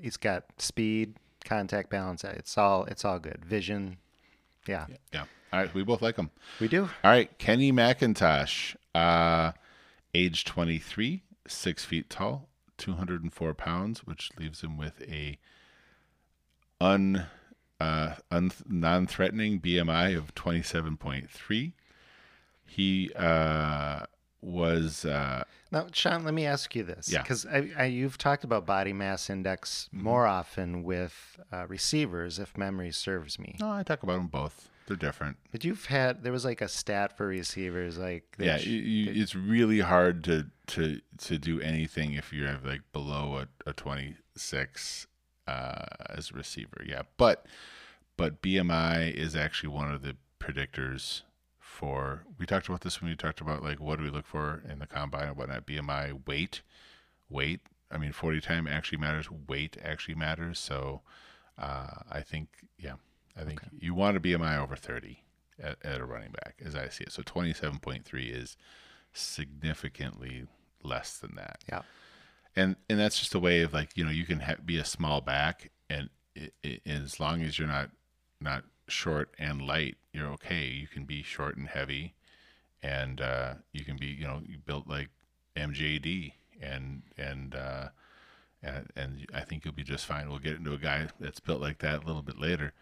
he's 0.02 0.18
got 0.18 0.46
speed, 0.58 1.16
contact 1.46 1.90
balance. 1.90 2.24
It's 2.24 2.58
all 2.58 2.86
it's 2.86 3.06
all 3.06 3.20
good. 3.20 3.46
Vision. 3.46 3.98
Yeah. 4.68 4.88
Yeah. 5.14 5.26
All 5.54 5.60
right. 5.60 5.74
We 5.74 5.84
both 5.84 6.02
like 6.02 6.18
him. 6.18 6.32
We 6.60 6.68
do. 6.68 6.84
All 7.04 7.12
right. 7.12 7.38
Kenny 7.38 7.72
McIntosh, 7.72 8.76
uh, 8.94 9.52
age 10.14 10.44
23, 10.46 11.24
six 11.48 11.86
feet 11.86 12.10
tall, 12.10 12.50
204 12.78 13.54
pounds, 13.54 14.06
which 14.06 14.32
leaves 14.38 14.62
him 14.62 14.78
with 14.78 15.02
a 15.08 15.38
un, 16.82 17.28
uh, 17.80 18.16
un 18.32 18.52
non-threatening 18.68 19.62
BMI 19.62 20.18
of 20.18 20.34
27.3. 20.36 21.74
He 22.66 23.12
uh, 23.16 24.06
was 24.46 25.06
uh, 25.06 25.44
Now, 25.72 25.88
Sean, 25.92 26.24
let 26.24 26.34
me 26.34 26.46
ask 26.46 26.76
you 26.76 26.84
this. 26.84 27.12
Yeah. 27.12 27.22
Because 27.22 27.46
I, 27.46 27.70
I, 27.78 27.86
you've 27.86 28.18
talked 28.18 28.44
about 28.44 28.66
body 28.66 28.94
mass 28.94 29.30
index 29.30 29.90
more 29.92 30.26
often 30.26 30.84
with 30.84 31.40
uh, 31.52 31.66
receivers, 31.68 32.40
if 32.40 32.58
memory 32.58 32.92
serves 32.92 33.40
me. 33.40 33.56
no, 33.60 33.72
I 33.72 33.84
talk 33.84 34.04
about 34.04 34.18
them 34.18 34.28
both. 34.28 34.70
They're 34.88 34.96
different. 34.96 35.38
But 35.52 35.64
you've 35.64 35.86
had 35.88 36.24
there 36.24 36.32
was 36.32 36.46
like 36.46 36.62
a 36.62 36.68
stat 36.68 37.18
for 37.18 37.26
receivers, 37.26 37.98
like 37.98 38.36
yeah, 38.38 38.58
sh- 38.58 38.68
you, 38.68 38.78
you, 38.82 39.22
it's 39.24 39.34
really 39.34 39.80
hard 39.80 40.24
to 40.26 40.46
to 40.68 41.02
to 41.20 41.40
do 41.40 41.60
anything 41.60 42.14
if 42.14 42.32
you're 42.32 42.60
like 42.64 42.82
below 42.94 43.40
a, 43.66 43.70
a 43.70 43.74
26 43.74 45.08
uh, 45.48 45.86
as 46.12 46.30
a 46.30 46.36
receiver. 46.36 46.84
Yeah, 46.86 47.02
but 47.18 47.48
but 48.16 48.44
BMI 48.44 49.12
is 49.12 49.36
actually 49.36 49.70
one 49.70 49.92
of 49.92 50.04
the 50.04 50.18
predictors 50.40 51.24
for. 51.76 52.24
We 52.40 52.46
talked 52.46 52.68
about 52.68 52.82
this 52.82 53.02
when 53.02 53.10
we 53.10 53.16
talked 53.16 53.42
about 53.42 53.64
like 53.64 53.80
what 53.80 53.98
do 53.98 54.04
we 54.04 54.10
look 54.10 54.26
for 54.26 54.64
in 54.70 54.80
the 54.80 54.88
combine 54.88 55.28
and 55.28 55.38
whatnot. 55.38 55.68
BMI, 55.68 56.26
weight, 56.26 56.62
weight. 57.30 57.62
I 57.92 57.98
mean, 57.98 58.12
40 58.12 58.42
time 58.42 58.68
actually 58.68 58.98
matters. 58.98 59.28
Weight 59.30 59.78
actually 59.84 60.16
matters. 60.16 60.60
So 60.60 61.02
uh, 61.58 62.02
I 62.10 62.22
think 62.22 62.50
yeah, 62.80 62.96
I 63.40 63.44
think 63.44 63.62
you 63.78 63.94
want 63.94 64.18
a 64.18 64.20
BMI 64.20 64.58
over 64.58 64.76
30 64.76 65.20
at, 65.62 65.78
at 65.84 66.02
a 66.02 66.06
running 66.06 66.32
back, 66.32 66.56
as 66.66 66.76
I 66.76 66.90
see 66.90 67.04
it. 67.04 67.12
So 67.12 67.22
27.3 67.22 68.04
is 68.14 68.58
significantly 69.14 70.46
less 70.84 71.18
than 71.18 71.36
that. 71.36 71.64
yeah. 71.70 71.82
And 72.58 72.78
and 72.90 72.98
that's 72.98 73.20
just 73.20 73.36
a 73.36 73.40
way 73.40 73.62
of 73.62 73.74
like 73.74 73.98
you 73.98 74.06
know 74.06 74.12
you 74.12 74.26
can 74.26 74.40
ha- 74.40 74.56
be 74.64 74.78
a 74.78 74.86
small 74.86 75.20
back, 75.20 75.72
and 75.90 76.10
i 76.38 76.50
i 76.64 76.80
as 76.86 77.20
long 77.20 77.42
as 77.42 77.60
you're 77.60 77.68
not 77.68 77.90
not 78.40 78.64
short 78.88 79.34
and 79.38 79.62
light, 79.62 79.98
you're 80.14 80.28
okay. 80.34 80.66
You 80.66 80.88
can 80.88 81.06
be 81.06 81.24
short 81.24 81.58
and 81.58 81.68
heavy, 81.68 82.14
and 82.84 83.22
uh, 83.22 83.56
you 83.72 83.84
can 83.84 83.98
be 83.98 84.08
you 84.08 84.26
know 84.26 84.42
you 84.46 84.58
built 84.58 84.88
like 84.88 85.10
MJD, 85.56 86.34
and 86.62 87.04
and 87.18 87.56
uh, 87.56 87.90
and 88.64 88.90
and 88.96 89.28
I 89.34 89.42
think 89.42 89.66
you'll 89.66 89.74
be 89.74 89.84
just 89.84 90.06
fine. 90.06 90.30
We'll 90.30 90.40
get 90.40 90.58
into 90.58 90.74
a 90.74 90.78
guy 90.78 91.08
that's 91.20 91.40
built 91.40 91.62
like 91.62 91.80
that 91.80 92.04
a 92.04 92.06
little 92.06 92.22
bit 92.22 92.40
later. 92.40 92.74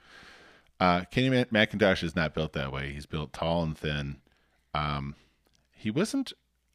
Uh, 0.79 1.05
Kenny 1.11 1.29
McIntosh 1.29 2.03
is 2.03 2.15
not 2.15 2.33
built 2.33 2.53
that 2.53 2.71
way. 2.71 2.91
He's 2.91 3.05
built 3.05 3.31
tall 3.31 3.63
and 3.63 3.77
thin. 3.77 4.17
Um, 4.73 5.15
he 5.71 5.91
wasn't 5.91 6.33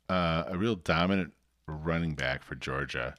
uh, 0.09 0.45
a 0.47 0.57
real 0.57 0.77
dominant 0.77 1.35
running 1.67 2.15
back 2.15 2.43
for 2.43 2.55
Georgia. 2.55 3.15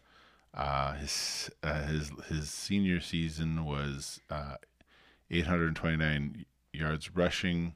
Uh, 0.54 0.94
his 0.94 1.52
uh, 1.62 1.84
his 1.84 2.12
his 2.28 2.50
senior 2.50 3.00
season 3.00 3.66
was 3.66 4.20
uh, 4.30 4.56
829 5.32 6.46
yards 6.74 7.16
rushing 7.16 7.76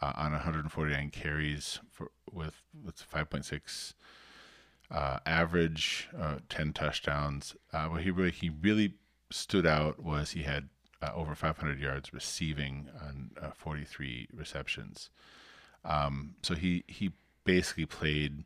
uh, 0.00 0.12
on 0.16 0.32
149 0.32 1.10
carries 1.10 1.80
for 1.90 2.10
with 2.32 2.62
with 2.84 3.02
5.6 3.10 3.94
uh, 4.90 5.18
average, 5.26 6.08
uh, 6.18 6.36
10 6.48 6.72
touchdowns. 6.72 7.54
Uh, 7.72 7.86
what 7.86 8.02
he 8.02 8.10
really 8.10 8.30
he 8.30 8.48
really 8.50 8.94
stood 9.30 9.66
out 9.66 10.02
was 10.02 10.30
he 10.30 10.42
had 10.44 10.68
uh, 11.02 11.10
over 11.14 11.34
500 11.34 11.78
yards 11.78 12.12
receiving 12.12 12.88
on 13.02 13.30
uh, 13.40 13.50
43 13.54 14.28
receptions. 14.32 15.10
Um, 15.84 16.34
so 16.42 16.54
he 16.54 16.84
he 16.86 17.12
basically 17.44 17.86
played 17.86 18.44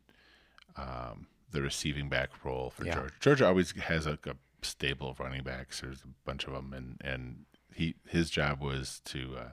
um, 0.75 1.27
the 1.51 1.61
receiving 1.61 2.09
back 2.09 2.29
role 2.43 2.69
for 2.71 2.85
Yeah. 2.85 2.95
Georgia. 2.95 3.13
Georgia 3.19 3.47
always 3.47 3.71
has 3.71 4.05
a, 4.05 4.17
a 4.25 4.35
stable 4.61 5.11
of 5.11 5.19
running 5.19 5.43
backs. 5.43 5.81
There's 5.81 6.01
a 6.01 6.07
bunch 6.25 6.45
of 6.45 6.53
them, 6.53 6.73
and 6.73 6.97
and 7.03 7.45
he 7.75 7.95
his 8.07 8.29
job 8.29 8.61
was 8.61 9.01
to 9.05 9.35
uh, 9.37 9.49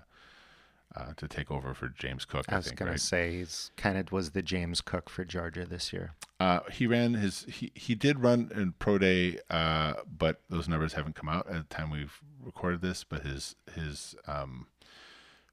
uh, 0.96 1.12
to 1.16 1.28
take 1.28 1.50
over 1.50 1.74
for 1.74 1.88
James 1.88 2.24
Cook. 2.24 2.46
I, 2.48 2.54
I 2.54 2.56
was 2.56 2.66
think, 2.66 2.78
gonna 2.78 2.92
right? 2.92 3.00
say 3.00 3.38
he's 3.38 3.70
kind 3.76 3.96
of 3.96 4.10
was 4.12 4.30
the 4.30 4.42
James 4.42 4.80
Cook 4.80 5.08
for 5.08 5.24
Georgia 5.24 5.64
this 5.64 5.92
year. 5.92 6.12
Uh, 6.38 6.60
he 6.72 6.86
ran 6.86 7.14
his 7.14 7.44
he, 7.44 7.70
he 7.74 7.94
did 7.94 8.20
run 8.20 8.50
in 8.54 8.72
pro 8.78 8.98
day, 8.98 9.38
uh, 9.50 9.94
but 10.18 10.40
those 10.48 10.68
numbers 10.68 10.94
haven't 10.94 11.14
come 11.14 11.28
out 11.28 11.46
at 11.48 11.68
the 11.68 11.74
time 11.74 11.90
we've 11.90 12.20
recorded 12.42 12.80
this. 12.80 13.04
But 13.04 13.22
his 13.22 13.54
his 13.74 14.16
um, 14.26 14.66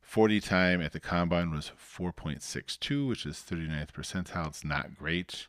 forty 0.02 0.40
time 0.40 0.82
at 0.82 0.92
the 0.92 1.00
combine 1.00 1.52
was 1.52 1.72
four 1.76 2.12
point 2.12 2.42
six 2.42 2.76
two, 2.78 3.06
which 3.06 3.26
is 3.26 3.44
39th 3.48 3.92
percentile. 3.92 4.48
It's 4.48 4.64
not 4.64 4.96
great, 4.98 5.48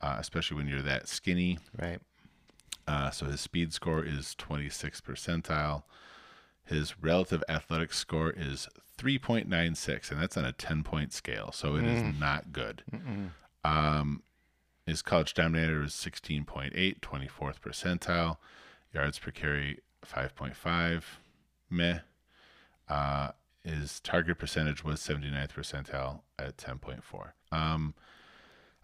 uh, 0.00 0.16
especially 0.18 0.56
when 0.56 0.68
you're 0.68 0.82
that 0.82 1.08
skinny. 1.08 1.58
Right. 1.76 2.00
Uh, 2.86 3.10
so 3.10 3.26
his 3.26 3.40
speed 3.40 3.72
score 3.72 4.04
is 4.04 4.34
26th 4.36 5.02
percentile. 5.02 5.84
His 6.70 7.02
relative 7.02 7.42
athletic 7.48 7.92
score 7.92 8.30
is 8.30 8.68
3.96, 8.96 10.10
and 10.10 10.20
that's 10.22 10.36
on 10.36 10.44
a 10.44 10.52
10 10.52 10.82
point 10.84 11.12
scale. 11.12 11.50
So 11.52 11.74
it 11.76 11.84
is 11.84 12.02
not 12.20 12.52
good. 12.52 12.82
Um, 13.64 14.22
his 14.86 15.02
college 15.02 15.34
dominator 15.34 15.82
is 15.82 15.92
16.8, 15.92 17.00
24th 17.00 17.60
percentile. 17.60 18.36
Yards 18.94 19.18
per 19.18 19.30
carry, 19.32 19.80
5.5. 20.06 21.02
Meh. 21.68 21.98
Uh, 22.88 23.30
his 23.64 24.00
target 24.00 24.38
percentage 24.38 24.82
was 24.84 25.00
79th 25.00 25.52
percentile 25.52 26.20
at 26.38 26.56
10.4. 26.56 27.32
Um, 27.52 27.94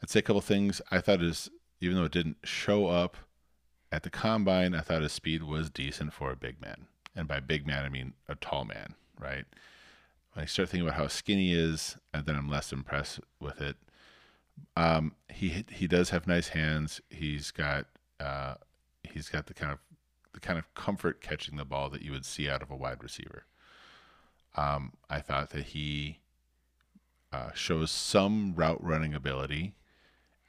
I'd 0.03 0.11
say 0.11 0.19
a 0.19 0.23
couple 0.23 0.41
things. 0.43 0.81
I 0.91 1.01
thought 1.01 1.21
his, 1.21 1.51
even 1.81 1.97
though 1.97 2.05
it 2.05 2.13
didn't 2.13 2.39
show 2.45 2.89
up 2.89 3.17
at 3.91 4.03
the 4.03 4.11
combine, 4.11 4.75
I 4.75 4.81
thought 4.81 5.03
his 5.03 5.13
speed 5.13 5.43
was 5.45 5.71
decent 5.71 6.13
for 6.13 6.31
a 6.31 6.37
big 6.37 6.61
man. 6.61 6.87
And 7.17 7.27
by 7.27 7.41
big 7.41 7.67
man, 7.67 7.85
I 7.85 7.89
mean 7.89 8.13
a 8.29 8.35
tall 8.35 8.65
man, 8.65 8.95
right? 9.19 9.45
When 10.33 10.43
I 10.43 10.47
start 10.47 10.69
thinking 10.69 10.87
about 10.87 10.99
how 10.99 11.09
skinny 11.09 11.53
is, 11.53 11.97
and 12.13 12.27
then 12.27 12.37
I'm 12.37 12.49
less 12.49 12.73
impressed 12.73 13.21
with 13.41 13.61
it. 13.61 13.77
Um, 14.77 15.15
he 15.31 15.65
he 15.71 15.87
does 15.87 16.11
have 16.11 16.27
nice 16.27 16.49
hands. 16.49 17.01
He's 17.09 17.51
got 17.51 17.87
uh, 18.21 18.55
he's 19.03 19.29
got 19.29 19.47
the 19.47 19.55
kind 19.55 19.73
of 19.73 19.79
the 20.33 20.41
kind 20.41 20.59
of 20.59 20.73
comfort 20.75 21.23
catching 21.23 21.57
the 21.57 21.65
ball 21.65 21.89
that 21.91 22.03
you 22.03 22.13
would 22.13 22.27
see 22.27 22.49
out 22.49 22.63
of 22.63 22.71
a 22.71 22.77
wide 22.77 23.03
receiver. 23.03 23.47
Um, 24.55 24.93
I 25.09 25.21
thought 25.21 25.51
that 25.51 25.67
he 25.67 26.19
uh, 27.33 27.53
shows 27.55 27.91
some 27.91 28.55
route 28.55 28.83
running 28.83 29.15
ability, 29.15 29.75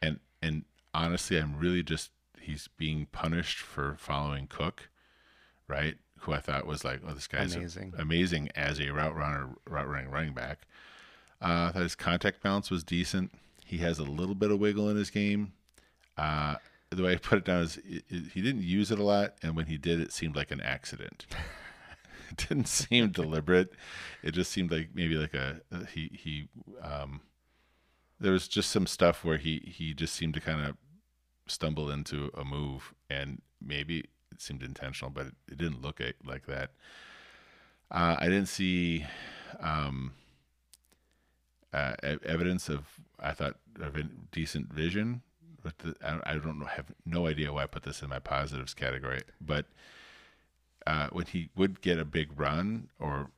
and 0.02 0.20
and 0.42 0.66
honestly, 0.94 1.38
I'm 1.38 1.58
really 1.58 1.84
just 1.84 2.12
he's 2.40 2.68
being 2.78 3.08
punished 3.12 3.60
for 3.60 3.96
following 3.98 4.48
Cook, 4.48 4.90
right? 5.68 5.96
Who 6.22 6.34
I 6.34 6.40
thought 6.40 6.66
was 6.66 6.84
like, 6.84 7.02
oh, 7.08 7.14
this 7.14 7.28
guy's 7.28 7.56
Amazing. 7.56 7.94
amazing 7.98 8.50
as 8.56 8.80
a 8.80 8.90
route 8.92 9.16
runner, 9.16 9.50
route 9.70 9.88
running 9.88 10.10
running 10.10 10.34
back. 10.34 10.68
Uh, 11.42 11.68
I 11.70 11.72
thought 11.72 11.84
his 11.84 11.96
contact 11.96 12.42
balance 12.42 12.70
was 12.72 12.84
decent. 12.84 13.32
He 13.66 13.78
has 13.80 14.00
a 14.00 14.04
little 14.04 14.36
bit 14.36 14.50
of 14.52 14.60
wiggle 14.60 14.90
in 14.90 14.98
his 14.98 15.10
game. 15.10 15.54
Uh, 16.18 16.56
the 16.90 17.04
way 17.04 17.14
I 17.14 17.16
put 17.18 17.38
it 17.40 17.46
down 17.46 17.62
is 17.64 17.78
it, 17.78 18.04
it- 18.10 18.32
he 18.34 18.42
didn't 18.42 18.64
use 18.64 18.92
it 18.92 19.00
a 19.00 19.04
lot, 19.04 19.36
and 19.44 19.56
when 19.56 19.68
he 19.68 19.78
did, 19.78 20.00
it 20.00 20.12
seemed 20.12 20.36
like 20.36 20.52
an 20.52 20.62
accident. 20.62 21.26
it 22.30 22.48
didn't 22.50 22.68
seem 22.68 23.10
deliberate. 23.12 23.72
It 24.24 24.32
just 24.32 24.52
seemed 24.52 24.72
like 24.72 24.90
maybe 24.94 25.16
like 25.16 25.34
a 25.34 25.62
he 25.94 26.10
he. 26.14 26.48
Um, 26.82 27.22
there 28.20 28.32
was 28.34 28.48
just 28.48 28.72
some 28.72 28.88
stuff 28.88 29.24
where 29.24 29.38
he 29.38 29.60
he 29.66 29.94
just 29.94 30.14
seemed 30.16 30.34
to 30.34 30.42
kind 30.42 30.66
of 30.66 30.76
stumble 31.48 31.90
into 31.92 32.32
a 32.34 32.44
move, 32.44 32.94
and 33.10 33.42
maybe 33.62 34.06
it 34.38 34.42
seemed 34.42 34.64
intentional, 34.64 35.10
but 35.12 35.26
it, 35.28 35.34
it 35.52 35.58
didn't 35.58 35.82
look 35.82 36.00
like 36.26 36.46
that. 36.46 36.72
Uh, 37.92 38.16
I 38.20 38.26
didn't 38.26 38.48
see 38.48 39.06
um, 39.60 40.14
uh, 41.74 41.96
evidence 42.26 42.70
of 42.70 42.86
I 43.20 43.32
thought 43.32 43.56
of 43.82 43.96
a 43.96 44.04
decent 44.32 44.72
vision. 44.72 45.22
But 45.64 45.80
the, 45.80 45.96
I, 46.04 46.12
don't- 46.12 46.28
I 46.28 46.34
don't 46.36 46.60
know, 46.60 46.66
have 46.66 46.86
no 47.06 47.28
idea 47.28 47.52
why 47.52 47.64
I 47.64 47.68
put 47.68 47.84
this 47.84 48.02
in 48.02 48.10
my 48.10 48.20
positives 48.20 48.74
category. 48.74 49.24
But 49.42 49.66
uh, 50.86 51.10
when 51.12 51.26
he 51.26 51.50
would 51.56 51.82
get 51.82 51.98
a 52.00 52.06
big 52.06 52.40
run 52.40 52.90
or 53.00 53.32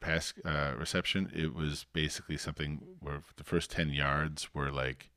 pass 0.00 0.34
uh, 0.44 0.74
reception, 0.76 1.30
it 1.34 1.54
was 1.54 1.86
basically 1.92 2.36
something 2.36 2.80
where 3.00 3.22
the 3.36 3.44
first 3.44 3.70
ten 3.70 3.90
yards 3.90 4.52
were 4.54 4.70
like 4.70 5.10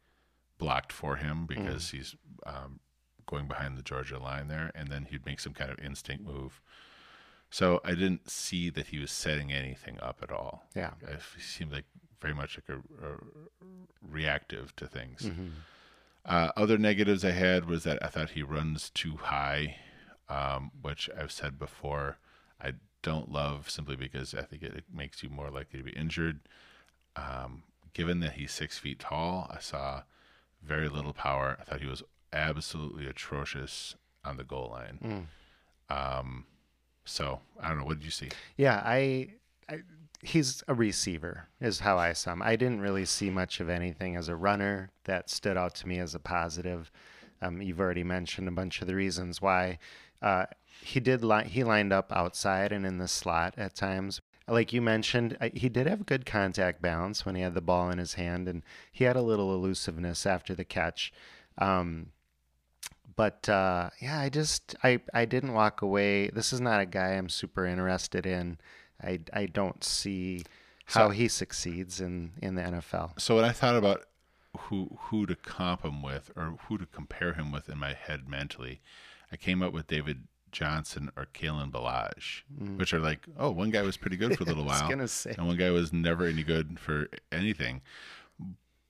blocked 0.57 0.93
for 0.93 1.15
him 1.17 1.45
because 1.45 1.89
he's 1.89 2.15
um, 2.45 2.79
going 3.25 3.47
behind 3.47 3.77
the 3.77 3.83
Georgia 3.83 4.19
line 4.19 4.47
there, 4.47 4.71
and 4.75 4.89
then 4.89 5.07
he'd 5.09 5.25
make 5.25 5.39
some 5.39 5.53
kind 5.53 5.71
of 5.71 5.79
instinct 5.79 6.23
move. 6.25 6.61
So 7.49 7.81
I 7.85 7.91
didn't 7.91 8.29
see 8.29 8.69
that 8.71 8.87
he 8.87 8.99
was 8.99 9.11
setting 9.11 9.53
anything 9.53 9.99
up 10.01 10.19
at 10.23 10.31
all. 10.31 10.65
Yeah. 10.75 10.91
It 11.01 11.19
seemed 11.39 11.71
like 11.71 11.85
very 12.19 12.33
much 12.33 12.57
like 12.57 12.77
a, 12.77 13.07
a 13.07 13.17
reactive 14.01 14.75
to 14.77 14.87
things. 14.87 15.29
Uh, 16.25 16.51
other 16.55 16.77
negatives 16.77 17.23
I 17.25 17.31
had 17.31 17.65
was 17.65 17.83
that 17.83 18.01
I 18.01 18.07
thought 18.07 18.31
he 18.31 18.43
runs 18.43 18.89
too 18.89 19.17
high, 19.17 19.75
um, 20.29 20.71
which 20.81 21.09
I've 21.17 21.31
said 21.31 21.59
before. 21.59 22.17
I 22.61 22.73
don't 23.01 23.31
love 23.31 23.69
simply 23.69 23.97
because 23.97 24.33
I 24.33 24.41
think 24.41 24.63
it, 24.63 24.73
it 24.73 24.85
makes 24.91 25.21
you 25.21 25.29
more 25.29 25.51
likely 25.51 25.79
to 25.79 25.85
be 25.85 25.91
injured. 25.91 26.39
Um, 27.15 27.63
given 27.93 28.21
that 28.21 28.33
he's 28.33 28.51
six 28.51 28.79
feet 28.79 28.99
tall, 28.99 29.47
I 29.53 29.59
saw 29.59 30.03
very 30.63 30.89
little 30.89 31.13
power. 31.13 31.57
I 31.59 31.63
thought 31.65 31.81
he 31.81 31.87
was 31.87 32.03
absolutely 32.33 33.07
atrocious 33.07 33.95
on 34.25 34.37
the 34.37 34.43
goal 34.43 34.69
line. 34.71 35.27
Um, 35.89 36.45
so 37.05 37.39
I 37.61 37.69
don't 37.69 37.79
know. 37.79 37.85
What 37.85 37.99
did 37.99 38.05
you 38.05 38.11
see? 38.11 38.29
Yeah, 38.57 38.81
I, 38.83 39.29
I 39.69 39.79
he's 40.21 40.63
a 40.67 40.73
receiver 40.73 41.47
is 41.59 41.79
how 41.81 41.97
I 41.97 42.13
saw 42.13 42.33
him. 42.33 42.41
I 42.41 42.55
didn't 42.55 42.81
really 42.81 43.05
see 43.05 43.29
much 43.29 43.59
of 43.59 43.69
anything 43.69 44.15
as 44.15 44.29
a 44.29 44.35
runner 44.35 44.89
that 45.03 45.29
stood 45.29 45.57
out 45.57 45.75
to 45.75 45.87
me 45.87 45.99
as 45.99 46.15
a 46.15 46.19
positive. 46.19 46.91
Um, 47.41 47.61
you've 47.61 47.81
already 47.81 48.05
mentioned 48.05 48.47
a 48.47 48.51
bunch 48.51 48.81
of 48.81 48.87
the 48.87 48.95
reasons 48.95 49.41
why. 49.41 49.79
Uh, 50.21 50.45
he 50.81 51.01
did 51.01 51.23
li- 51.23 51.47
he 51.47 51.63
lined 51.63 51.91
up 51.91 52.11
outside 52.13 52.71
and 52.71 52.85
in 52.85 52.97
the 52.97 53.07
slot 53.07 53.53
at 53.57 53.75
times. 53.75 54.21
Like 54.47 54.73
you 54.73 54.81
mentioned, 54.81 55.37
he 55.53 55.69
did 55.69 55.87
have 55.87 56.05
good 56.05 56.25
contact 56.25 56.81
balance 56.81 57.25
when 57.25 57.35
he 57.35 57.41
had 57.41 57.53
the 57.53 57.61
ball 57.61 57.89
in 57.89 57.97
his 57.97 58.15
hand, 58.15 58.47
and 58.47 58.63
he 58.91 59.03
had 59.03 59.15
a 59.15 59.21
little 59.21 59.53
elusiveness 59.53 60.25
after 60.25 60.55
the 60.55 60.65
catch. 60.65 61.13
Um, 61.57 62.07
but 63.15 63.47
uh, 63.49 63.89
yeah, 64.01 64.19
I 64.19 64.29
just 64.29 64.75
I 64.83 64.99
I 65.13 65.25
didn't 65.25 65.53
walk 65.53 65.81
away. 65.81 66.29
This 66.29 66.53
is 66.53 66.61
not 66.61 66.79
a 66.81 66.85
guy 66.85 67.09
I'm 67.13 67.29
super 67.29 67.65
interested 67.65 68.25
in. 68.25 68.57
I 69.01 69.19
I 69.33 69.45
don't 69.47 69.83
see 69.83 70.43
how 70.85 71.07
So- 71.07 71.09
he 71.11 71.27
succeeds 71.27 71.99
in 72.01 72.31
in 72.41 72.55
the 72.55 72.61
NFL. 72.63 73.19
So 73.19 73.35
when 73.35 73.45
I 73.45 73.51
thought 73.51 73.75
about 73.75 74.05
who 74.57 74.97
who 75.09 75.25
to 75.25 75.35
comp 75.35 75.83
him 75.83 76.01
with 76.01 76.31
or 76.35 76.57
who 76.67 76.77
to 76.77 76.85
compare 76.85 77.33
him 77.33 77.51
with 77.51 77.69
in 77.69 77.77
my 77.79 77.93
head 77.93 78.27
mentally, 78.29 78.81
I 79.31 79.35
came 79.37 79.61
up 79.63 79.73
with 79.73 79.87
David 79.87 80.27
Johnson 80.51 81.09
or 81.17 81.25
Kalen 81.33 81.71
Ballage, 81.71 82.43
which 82.77 82.93
are 82.93 82.99
like, 82.99 83.25
oh, 83.39 83.49
one 83.49 83.71
guy 83.71 83.81
was 83.81 83.97
pretty 83.97 84.17
good 84.17 84.37
for 84.37 84.43
a 84.43 84.47
little 84.53 84.63
Mm. 84.65 84.69
I 84.69 84.95
was 84.95 85.25
while, 85.25 85.33
and 85.37 85.47
one 85.47 85.57
guy 85.57 85.71
was 85.71 85.91
never 85.91 86.25
any 86.27 86.43
good 86.43 86.79
for 86.79 87.07
anything. 87.31 87.81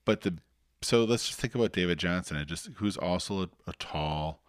But 0.05 0.21
the 0.21 0.38
so 0.84 1.04
let's 1.04 1.28
just 1.28 1.40
think 1.40 1.56
about 1.56 1.72
David 1.72 1.98
Johnson, 1.98 2.38
and 2.38 2.48
just 2.48 2.70
who's 2.76 2.98
also 2.98 3.44
a, 3.44 3.50
a 3.68 3.74
tall, 3.80 4.42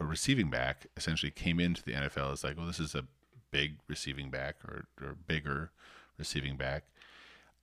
a 0.00 0.04
receiving 0.04 0.50
back. 0.50 0.86
Essentially, 0.96 1.30
came 1.30 1.60
into 1.60 1.82
the 1.82 1.92
NFL 1.92 2.32
as 2.32 2.44
like, 2.44 2.56
well, 2.56 2.66
this 2.66 2.80
is 2.80 2.94
a 2.94 3.04
big 3.50 3.78
receiving 3.88 4.30
back 4.30 4.56
or 4.64 4.86
or 5.02 5.14
bigger 5.26 5.70
receiving 6.18 6.56
back. 6.56 6.84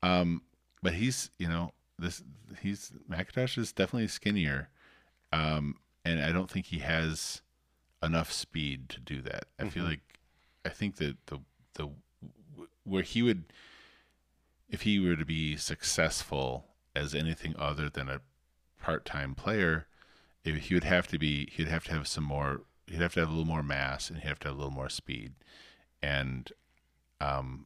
Um, 0.02 0.42
but 0.82 0.94
he's 0.94 1.30
you 1.40 1.48
know 1.48 1.74
this 2.00 2.24
he's 2.62 2.92
McIntosh 3.10 3.58
is 3.58 3.72
definitely 3.72 4.08
skinnier, 4.08 4.70
um, 5.32 5.76
and 6.06 6.22
I 6.22 6.32
don't 6.32 6.50
think 6.50 6.68
he 6.68 6.80
has 6.80 7.42
enough 8.02 8.32
speed 8.32 8.90
to 8.90 9.00
do 9.00 9.22
that. 9.22 9.46
I 9.60 9.70
feel 9.70 9.86
like 9.86 10.20
I 10.66 10.70
think 10.70 10.98
that 10.98 11.18
the 11.28 11.40
the 11.76 11.90
where 12.84 13.04
he 13.04 13.22
would 13.22 13.46
if 14.70 14.82
he 14.82 15.00
were 15.00 15.16
to 15.16 15.26
be 15.26 15.56
successful 15.56 16.66
as 16.96 17.16
anything 17.16 17.56
other 17.58 17.89
than 17.89 18.10
a 18.10 18.22
part-time 18.82 19.36
player, 19.36 19.88
if 20.44 20.56
he 20.56 20.74
would 20.74 20.84
have 20.84 21.08
to 21.08 21.18
be 21.18 21.50
he'd 21.54 21.68
have 21.68 21.86
to 21.86 21.91
have 21.91 22.08
some 22.08 22.24
more 22.24 22.62
he'd 22.88 23.02
have 23.02 23.14
to 23.14 23.22
have 23.22 23.30
a 23.30 23.32
little 23.32 23.46
more 23.46 23.64
mass 23.64 24.10
and 24.10 24.20
he'd 24.20 24.28
have 24.28 24.39
to 24.39 24.50
have 24.50 24.56
a 24.56 24.60
little 24.60 24.74
more 24.74 24.89
speed. 24.89 25.34
And 26.02 26.52
um 27.22 27.66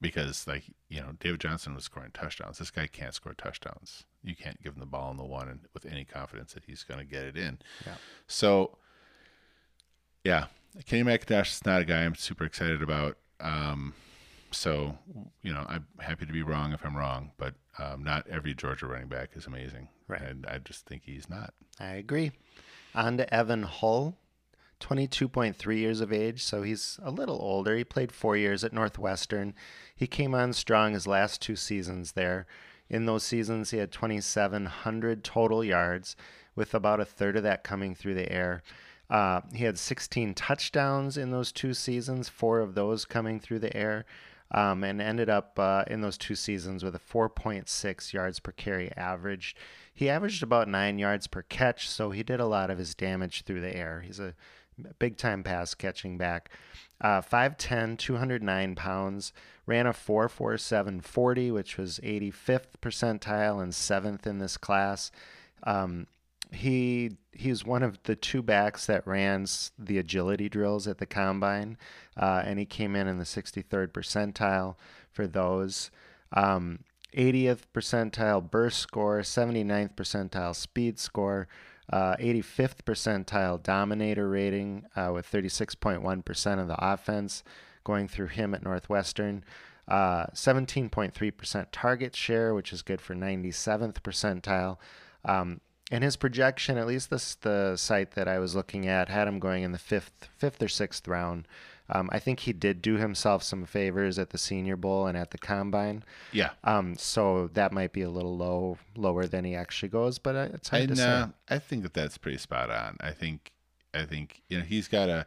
because 0.00 0.46
like, 0.46 0.64
you 0.88 1.00
know, 1.00 1.12
David 1.18 1.40
Johnson 1.40 1.74
was 1.74 1.84
scoring 1.84 2.10
touchdowns. 2.12 2.58
This 2.58 2.70
guy 2.70 2.86
can't 2.86 3.14
score 3.14 3.32
touchdowns. 3.34 4.04
You 4.22 4.36
can't 4.36 4.62
give 4.62 4.74
him 4.74 4.80
the 4.80 4.86
ball 4.86 5.10
in 5.10 5.16
the 5.16 5.24
one 5.24 5.48
and 5.48 5.60
with 5.72 5.86
any 5.86 6.04
confidence 6.04 6.52
that 6.52 6.64
he's 6.66 6.82
going 6.82 7.00
to 7.00 7.06
get 7.06 7.24
it 7.24 7.36
in. 7.36 7.58
Yeah. 7.86 7.94
So 8.26 8.78
yeah, 10.24 10.46
Kenny 10.84 11.04
McIntosh 11.04 11.52
is 11.52 11.64
not 11.64 11.82
a 11.82 11.84
guy 11.84 12.04
I'm 12.04 12.16
super 12.16 12.44
excited 12.44 12.82
about. 12.82 13.16
Um, 13.40 13.94
so, 14.50 14.96
you 15.42 15.52
know, 15.52 15.64
I'm 15.68 15.86
happy 15.98 16.26
to 16.26 16.32
be 16.32 16.42
wrong 16.42 16.72
if 16.72 16.84
I'm 16.84 16.96
wrong, 16.96 17.32
but 17.38 17.54
um, 17.78 18.02
not 18.02 18.26
every 18.28 18.54
Georgia 18.54 18.86
running 18.86 19.08
back 19.08 19.30
is 19.34 19.46
amazing. 19.46 19.88
Right. 20.08 20.22
And 20.22 20.46
I 20.46 20.58
just 20.58 20.86
think 20.86 21.02
he's 21.04 21.28
not. 21.28 21.52
I 21.80 21.94
agree. 21.94 22.32
On 22.94 23.16
to 23.18 23.34
Evan 23.34 23.64
Hull, 23.64 24.16
22.3 24.80 25.78
years 25.78 26.00
of 26.00 26.12
age, 26.12 26.42
so 26.42 26.62
he's 26.62 26.98
a 27.02 27.10
little 27.10 27.38
older. 27.40 27.76
He 27.76 27.84
played 27.84 28.12
four 28.12 28.36
years 28.36 28.64
at 28.64 28.72
Northwestern. 28.72 29.54
He 29.94 30.06
came 30.06 30.34
on 30.34 30.52
strong 30.52 30.94
his 30.94 31.06
last 31.06 31.42
two 31.42 31.56
seasons 31.56 32.12
there. 32.12 32.46
In 32.88 33.06
those 33.06 33.24
seasons, 33.24 33.70
he 33.70 33.78
had 33.78 33.90
2,700 33.90 35.24
total 35.24 35.64
yards, 35.64 36.16
with 36.54 36.74
about 36.74 37.00
a 37.00 37.04
third 37.04 37.36
of 37.36 37.42
that 37.42 37.64
coming 37.64 37.94
through 37.94 38.14
the 38.14 38.32
air. 38.32 38.62
Uh, 39.08 39.40
he 39.54 39.64
had 39.64 39.78
16 39.78 40.34
touchdowns 40.34 41.16
in 41.16 41.30
those 41.30 41.52
two 41.52 41.74
seasons, 41.74 42.28
four 42.28 42.60
of 42.60 42.74
those 42.74 43.04
coming 43.04 43.38
through 43.38 43.60
the 43.60 43.76
air, 43.76 44.04
um, 44.50 44.84
and 44.84 45.00
ended 45.00 45.28
up 45.28 45.58
uh, 45.58 45.84
in 45.86 46.00
those 46.00 46.18
two 46.18 46.34
seasons 46.34 46.84
with 46.84 46.94
a 46.94 47.00
4.6 47.00 48.12
yards 48.12 48.40
per 48.40 48.52
carry 48.52 48.92
average. 48.96 49.56
He 49.92 50.08
averaged 50.08 50.42
about 50.42 50.68
nine 50.68 50.98
yards 50.98 51.26
per 51.26 51.42
catch, 51.42 51.88
so 51.88 52.10
he 52.10 52.22
did 52.22 52.40
a 52.40 52.46
lot 52.46 52.70
of 52.70 52.78
his 52.78 52.94
damage 52.94 53.42
through 53.42 53.60
the 53.60 53.74
air. 53.74 54.02
He's 54.06 54.20
a 54.20 54.34
big 54.98 55.16
time 55.16 55.42
pass 55.42 55.74
catching 55.74 56.18
back. 56.18 56.50
Uh, 57.00 57.20
5'10, 57.20 57.98
209 57.98 58.74
pounds, 58.74 59.32
ran 59.66 59.86
a 59.86 59.92
4'47 59.92 61.02
40, 61.02 61.50
which 61.50 61.76
was 61.76 62.00
85th 62.02 62.78
percentile 62.80 63.62
and 63.62 63.74
seventh 63.74 64.26
in 64.26 64.38
this 64.38 64.56
class. 64.56 65.10
Um, 65.64 66.06
he 66.52 67.16
he's 67.32 67.64
one 67.64 67.82
of 67.82 68.02
the 68.04 68.16
two 68.16 68.42
backs 68.42 68.86
that 68.86 69.06
ran 69.06 69.46
the 69.78 69.98
agility 69.98 70.48
drills 70.48 70.86
at 70.86 70.98
the 70.98 71.06
combine, 71.06 71.76
uh, 72.16 72.42
and 72.44 72.58
he 72.58 72.64
came 72.64 72.96
in 72.96 73.06
in 73.06 73.18
the 73.18 73.24
63rd 73.24 73.88
percentile 73.88 74.76
for 75.10 75.26
those. 75.26 75.90
Um, 76.32 76.80
80th 77.16 77.60
percentile 77.72 78.50
burst 78.50 78.78
score, 78.78 79.20
79th 79.20 79.94
percentile 79.94 80.54
speed 80.54 80.98
score, 80.98 81.48
uh, 81.90 82.16
85th 82.16 82.82
percentile 82.84 83.62
dominator 83.62 84.28
rating 84.28 84.84
uh, 84.96 85.10
with 85.14 85.30
36.1% 85.30 86.60
of 86.60 86.68
the 86.68 86.76
offense 86.84 87.42
going 87.84 88.08
through 88.08 88.26
him 88.26 88.54
at 88.54 88.62
Northwestern. 88.62 89.44
Uh, 89.88 90.26
17.3% 90.34 91.66
target 91.70 92.16
share, 92.16 92.52
which 92.52 92.72
is 92.72 92.82
good 92.82 93.00
for 93.00 93.14
97th 93.14 94.00
percentile. 94.02 94.78
Um, 95.24 95.60
and 95.90 96.02
his 96.02 96.16
projection, 96.16 96.78
at 96.78 96.86
least 96.86 97.10
this 97.10 97.34
the 97.36 97.76
site 97.76 98.12
that 98.12 98.28
I 98.28 98.38
was 98.38 98.54
looking 98.54 98.86
at, 98.86 99.08
had 99.08 99.28
him 99.28 99.38
going 99.38 99.62
in 99.62 99.72
the 99.72 99.78
fifth, 99.78 100.28
fifth 100.36 100.62
or 100.62 100.68
sixth 100.68 101.06
round. 101.06 101.46
Um, 101.88 102.10
I 102.12 102.18
think 102.18 102.40
he 102.40 102.52
did 102.52 102.82
do 102.82 102.96
himself 102.96 103.44
some 103.44 103.64
favors 103.64 104.18
at 104.18 104.30
the 104.30 104.38
Senior 104.38 104.76
Bowl 104.76 105.06
and 105.06 105.16
at 105.16 105.30
the 105.30 105.38
Combine. 105.38 106.02
Yeah. 106.32 106.50
Um, 106.64 106.96
so 106.96 107.48
that 107.54 107.72
might 107.72 107.92
be 107.92 108.02
a 108.02 108.10
little 108.10 108.36
low, 108.36 108.78
lower 108.96 109.26
than 109.26 109.44
he 109.44 109.54
actually 109.54 109.90
goes, 109.90 110.18
but 110.18 110.34
uh, 110.34 110.48
it's 110.52 110.68
hard 110.68 110.82
and, 110.82 110.90
to 110.90 110.96
say. 110.96 111.08
uh, 111.08 111.26
I 111.48 111.58
think 111.60 111.84
that 111.84 111.94
that's 111.94 112.18
pretty 112.18 112.38
spot 112.38 112.70
on. 112.70 112.96
I 112.98 113.12
think, 113.12 113.52
I 113.94 114.04
think 114.04 114.42
you 114.48 114.58
know 114.58 114.64
he's 114.64 114.88
got 114.88 115.08
a 115.08 115.26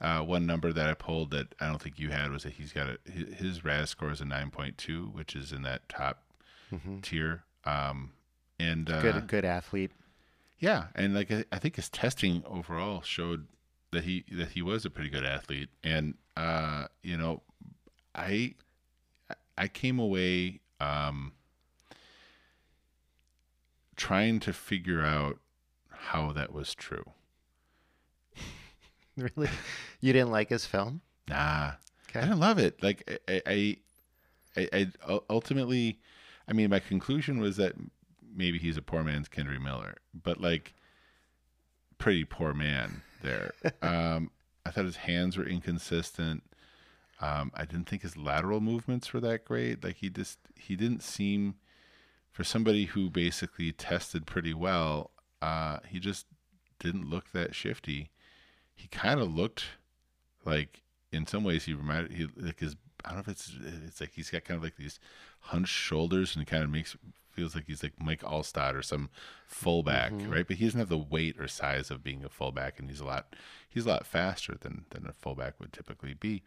uh, 0.00 0.22
one 0.22 0.46
number 0.46 0.72
that 0.72 0.88
I 0.88 0.94
pulled 0.94 1.30
that 1.30 1.54
I 1.60 1.68
don't 1.68 1.80
think 1.80 1.98
you 2.00 2.08
had 2.10 2.32
was 2.32 2.42
that 2.42 2.54
he's 2.54 2.72
got 2.72 2.88
a 2.88 2.98
his, 3.08 3.64
RAS 3.64 3.90
score 3.90 4.10
is 4.10 4.20
a 4.20 4.24
nine 4.24 4.50
point 4.50 4.78
two, 4.78 5.10
which 5.12 5.36
is 5.36 5.52
in 5.52 5.62
that 5.62 5.88
top 5.88 6.24
tier. 7.02 7.44
Um, 7.64 8.12
and 8.58 8.90
uh, 8.90 8.94
Mm-hmm. 8.94 9.18
Good, 9.18 9.26
good 9.28 9.44
athlete. 9.44 9.92
Yeah, 10.60 10.88
and 10.94 11.14
like 11.14 11.30
I, 11.30 11.44
I 11.50 11.58
think 11.58 11.76
his 11.76 11.88
testing 11.88 12.44
overall 12.46 13.00
showed 13.00 13.46
that 13.92 14.04
he 14.04 14.24
that 14.30 14.50
he 14.50 14.62
was 14.62 14.84
a 14.84 14.90
pretty 14.90 15.08
good 15.10 15.24
athlete, 15.24 15.70
and 15.82 16.14
uh, 16.36 16.86
you 17.02 17.16
know, 17.16 17.42
I 18.14 18.54
I 19.56 19.68
came 19.68 19.98
away 19.98 20.60
um, 20.78 21.32
trying 23.96 24.38
to 24.40 24.52
figure 24.52 25.02
out 25.02 25.38
how 25.88 26.32
that 26.32 26.52
was 26.52 26.74
true. 26.74 27.04
Really, 29.16 29.50
you 30.00 30.14
didn't 30.14 30.30
like 30.30 30.48
his 30.48 30.64
film? 30.64 31.02
Nah, 31.28 31.72
I 32.14 32.20
didn't 32.20 32.40
love 32.40 32.58
it. 32.58 32.82
Like 32.82 33.20
I, 33.28 33.42
I, 33.46 33.76
I, 34.56 34.68
I 35.06 35.18
ultimately, 35.28 35.98
I 36.48 36.54
mean, 36.54 36.70
my 36.70 36.78
conclusion 36.78 37.38
was 37.38 37.56
that 37.58 37.74
maybe 38.34 38.58
he's 38.58 38.76
a 38.76 38.82
poor 38.82 39.02
man's 39.02 39.28
Kendre 39.28 39.60
Miller, 39.60 39.96
but 40.14 40.40
like, 40.40 40.74
pretty 41.98 42.24
poor 42.24 42.54
man 42.54 43.02
there. 43.22 43.52
um, 43.82 44.30
I 44.64 44.70
thought 44.70 44.84
his 44.84 44.96
hands 44.96 45.36
were 45.36 45.46
inconsistent. 45.46 46.42
Um, 47.20 47.52
I 47.54 47.64
didn't 47.64 47.88
think 47.88 48.02
his 48.02 48.16
lateral 48.16 48.60
movements 48.60 49.12
were 49.12 49.20
that 49.20 49.44
great. 49.44 49.84
Like 49.84 49.96
he 49.96 50.08
just 50.08 50.38
he 50.56 50.74
didn't 50.74 51.02
seem 51.02 51.56
for 52.32 52.44
somebody 52.44 52.86
who 52.86 53.10
basically 53.10 53.72
tested 53.72 54.26
pretty 54.26 54.54
well. 54.54 55.10
Uh, 55.42 55.78
he 55.86 56.00
just 56.00 56.26
didn't 56.78 57.10
look 57.10 57.32
that 57.32 57.54
shifty. 57.54 58.10
He 58.74 58.88
kind 58.88 59.20
of 59.20 59.34
looked 59.34 59.64
like 60.44 60.82
in 61.12 61.26
some 61.26 61.44
ways 61.44 61.64
he 61.64 61.74
reminded 61.74 62.12
he 62.12 62.28
like 62.36 62.60
his 62.60 62.76
I 63.04 63.08
don't 63.08 63.18
know 63.18 63.20
if 63.20 63.28
it's 63.28 63.52
it's 63.86 64.00
like 64.00 64.12
he's 64.14 64.30
got 64.30 64.44
kind 64.44 64.56
of 64.56 64.64
like 64.64 64.76
these 64.76 64.98
hunched 65.40 65.74
shoulders 65.74 66.36
and 66.36 66.46
kind 66.46 66.64
of 66.64 66.70
makes 66.70 66.96
feels 67.40 67.54
like 67.54 67.64
he's 67.66 67.82
like 67.82 67.94
Mike 67.98 68.20
Alstott 68.20 68.74
or 68.74 68.82
some 68.82 69.08
fullback, 69.46 70.12
right? 70.28 70.46
But 70.46 70.58
he 70.58 70.66
doesn't 70.66 70.78
have 70.78 70.90
the 70.90 70.98
weight 70.98 71.38
or 71.40 71.48
size 71.48 71.90
of 71.90 72.04
being 72.04 72.22
a 72.24 72.28
fullback, 72.28 72.78
and 72.78 72.90
he's 72.90 73.00
a 73.00 73.04
lot 73.06 73.34
he's 73.68 73.86
a 73.86 73.88
lot 73.88 74.06
faster 74.06 74.56
than 74.60 74.84
than 74.90 75.06
a 75.06 75.12
fullback 75.12 75.54
would 75.58 75.72
typically 75.72 76.14
be. 76.14 76.42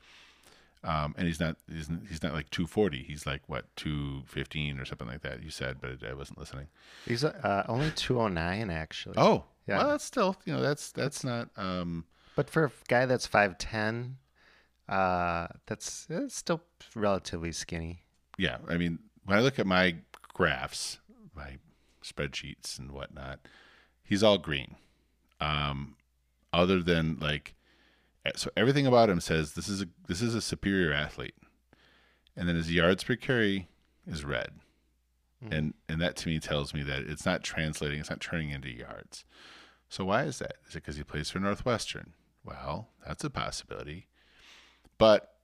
Um, 0.84 1.16
and 1.18 1.26
he's 1.28 1.40
not 1.40 1.56
he's, 1.72 1.90
he's 2.10 2.22
not 2.22 2.34
like 2.34 2.50
240. 2.52 3.04
He's 3.04 3.26
like 3.26 3.42
what 3.48 3.66
215 3.78 4.80
or 4.80 4.86
something 4.86 5.08
like 5.08 5.22
that. 5.22 5.42
You 5.42 5.50
said, 5.50 5.78
but 5.82 6.04
I 6.08 6.14
wasn't 6.14 6.38
listening. 6.40 6.68
He's 7.08 7.24
uh, 7.24 7.64
only 7.68 7.90
209 7.96 8.70
actually. 8.70 9.16
Oh, 9.18 9.46
Yeah. 9.66 9.80
Well, 9.80 9.90
that's 9.90 10.04
still 10.04 10.36
you 10.46 10.54
know 10.54 10.62
that's 10.62 10.92
that's 10.92 11.24
not 11.24 11.50
um 11.58 12.06
But 12.36 12.50
for 12.50 12.66
a 12.66 12.72
guy 12.88 13.06
that's 13.06 13.28
5'10, 13.28 14.16
uh, 14.90 15.48
that's, 15.66 16.06
that's 16.06 16.36
still 16.36 16.62
relatively 16.96 17.52
skinny. 17.52 18.04
yeah, 18.38 18.58
I 18.68 18.78
mean, 18.78 19.00
when 19.26 19.38
I 19.38 19.42
look 19.42 19.60
at 19.60 19.68
my 19.68 19.96
graphs, 20.34 21.00
my 21.36 21.58
spreadsheets 22.04 22.78
and 22.78 22.92
whatnot, 22.92 23.40
he's 24.04 24.24
all 24.24 24.38
green. 24.38 24.76
Um, 25.40 25.96
other 26.52 26.82
than 26.82 27.18
like, 27.20 27.56
eh, 28.26 28.32
so 28.36 28.50
everything 28.56 28.86
about 28.86 29.10
him 29.10 29.20
says 29.20 29.54
this 29.54 29.68
is 29.68 29.82
a 29.82 29.88
this 30.08 30.22
is 30.22 30.36
a 30.36 30.42
superior 30.42 30.94
athlete, 30.94 31.36
and 32.36 32.48
then 32.48 32.56
his 32.56 32.72
yards 32.72 33.04
per 33.04 33.16
carry 33.16 33.68
is 34.08 34.24
red, 34.24 34.52
and 35.52 35.74
and 35.90 36.02
that 36.02 36.16
to 36.18 36.30
me 36.30 36.40
tells 36.40 36.74
me 36.74 36.84
that 36.84 37.02
it's 37.02 37.26
not 37.26 37.44
translating, 37.44 38.00
it's 38.00 38.10
not 38.10 38.22
turning 38.22 38.52
into 38.52 38.70
yards. 38.70 39.26
So 39.90 40.06
why 40.06 40.24
is 40.24 40.40
that? 40.40 40.56
Is 40.68 40.76
it 40.76 40.84
because 40.84 40.98
he 40.98 41.04
plays 41.04 41.30
for 41.30 41.40
Northwestern? 41.40 42.14
Well, 42.44 42.90
that's 43.06 43.24
a 43.24 43.30
possibility, 43.30 44.08
but 44.98 45.36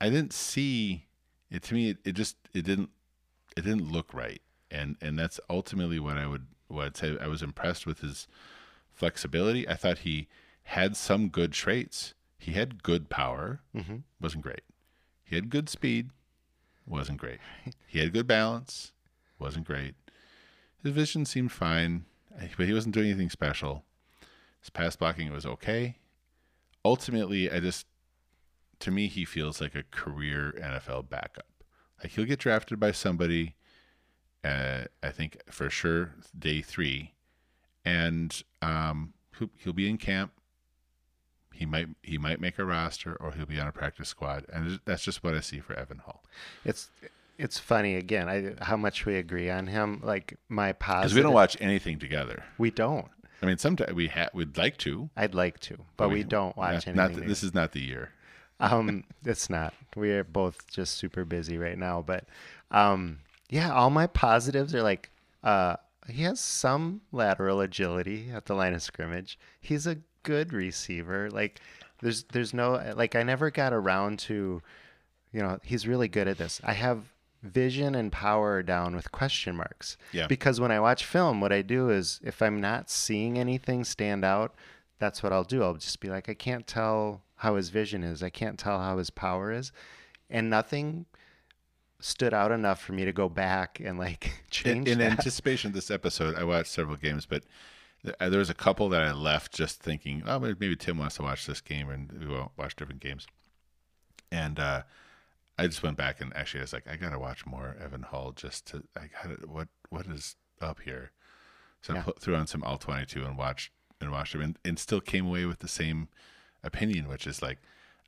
I 0.00 0.08
didn't 0.08 0.32
see 0.32 1.06
it. 1.50 1.62
To 1.64 1.74
me, 1.74 1.90
it, 1.90 1.98
it 2.04 2.12
just 2.12 2.36
it 2.54 2.64
didn't 2.64 2.90
it 3.56 3.62
didn't 3.62 3.90
look 3.90 4.12
right, 4.14 4.40
and 4.70 4.96
and 5.00 5.18
that's 5.18 5.38
ultimately 5.50 5.98
what 5.98 6.16
I 6.18 6.26
would 6.26 6.46
what 6.68 6.86
I'd 6.86 6.96
say. 6.96 7.16
I 7.20 7.26
was 7.26 7.42
impressed 7.42 7.86
with 7.86 8.00
his 8.00 8.26
flexibility. 8.90 9.68
I 9.68 9.74
thought 9.74 9.98
he 9.98 10.28
had 10.64 10.96
some 10.96 11.28
good 11.28 11.52
traits. 11.52 12.14
He 12.38 12.52
had 12.52 12.82
good 12.82 13.08
power, 13.08 13.60
Mm-hmm. 13.76 13.96
wasn't 14.20 14.42
great. 14.42 14.62
He 15.24 15.34
had 15.36 15.48
good 15.50 15.68
speed, 15.68 16.10
wasn't 16.86 17.18
great. 17.18 17.38
He 17.86 18.00
had 18.00 18.12
good 18.12 18.26
balance, 18.26 18.92
wasn't 19.38 19.66
great. 19.66 19.94
His 20.82 20.92
vision 20.92 21.24
seemed 21.24 21.52
fine, 21.52 22.04
but 22.56 22.66
he 22.66 22.72
wasn't 22.72 22.94
doing 22.94 23.06
anything 23.08 23.30
special. 23.30 23.84
His 24.60 24.70
pass 24.70 24.96
blocking 24.96 25.30
was 25.32 25.46
okay. 25.46 25.96
Ultimately, 26.84 27.50
I 27.50 27.60
just 27.60 27.86
to 28.80 28.90
me 28.90 29.06
he 29.06 29.24
feels 29.24 29.60
like 29.60 29.74
a 29.76 29.84
career 29.90 30.52
NFL 30.60 31.08
backup. 31.08 31.46
He'll 32.10 32.24
get 32.24 32.38
drafted 32.38 32.78
by 32.78 32.92
somebody. 32.92 33.54
Uh, 34.44 34.84
I 35.02 35.10
think 35.10 35.38
for 35.50 35.70
sure 35.70 36.14
day 36.36 36.62
three, 36.62 37.12
and 37.84 38.42
um, 38.60 39.14
he'll, 39.38 39.50
he'll 39.56 39.72
be 39.72 39.88
in 39.88 39.98
camp. 39.98 40.32
He 41.52 41.66
might 41.66 41.88
he 42.02 42.18
might 42.18 42.40
make 42.40 42.58
a 42.58 42.64
roster, 42.64 43.14
or 43.14 43.32
he'll 43.32 43.46
be 43.46 43.60
on 43.60 43.68
a 43.68 43.72
practice 43.72 44.08
squad, 44.08 44.46
and 44.52 44.80
that's 44.84 45.04
just 45.04 45.22
what 45.22 45.34
I 45.34 45.40
see 45.40 45.60
for 45.60 45.74
Evan 45.74 45.98
Hull. 45.98 46.22
It's 46.64 46.90
it's 47.38 47.58
funny 47.58 47.96
again. 47.96 48.28
I 48.28 48.64
how 48.64 48.76
much 48.76 49.06
we 49.06 49.16
agree 49.16 49.50
on 49.50 49.66
him. 49.66 50.00
Like 50.02 50.38
my 50.48 50.72
positive. 50.72 51.02
Because 51.02 51.14
we 51.14 51.22
don't 51.22 51.34
watch 51.34 51.56
anything 51.60 51.98
together. 51.98 52.42
We 52.58 52.70
don't. 52.70 53.08
I 53.42 53.46
mean, 53.46 53.58
sometimes 53.58 53.92
we 53.92 54.06
ha- 54.06 54.28
we'd 54.32 54.56
like 54.56 54.76
to, 54.78 55.10
I'd 55.16 55.34
like 55.34 55.58
to, 55.60 55.76
but 55.96 56.10
we, 56.10 56.22
don't 56.22 56.56
watch 56.56 56.86
not, 56.86 56.96
anything. 56.96 57.20
not 57.20 57.28
this 57.28 57.42
is 57.42 57.52
not 57.52 57.72
the 57.72 57.80
year. 57.80 58.12
Um, 58.60 59.04
it's 59.24 59.50
not. 59.50 59.74
We 59.96 60.10
are 60.12 60.24
both 60.24 60.66
just 60.68 60.96
super 60.96 61.24
busy 61.24 61.58
right 61.58 61.78
now. 61.78 62.02
But 62.02 62.24
um, 62.70 63.18
yeah, 63.50 63.72
all 63.72 63.90
my 63.90 64.06
positives 64.06 64.74
are 64.74 64.82
like 64.82 65.10
uh, 65.42 65.76
he 66.08 66.22
has 66.22 66.40
some 66.40 67.00
lateral 67.12 67.60
agility 67.60 68.30
at 68.32 68.46
the 68.46 68.54
line 68.54 68.74
of 68.74 68.82
scrimmage. 68.82 69.38
He's 69.60 69.86
a 69.86 69.98
good 70.22 70.52
receiver. 70.52 71.30
Like 71.30 71.60
there's 72.00 72.24
there's 72.24 72.54
no 72.54 72.92
like 72.96 73.14
I 73.16 73.22
never 73.22 73.50
got 73.50 73.72
around 73.72 74.18
to 74.20 74.62
you 75.32 75.40
know, 75.40 75.58
he's 75.62 75.88
really 75.88 76.08
good 76.08 76.28
at 76.28 76.38
this. 76.38 76.60
I 76.62 76.74
have 76.74 77.04
vision 77.42 77.94
and 77.94 78.12
power 78.12 78.62
down 78.62 78.94
with 78.94 79.10
question 79.10 79.56
marks. 79.56 79.96
Yeah. 80.12 80.26
Because 80.26 80.60
when 80.60 80.70
I 80.70 80.78
watch 80.78 81.04
film, 81.04 81.40
what 81.40 81.52
I 81.52 81.62
do 81.62 81.90
is 81.90 82.20
if 82.22 82.40
I'm 82.40 82.60
not 82.60 82.90
seeing 82.90 83.38
anything 83.38 83.84
stand 83.84 84.24
out, 84.24 84.54
that's 84.98 85.22
what 85.22 85.32
I'll 85.32 85.42
do. 85.42 85.62
I'll 85.62 85.74
just 85.74 86.00
be 86.00 86.10
like, 86.10 86.28
I 86.28 86.34
can't 86.34 86.66
tell 86.66 87.22
how 87.42 87.56
his 87.56 87.70
vision 87.70 88.04
is. 88.04 88.22
I 88.22 88.30
can't 88.30 88.56
tell 88.56 88.78
how 88.78 88.98
his 88.98 89.10
power 89.10 89.50
is. 89.50 89.72
And 90.30 90.48
nothing 90.48 91.06
stood 91.98 92.32
out 92.32 92.52
enough 92.52 92.80
for 92.80 92.92
me 92.92 93.04
to 93.04 93.12
go 93.12 93.28
back 93.28 93.80
and 93.84 93.98
like 93.98 94.44
change 94.50 94.88
in 94.88 94.98
that. 94.98 95.10
anticipation 95.10 95.68
of 95.68 95.74
this 95.74 95.90
episode, 95.90 96.36
I 96.36 96.44
watched 96.44 96.70
several 96.70 96.96
games, 96.96 97.26
but 97.26 97.42
uh, 98.20 98.28
there 98.28 98.38
was 98.38 98.48
a 98.48 98.54
couple 98.54 98.88
that 98.90 99.02
I 99.02 99.10
left 99.12 99.52
just 99.52 99.82
thinking, 99.82 100.22
oh, 100.24 100.38
maybe 100.38 100.76
Tim 100.76 100.98
wants 100.98 101.16
to 101.16 101.22
watch 101.22 101.44
this 101.46 101.60
game, 101.60 101.90
and 101.90 102.12
we 102.12 102.26
won't 102.26 102.52
watch 102.56 102.76
different 102.76 103.00
games. 103.00 103.26
And 104.30 104.60
uh, 104.60 104.82
I 105.58 105.66
just 105.66 105.82
went 105.82 105.96
back 105.96 106.20
and 106.20 106.34
actually 106.36 106.60
I 106.60 106.62
was 106.62 106.72
like, 106.72 106.86
I 106.88 106.94
gotta 106.94 107.18
watch 107.18 107.44
more 107.44 107.76
Evan 107.82 108.02
Hull 108.02 108.32
just 108.36 108.68
to 108.68 108.84
I 108.96 109.10
got 109.12 109.48
what 109.48 109.66
what 109.90 110.06
is 110.06 110.36
up 110.60 110.78
here. 110.84 111.10
So 111.80 111.96
I 111.96 112.02
put, 112.02 112.20
threw 112.20 112.36
on 112.36 112.46
some 112.46 112.62
all 112.62 112.78
twenty 112.78 113.04
two 113.04 113.24
and 113.24 113.36
watched 113.36 113.72
and 114.00 114.12
watched 114.12 114.36
him, 114.36 114.42
and, 114.42 114.58
and 114.64 114.78
still 114.78 115.00
came 115.00 115.26
away 115.26 115.44
with 115.44 115.58
the 115.58 115.68
same 115.68 116.06
opinion, 116.64 117.08
which 117.08 117.26
is 117.26 117.42
like, 117.42 117.58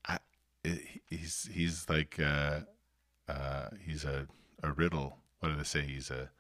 I, 0.07 0.19
it, 0.65 0.81
he's 1.11 1.49
he's 1.53 1.89
like 1.89 2.19
uh, 2.21 2.61
uh, 3.29 3.69
he's 3.85 4.05
a 4.05 4.27
a 4.63 4.73
riddle. 4.73 5.19
What 5.41 5.51
do 5.51 5.57
they 5.57 5.65
say? 5.65 5.83
He's 5.83 6.11
a 6.11 6.31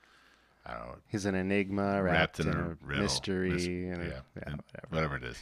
I 0.67 0.73
don't 0.75 0.87
know 0.87 0.97
He's 1.09 1.27
an 1.27 1.35
enigma 1.35 2.03
wrapped 2.03 2.39
wrapped, 2.39 2.41
in 2.41 2.49
in 2.49 2.55
a 2.59 2.77
riddle. 2.81 3.03
mystery. 3.03 3.51
Mis- 3.51 3.67
and 3.67 4.03
a- 4.03 4.05
yeah, 4.07 4.21
whatever. 4.33 4.63
whatever 4.89 5.17
it 5.17 5.25
is. 5.25 5.39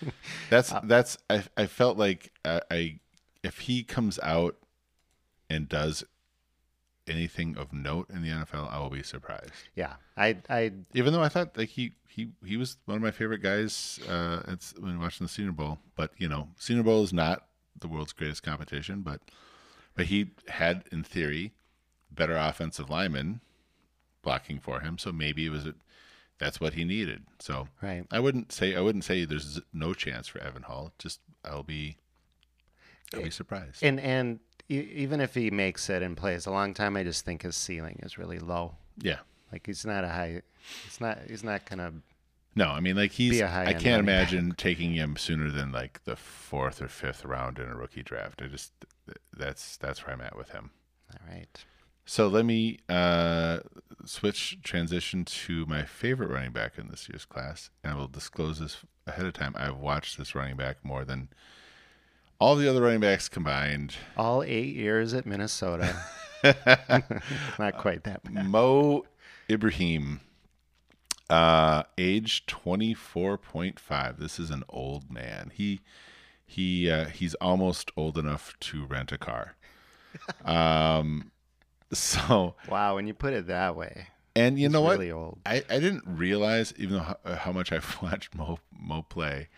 that's 0.50 0.72
that's 0.84 1.18
I 1.30 1.44
I 1.56 1.66
felt 1.66 1.96
like 1.96 2.32
I, 2.44 2.60
I 2.70 3.00
if 3.42 3.58
he 3.60 3.82
comes 3.84 4.18
out 4.22 4.56
and 5.50 5.68
does 5.68 6.02
anything 7.06 7.56
of 7.58 7.72
note 7.72 8.08
in 8.10 8.22
the 8.22 8.30
NFL, 8.30 8.72
I 8.72 8.78
will 8.78 8.88
be 8.90 9.02
surprised. 9.02 9.52
Yeah, 9.74 9.92
I, 10.16 10.38
I, 10.48 10.72
Even 10.94 11.12
though 11.12 11.22
I 11.22 11.28
thought 11.28 11.54
like 11.56 11.68
he 11.68 11.92
he 12.14 12.30
he 12.44 12.56
was 12.56 12.76
one 12.84 12.96
of 12.96 13.02
my 13.02 13.10
favorite 13.10 13.42
guys 13.42 13.98
uh 14.08 14.42
it's 14.48 14.72
when 14.78 15.00
watching 15.00 15.26
the 15.26 15.32
Senior 15.32 15.52
Bowl, 15.52 15.78
but 15.96 16.12
you 16.18 16.28
know, 16.28 16.48
Senior 16.58 16.84
Bowl 16.84 17.02
is 17.02 17.12
not 17.12 17.46
the 17.78 17.88
world's 17.88 18.12
greatest 18.12 18.42
competition, 18.42 19.02
but 19.02 19.20
but 19.96 20.06
he 20.06 20.30
had 20.48 20.84
in 20.92 21.02
theory 21.02 21.52
better 22.10 22.36
offensive 22.36 22.88
linemen 22.88 23.40
blocking 24.22 24.60
for 24.60 24.80
him, 24.80 24.96
so 24.98 25.12
maybe 25.12 25.46
it 25.46 25.50
was 25.50 25.66
a, 25.66 25.74
that's 26.38 26.60
what 26.60 26.74
he 26.74 26.84
needed. 26.84 27.24
So 27.40 27.68
right. 27.82 28.06
I 28.10 28.20
wouldn't 28.20 28.52
say 28.52 28.76
I 28.76 28.80
wouldn't 28.80 29.04
say 29.04 29.24
there's 29.24 29.60
no 29.72 29.92
chance 29.92 30.28
for 30.28 30.38
Evan 30.40 30.62
Hull. 30.62 30.92
Just 30.98 31.20
I'll 31.44 31.62
be 31.62 31.96
I'll 33.12 33.22
be 33.22 33.30
surprised. 33.30 33.82
And 33.82 33.98
and 34.00 34.40
even 34.68 35.20
if 35.20 35.34
he 35.34 35.50
makes 35.50 35.90
it 35.90 36.02
and 36.02 36.16
plays 36.16 36.46
a 36.46 36.50
long 36.50 36.74
time, 36.74 36.96
I 36.96 37.02
just 37.02 37.24
think 37.24 37.42
his 37.42 37.56
ceiling 37.56 38.00
is 38.02 38.18
really 38.18 38.38
low. 38.38 38.76
yeah. 39.00 39.18
Like 39.52 39.66
he's 39.66 39.84
not 39.84 40.04
a 40.04 40.08
high. 40.08 40.42
He's 40.84 41.00
not. 41.00 41.18
He's 41.28 41.44
not 41.44 41.68
gonna. 41.68 41.92
No, 42.56 42.68
I 42.68 42.80
mean 42.80 42.96
like 42.96 43.12
he's 43.12 43.40
I 43.42 43.72
can't 43.72 43.84
running 43.84 43.84
back. 43.84 44.32
imagine 44.32 44.54
taking 44.56 44.92
him 44.92 45.16
sooner 45.16 45.50
than 45.50 45.72
like 45.72 46.04
the 46.04 46.16
fourth 46.16 46.80
or 46.80 46.88
fifth 46.88 47.24
round 47.24 47.58
in 47.58 47.68
a 47.68 47.74
rookie 47.74 48.02
draft. 48.02 48.40
I 48.42 48.46
just 48.46 48.72
that's 49.36 49.76
that's 49.76 50.06
where 50.06 50.14
I'm 50.14 50.20
at 50.20 50.36
with 50.36 50.50
him. 50.50 50.70
All 51.12 51.34
right. 51.34 51.64
So 52.06 52.28
let 52.28 52.44
me 52.44 52.78
uh, 52.88 53.60
switch 54.04 54.58
transition 54.62 55.24
to 55.24 55.64
my 55.66 55.84
favorite 55.84 56.28
running 56.28 56.52
back 56.52 56.78
in 56.78 56.88
this 56.88 57.08
year's 57.08 57.24
class, 57.24 57.70
and 57.82 57.94
I 57.94 57.96
will 57.96 58.08
disclose 58.08 58.58
this 58.60 58.78
ahead 59.06 59.24
of 59.24 59.32
time. 59.32 59.54
I've 59.56 59.78
watched 59.78 60.18
this 60.18 60.34
running 60.34 60.56
back 60.56 60.84
more 60.84 61.04
than 61.04 61.28
all 62.38 62.56
the 62.56 62.68
other 62.68 62.82
running 62.82 63.00
backs 63.00 63.28
combined. 63.28 63.94
All 64.18 64.42
eight 64.42 64.74
years 64.76 65.14
at 65.14 65.24
Minnesota. 65.24 65.96
not 67.58 67.78
quite 67.78 68.04
that 68.04 68.22
bad. 68.22 68.46
Mo 68.46 69.04
Ibrahim, 69.48 70.20
uh, 71.30 71.84
age 71.98 72.46
twenty 72.46 72.94
four 72.94 73.38
point 73.38 73.78
five. 73.80 74.18
This 74.18 74.38
is 74.38 74.50
an 74.50 74.62
old 74.68 75.10
man. 75.10 75.50
He 75.54 75.80
he 76.44 76.90
uh, 76.90 77.06
he's 77.06 77.34
almost 77.36 77.90
old 77.96 78.18
enough 78.18 78.54
to 78.60 78.84
rent 78.84 79.12
a 79.12 79.18
car. 79.18 79.56
Um, 80.44 81.32
so 81.92 82.54
Wow, 82.68 82.94
when 82.94 83.06
you 83.06 83.14
put 83.14 83.32
it 83.32 83.48
that 83.48 83.74
way, 83.74 84.08
and 84.36 84.58
you 84.58 84.68
know 84.68 84.80
what? 84.80 84.98
really 84.98 85.10
old. 85.10 85.38
I, 85.44 85.64
I 85.68 85.80
didn't 85.80 86.04
realize, 86.06 86.72
even 86.76 86.96
though 86.98 87.02
how, 87.02 87.16
how 87.34 87.52
much 87.52 87.72
I've 87.72 87.96
watched 88.02 88.34
Mo 88.34 88.58
Mo 88.72 89.02
play, 89.02 89.48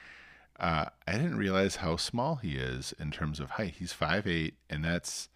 uh, 0.59 0.87
I 1.07 1.12
didn't 1.12 1.37
realize 1.37 1.77
how 1.77 1.97
small 1.97 2.37
he 2.37 2.57
is 2.57 2.95
in 2.99 3.11
terms 3.11 3.39
of 3.39 3.51
height. 3.51 3.75
He's 3.79 3.93
five 3.93 4.27
eight, 4.27 4.55
and 4.71 4.83
that's 4.85 5.29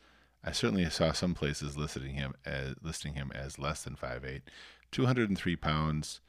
I 0.42 0.52
certainly 0.52 0.88
saw 0.88 1.12
some 1.12 1.34
places 1.34 1.76
listing 1.76 2.14
him 2.14 2.32
as 2.46 2.74
listing 2.82 3.12
him 3.14 3.30
as 3.34 3.58
less 3.58 3.82
than 3.82 3.94
five 3.96 4.24
eight, 4.24 4.42
two 4.90 5.06
hundred 5.06 5.28
and 5.28 5.38
three 5.38 5.56
pounds, 5.56 6.20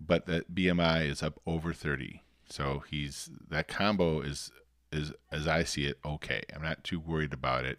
but 0.00 0.26
that 0.26 0.54
BMI 0.54 1.08
is 1.08 1.22
up 1.22 1.40
over 1.46 1.72
thirty. 1.72 2.22
So 2.48 2.84
he's 2.90 3.30
that 3.48 3.68
combo 3.68 4.20
is 4.20 4.50
is 4.92 5.12
as 5.32 5.48
I 5.48 5.64
see 5.64 5.86
it 5.86 5.98
okay. 6.04 6.42
I'm 6.54 6.62
not 6.62 6.84
too 6.84 7.00
worried 7.00 7.32
about 7.32 7.64
it. 7.64 7.78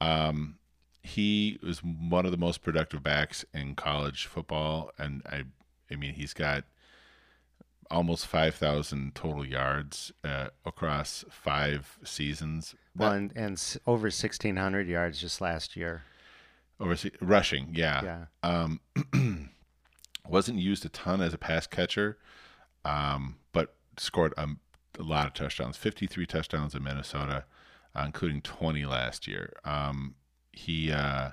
Um, 0.00 0.56
he 1.04 1.58
was 1.62 1.80
one 1.80 2.24
of 2.24 2.30
the 2.30 2.38
most 2.38 2.62
productive 2.62 3.02
backs 3.02 3.44
in 3.52 3.74
college 3.74 4.24
football, 4.24 4.90
and 4.98 5.22
I, 5.26 5.44
I 5.90 5.96
mean, 5.96 6.14
he's 6.14 6.32
got 6.32 6.64
almost 7.90 8.26
five 8.26 8.54
thousand 8.54 9.14
total 9.14 9.46
yards 9.46 10.12
uh, 10.24 10.48
across 10.64 11.24
five 11.30 11.98
seasons. 12.04 12.74
Well, 12.96 13.12
and, 13.12 13.32
and 13.36 13.76
over 13.86 14.10
sixteen 14.10 14.56
hundred 14.56 14.88
yards 14.88 15.20
just 15.20 15.42
last 15.42 15.76
year. 15.76 16.04
Over 16.80 16.96
rushing, 17.20 17.68
yeah. 17.72 18.02
Yeah. 18.02 18.24
Um, 18.42 18.80
wasn't 20.28 20.58
used 20.58 20.84
a 20.84 20.88
ton 20.88 21.20
as 21.20 21.32
a 21.32 21.38
pass 21.38 21.66
catcher, 21.66 22.18
um, 22.84 23.36
but 23.52 23.74
scored 23.96 24.34
a, 24.36 24.48
a 24.98 25.02
lot 25.02 25.26
of 25.26 25.34
touchdowns. 25.34 25.76
Fifty-three 25.76 26.26
touchdowns 26.26 26.74
in 26.74 26.82
Minnesota, 26.82 27.44
uh, 27.94 28.02
including 28.04 28.42
twenty 28.42 28.84
last 28.86 29.26
year. 29.26 29.52
Um, 29.64 30.16
he 30.52 30.90
uh, 30.90 31.30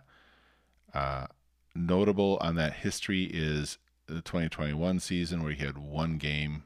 uh, 0.93 1.27
notable 1.75 2.37
on 2.41 2.55
that 2.55 2.73
history 2.73 3.23
is 3.23 3.77
the 4.07 4.21
2021 4.21 4.99
season 4.99 5.43
where 5.43 5.53
he 5.53 5.63
had 5.63 5.77
one 5.77 6.17
game. 6.17 6.63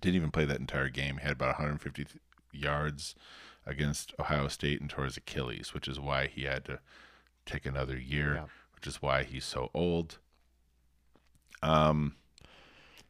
Didn't 0.00 0.16
even 0.16 0.30
play 0.30 0.44
that 0.44 0.60
entire 0.60 0.88
game. 0.88 1.18
Had 1.18 1.32
about 1.32 1.58
150 1.58 2.06
yards 2.52 3.14
against 3.66 4.14
Ohio 4.18 4.48
State 4.48 4.80
and 4.80 4.88
tore 4.88 5.04
his 5.04 5.16
Achilles, 5.16 5.74
which 5.74 5.88
is 5.88 6.00
why 6.00 6.26
he 6.26 6.44
had 6.44 6.64
to 6.66 6.78
take 7.48 7.66
another 7.66 7.98
year, 7.98 8.34
Yeah. 8.34 8.46
which 8.74 8.86
is 8.86 9.00
why 9.02 9.24
he's 9.24 9.44
so 9.44 9.70
old. 9.74 10.18
Um, 11.62 12.16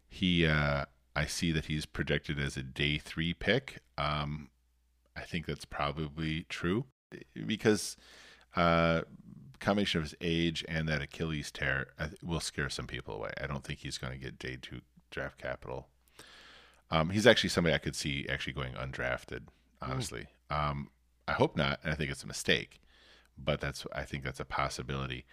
he, 0.08 0.46
uh, 0.46 0.86
I 1.14 1.26
see 1.26 1.52
that 1.52 1.66
he's 1.66 1.86
projected 1.86 2.38
as 2.38 2.56
a 2.56 2.62
day 2.62 2.98
three 2.98 3.34
pick. 3.34 3.80
Um, 3.98 4.48
I 5.16 5.22
think 5.22 5.46
that's 5.46 5.64
probably 5.64 6.44
true 6.48 6.86
because 7.46 7.96
uh, 8.56 9.02
combination 9.60 9.98
of 9.98 10.04
his 10.04 10.14
age 10.20 10.64
and 10.68 10.88
that 10.88 11.02
Achilles 11.02 11.50
tear 11.50 11.88
will 12.22 12.40
scare 12.40 12.70
some 12.70 12.86
people 12.86 13.14
away. 13.14 13.32
I 13.40 13.46
don't 13.46 13.64
think 13.64 13.80
he's 13.80 13.98
going 13.98 14.12
to 14.12 14.18
get 14.18 14.38
day 14.38 14.56
two 14.60 14.80
draft 15.10 15.38
capital. 15.38 15.88
Um, 16.90 17.10
he's 17.10 17.26
actually 17.26 17.50
somebody 17.50 17.74
I 17.74 17.78
could 17.78 17.96
see 17.96 18.26
actually 18.28 18.54
going 18.54 18.74
undrafted. 18.74 19.42
Honestly, 19.82 20.26
um, 20.50 20.90
I 21.26 21.32
hope 21.32 21.56
not, 21.56 21.80
and 21.82 21.92
I 21.92 21.94
think 21.96 22.10
it's 22.10 22.24
a 22.24 22.26
mistake, 22.26 22.80
but 23.42 23.60
that's 23.60 23.86
I 23.92 24.02
think 24.02 24.24
that's 24.24 24.40
a 24.40 24.44
possibility. 24.44 25.24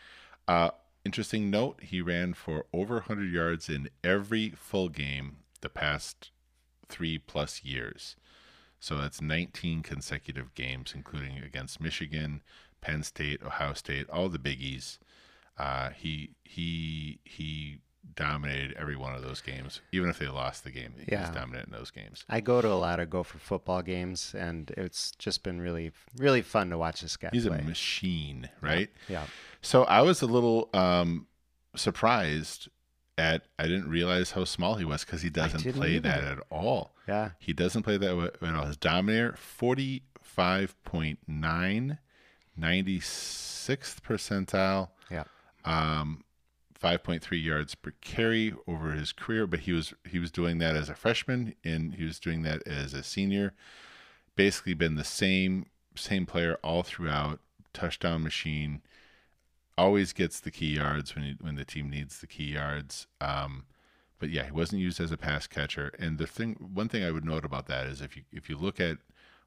Uh, 0.48 0.72
interesting 1.04 1.50
note: 1.50 1.82
he 1.82 2.02
ran 2.02 2.34
for 2.34 2.66
over 2.74 2.96
100 2.96 3.32
yards 3.32 3.70
in 3.70 3.90
every 4.04 4.52
full 4.52 4.90
game 4.90 5.38
the 5.62 5.70
past 5.70 6.32
three 6.88 7.18
plus 7.18 7.64
years. 7.64 8.16
So 8.80 8.98
that's 8.98 9.22
19 9.22 9.82
consecutive 9.82 10.54
games, 10.54 10.94
including 10.94 11.40
against 11.40 11.82
Michigan, 11.82 12.44
Penn 12.82 13.02
State, 13.02 13.42
Ohio 13.44 13.74
State, 13.74 14.08
all 14.10 14.30
the 14.30 14.38
biggies. 14.38 15.00
Uh, 15.58 15.90
he 15.90 16.32
he 16.44 17.20
he 17.24 17.80
dominated 18.16 18.74
every 18.78 18.96
one 18.96 19.16
of 19.16 19.24
those 19.24 19.42
games, 19.42 19.82
even 19.92 20.10
if 20.10 20.20
they 20.20 20.28
lost 20.28 20.64
the 20.64 20.72
game. 20.72 20.94
He 20.98 21.16
was 21.16 21.28
Yeah. 21.28 21.32
dominant 21.34 21.68
in 21.68 21.74
those 21.74 21.92
games. 21.92 22.24
I 22.30 22.40
go 22.42 22.62
to 22.62 22.68
a 22.68 22.76
lot 22.76 23.00
of 23.00 23.10
Gopher 23.10 23.40
football 23.40 23.82
games, 23.82 24.34
and 24.38 24.72
it's 24.72 25.12
just 25.12 25.44
been 25.44 25.60
really, 25.60 25.92
really 26.18 26.42
fun 26.42 26.70
to 26.70 26.78
watch 26.78 27.02
this 27.02 27.18
guy 27.18 27.30
He's 27.34 27.48
play. 27.48 27.60
a 27.60 27.64
machine, 27.64 28.50
right? 28.62 28.90
yeah, 29.10 29.26
So 29.62 29.84
I 29.84 30.02
was 30.02 30.22
a 30.22 30.28
little 30.28 30.70
um, 30.74 31.28
surprised 31.76 32.70
at 33.18 33.44
I 33.58 33.64
didn't 33.64 33.90
realize 33.90 34.32
how 34.32 34.44
small 34.46 34.76
he 34.76 34.86
was 34.86 35.04
because 35.06 35.22
he 35.22 35.30
doesn't 35.30 35.74
play 35.74 36.00
that 36.00 36.24
at 36.24 36.40
all. 36.50 36.94
yeah. 37.08 37.32
He 37.40 37.54
doesn't 37.54 37.84
play 37.84 37.98
that 37.98 38.32
at 38.42 38.56
all. 38.56 38.66
His 38.66 38.78
dominator, 38.78 39.34
45.9, 39.38 41.98
96th 42.58 44.02
percentile, 44.02 44.90
Yeah. 45.10 45.24
um, 45.64 46.24
5.3 46.80 47.44
yards 47.44 47.76
per 47.76 47.94
carry 48.02 48.54
over 48.68 48.92
his 48.92 49.12
career, 49.12 49.48
but 49.48 49.62
he 49.62 49.72
was 49.72 49.94
he 50.04 50.20
was 50.20 50.32
doing 50.32 50.58
that 50.60 50.76
as 50.76 50.90
a 50.90 50.96
freshman 50.96 51.56
and 51.64 51.96
he 51.96 52.04
was 52.04 52.20
doing 52.20 52.42
that 52.44 52.66
as 52.68 52.94
a 52.94 53.04
senior. 53.04 53.54
Basically, 54.36 54.74
been 54.74 54.96
the 54.96 55.04
same 55.04 55.68
same 55.96 56.26
player 56.26 56.58
all 56.64 56.84
throughout. 56.84 57.40
Touchdown 57.74 58.24
machine. 58.24 58.82
Always 59.78 60.14
gets 60.14 60.40
the 60.40 60.52
key 60.52 60.76
yards 60.76 61.16
when 61.16 61.24
he, 61.26 61.36
when 61.42 61.56
the 61.56 61.66
team 61.66 61.90
needs 61.90 62.20
the 62.20 62.28
key 62.28 62.54
yards. 62.54 63.08
Um, 63.20 63.66
but 64.20 64.30
yeah, 64.30 64.46
he 64.46 64.52
wasn't 64.52 64.82
used 64.82 65.02
as 65.02 65.12
a 65.12 65.18
pass 65.18 65.48
catcher. 65.48 65.94
And 66.00 66.18
the 66.18 66.28
thing, 66.28 66.56
one 66.74 66.88
thing 66.88 67.04
I 67.04 67.12
would 67.12 67.26
note 67.26 67.44
about 67.44 67.68
that 67.68 67.86
is 67.88 68.02
if 68.02 68.16
you 68.16 68.24
if 68.32 68.50
you 68.50 68.58
look 68.58 68.80
at 68.80 68.98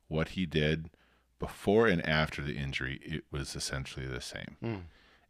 what 0.08 0.30
he 0.30 0.46
did 0.46 0.90
before 1.38 1.86
and 1.86 2.06
after 2.06 2.42
the 2.42 2.56
injury, 2.56 3.00
it 3.02 3.24
was 3.30 3.54
essentially 3.54 4.06
the 4.06 4.20
same. 4.20 4.56
Mm. 4.62 4.80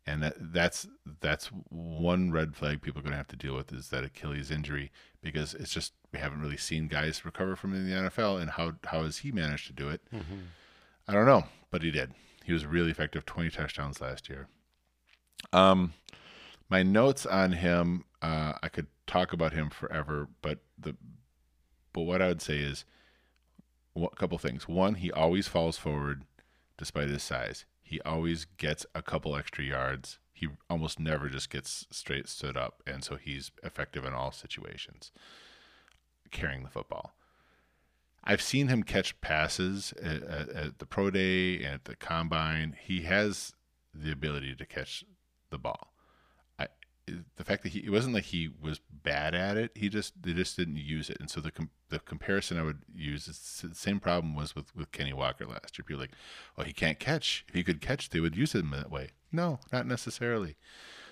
And 0.09 0.22
that 0.22 0.36
that's 0.38 0.86
that's 1.20 1.50
one 1.68 2.32
red 2.32 2.56
flag 2.56 2.80
people 2.80 3.00
are 3.00 3.02
going 3.02 3.12
to 3.12 3.18
have 3.18 3.28
to 3.28 3.36
deal 3.36 3.54
with 3.54 3.72
is 3.74 3.90
that 3.90 4.04
Achilles 4.04 4.50
injury 4.50 4.90
because 5.20 5.52
it's 5.52 5.70
just 5.70 5.92
we 6.12 6.18
haven't 6.18 6.40
really 6.40 6.56
seen 6.56 6.88
guys 6.88 7.26
recover 7.26 7.56
from 7.56 7.74
in 7.74 7.88
the 7.88 7.94
NFL. 7.94 8.40
And 8.40 8.50
how 8.50 8.72
how 8.84 9.02
has 9.02 9.18
he 9.18 9.32
managed 9.32 9.66
to 9.66 9.74
do 9.74 9.90
it? 9.90 10.00
Mm-hmm. 10.12 10.38
I 11.06 11.12
don't 11.12 11.26
know, 11.26 11.44
but 11.70 11.82
he 11.82 11.90
did. 11.90 12.12
He 12.42 12.54
was 12.54 12.64
really 12.64 12.90
effective. 12.90 13.26
Twenty 13.26 13.50
touchdowns 13.50 14.00
last 14.00 14.30
year. 14.30 14.48
Um, 15.52 15.92
my 16.70 16.82
notes 16.82 17.26
on 17.26 17.52
him, 17.52 18.04
uh, 18.22 18.54
I 18.62 18.68
could 18.68 18.86
talk 19.06 19.34
about 19.34 19.52
him 19.52 19.68
forever, 19.68 20.28
but 20.40 20.61
the 20.78 20.96
but 21.92 22.02
what 22.02 22.22
I 22.22 22.28
would 22.28 22.42
say 22.42 22.59
is 22.59 22.86
a 23.94 24.09
couple 24.16 24.38
things. 24.38 24.66
One, 24.66 24.94
he 24.94 25.12
always 25.12 25.48
falls 25.48 25.76
forward 25.76 26.22
despite 26.78 27.09
his 27.09 27.22
size. 27.22 27.66
He 27.89 28.03
always 28.03 28.45
gets 28.45 28.84
a 28.95 29.01
couple 29.01 29.34
extra 29.34 29.64
yards. 29.64 30.18
He 30.34 30.49
almost 30.68 31.01
never 31.01 31.30
just 31.30 31.49
gets 31.49 31.86
straight 31.91 32.28
stood 32.28 32.55
up, 32.55 32.82
and 32.86 33.03
so 33.03 33.16
he's 33.16 33.51
effective 33.62 34.05
in 34.05 34.12
all 34.12 34.30
situations 34.30 35.11
carrying 36.30 36.64
the 36.64 36.68
football. 36.68 37.14
I've 38.22 38.43
seen 38.43 38.68
him 38.68 38.82
catch 38.82 39.18
passes 39.22 39.95
at, 40.03 40.22
at, 40.22 40.78
the 40.80 40.84
pro 40.84 41.11
day 41.11 41.57
and 41.57 41.76
at 41.76 41.84
the 41.86 41.97
combine. 41.97 42.76
He 42.78 43.05
has 43.05 43.55
the 43.95 44.12
ability 44.12 44.55
to 44.57 44.66
catch 44.66 45.03
the 45.49 45.57
ball 45.57 45.95
the 47.36 47.44
fact 47.44 47.62
that 47.62 47.70
he 47.70 47.80
it 47.80 47.90
wasn't 47.90 48.14
like 48.14 48.24
he 48.24 48.50
was 48.61 48.80
bad 49.02 49.34
at 49.34 49.56
it. 49.56 49.72
He 49.74 49.88
just 49.88 50.22
they 50.22 50.32
just 50.32 50.56
didn't 50.56 50.76
use 50.76 51.11
it. 51.11 51.18
And 51.20 51.30
so 51.30 51.40
the 51.40 51.50
com- 51.50 51.70
the 51.88 51.98
comparison 52.00 52.59
I 52.59 52.62
would 52.62 52.82
use 52.94 53.28
is 53.28 53.64
the 53.68 53.74
same 53.74 54.00
problem 54.00 54.34
was 54.34 54.54
with 54.54 54.74
with 54.74 54.92
Kenny 54.92 55.12
Walker 55.12 55.46
last 55.46 55.78
year. 55.78 55.84
People 55.84 56.00
like, 56.00 56.12
oh, 56.56 56.62
he 56.64 56.72
can't 56.72 56.98
catch. 56.98 57.44
If 57.48 57.54
he 57.54 57.64
could 57.64 57.80
catch, 57.80 58.11
they 58.11 58.20
would 58.20 58.36
use 58.36 58.54
him 58.54 58.70
that 58.70 58.90
way. 58.90 59.11
No, 59.32 59.61
not 59.72 59.86
necessarily. 59.86 60.56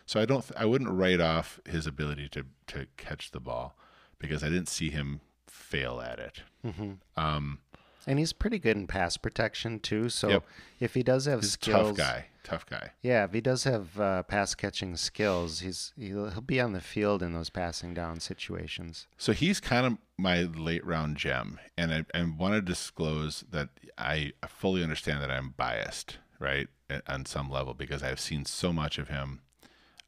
So 0.07 0.21
I 0.21 0.25
don't 0.25 0.43
th- 0.43 0.59
I 0.59 0.65
wouldn't 0.65 0.91
write 0.91 1.21
off 1.21 1.61
his 1.67 1.87
ability 1.87 2.29
to 2.31 2.45
to 2.69 2.87
catch 2.97 3.33
the 3.33 3.41
ball 3.41 3.77
because 4.19 4.43
I 4.43 4.49
didn't 4.49 4.69
see 4.69 4.91
him 4.91 5.21
fail 5.47 6.01
at 6.01 6.19
it. 6.19 6.43
Mm-hmm. 6.65 6.93
Um, 7.17 7.59
and 8.07 8.19
he's 8.19 8.33
pretty 8.33 8.59
good 8.59 8.77
in 8.77 8.87
pass 8.87 9.17
protection 9.17 9.79
too. 9.81 10.09
So 10.09 10.29
Yep. 10.29 10.45
if 10.81 10.95
he 10.95 11.03
does 11.03 11.25
have 11.27 11.41
he's 11.41 11.53
skills, 11.53 11.89
tough 11.89 11.97
guy. 11.97 12.27
Tough 12.45 12.65
guy. 12.67 12.93
yeah, 13.03 13.25
if 13.25 13.33
he 13.33 13.41
does 13.41 13.65
have 13.65 13.99
uh, 13.99 14.23
pass 14.23 14.55
catching 14.55 14.97
skills, 14.97 15.61
he's 15.61 15.93
he'll, 15.99 16.31
he'll 16.31 16.41
be 16.41 16.61
on 16.61 16.73
the 16.73 16.81
field 16.81 17.21
in 17.23 17.33
those 17.33 17.51
passing 17.51 17.93
down 17.93 18.21
situations. 18.21 19.09
So 19.19 19.33
he's 19.33 19.59
kind 19.59 19.85
of 19.85 19.99
my 20.17 20.43
late 20.43 20.87
round 20.87 21.17
gem, 21.17 21.59
and 21.77 21.93
I, 21.93 22.05
I 22.15 22.23
want 22.23 22.55
to 22.55 22.61
disclose 22.63 23.45
that 23.51 23.71
I 23.99 24.33
fully 24.47 24.85
understand 24.85 25.23
that 25.23 25.31
I'm 25.31 25.55
biased, 25.57 26.19
right, 26.39 26.69
on 27.09 27.27
some 27.27 27.51
level 27.51 27.75
because 27.75 28.05
I've 28.05 28.21
seen 28.21 28.45
so 28.45 28.73
much 28.73 28.97
of 28.99 29.09
him. 29.09 29.41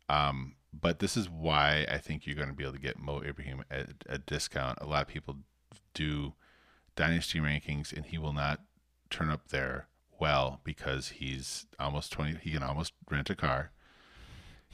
Um, 0.09 0.55
but 0.73 1.01
this 1.01 1.17
is 1.17 1.29
why 1.29 1.87
I 1.91 1.99
think 1.99 2.25
you're 2.25 2.37
going 2.37 2.49
to 2.51 2.55
be 2.55 2.63
able 2.63 2.75
to 2.75 2.79
get 2.81 2.99
Mo 3.01 3.21
Ibrahim 3.21 3.65
at 3.71 3.89
a 4.09 4.19
discount. 4.19 4.79
A 4.81 4.87
lot 4.87 5.03
of 5.03 5.09
people 5.09 5.39
do 5.93 6.35
dynasty 6.99 7.39
rankings, 7.39 7.93
and 7.93 8.05
he 8.07 8.19
will 8.19 8.33
not 8.33 8.61
turn 9.09 9.31
up 9.31 9.49
there 9.49 9.87
well 10.21 10.61
because 10.65 11.09
he's 11.09 11.67
almost 11.79 12.11
20. 12.13 12.39
He 12.43 12.51
can 12.51 12.63
almost 12.63 12.93
rent 13.09 13.31
a 13.31 13.37
car, 13.37 13.71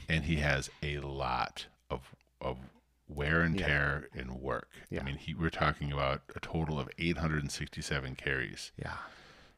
and 0.09 0.25
he 0.25 0.37
has 0.37 0.71
a 0.83 0.99
lot 1.01 1.67
of 1.91 2.15
of 2.41 2.59
wear 3.07 3.43
and 3.43 3.59
Yeah. 3.61 3.67
tear 3.67 4.09
and 4.15 4.41
work. 4.41 4.71
Yeah. 4.91 5.01
I 5.01 5.05
mean, 5.05 5.17
he, 5.19 5.35
we're 5.35 5.51
talking 5.51 5.93
about 5.93 6.23
a 6.35 6.41
total 6.41 6.81
of 6.81 6.89
867 6.99 8.15
carries. 8.17 8.73
Yeah. 8.83 8.97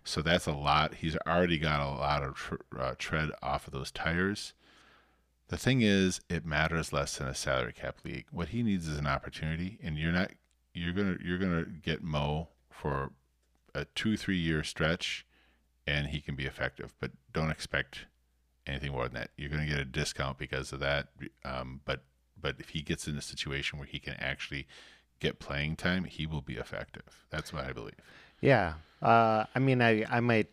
So 0.04 0.20
that's 0.20 0.46
a 0.46 0.52
lot. 0.52 0.94
He's 0.94 1.16
already 1.26 1.58
got 1.58 1.80
a 1.80 1.90
lot 1.90 2.22
of 2.24 2.34
tr- 2.34 2.54
uh, 2.76 2.94
tread 2.98 3.30
off 3.42 3.66
of 3.68 3.72
those 3.72 3.90
tires. 3.92 4.52
The 5.48 5.56
thing 5.56 5.80
is, 5.82 6.20
it 6.28 6.44
matters 6.44 6.92
less 6.92 7.16
than 7.16 7.28
a 7.28 7.34
salary 7.34 7.72
cap 7.72 7.98
league. 8.04 8.26
What 8.32 8.48
he 8.48 8.62
needs 8.64 8.88
is 8.88 8.98
an 8.98 9.06
opportunity, 9.06 9.78
and 9.82 9.96
you're 9.96 10.12
not. 10.12 10.32
You're 10.74 10.92
gonna 10.92 11.16
you're 11.24 11.38
gonna 11.38 11.64
get 11.64 12.02
Mo 12.02 12.48
for 12.80 13.12
a 13.74 13.84
two 13.94 14.16
three 14.16 14.38
year 14.38 14.62
stretch, 14.62 15.26
and 15.86 16.08
he 16.08 16.20
can 16.20 16.34
be 16.36 16.44
effective. 16.44 16.94
But 17.00 17.12
don't 17.32 17.50
expect 17.50 18.06
anything 18.66 18.92
more 18.92 19.04
than 19.04 19.14
that. 19.14 19.30
You're 19.36 19.50
gonna 19.50 19.66
get 19.66 19.78
a 19.78 19.84
discount 19.84 20.38
because 20.38 20.72
of 20.72 20.80
that. 20.80 21.08
Um, 21.44 21.80
but 21.84 22.04
but 22.40 22.56
if 22.58 22.70
he 22.70 22.82
gets 22.82 23.06
in 23.08 23.16
a 23.16 23.22
situation 23.22 23.78
where 23.78 23.88
he 23.88 23.98
can 23.98 24.14
actually 24.18 24.66
get 25.20 25.38
playing 25.38 25.76
time, 25.76 26.04
he 26.04 26.26
will 26.26 26.42
be 26.42 26.54
effective. 26.56 27.24
That's 27.30 27.52
what 27.52 27.64
I 27.64 27.72
believe. 27.72 27.94
Yeah. 28.40 28.74
Uh, 29.00 29.44
I 29.54 29.58
mean, 29.58 29.80
I, 29.80 30.04
I 30.10 30.20
might, 30.20 30.48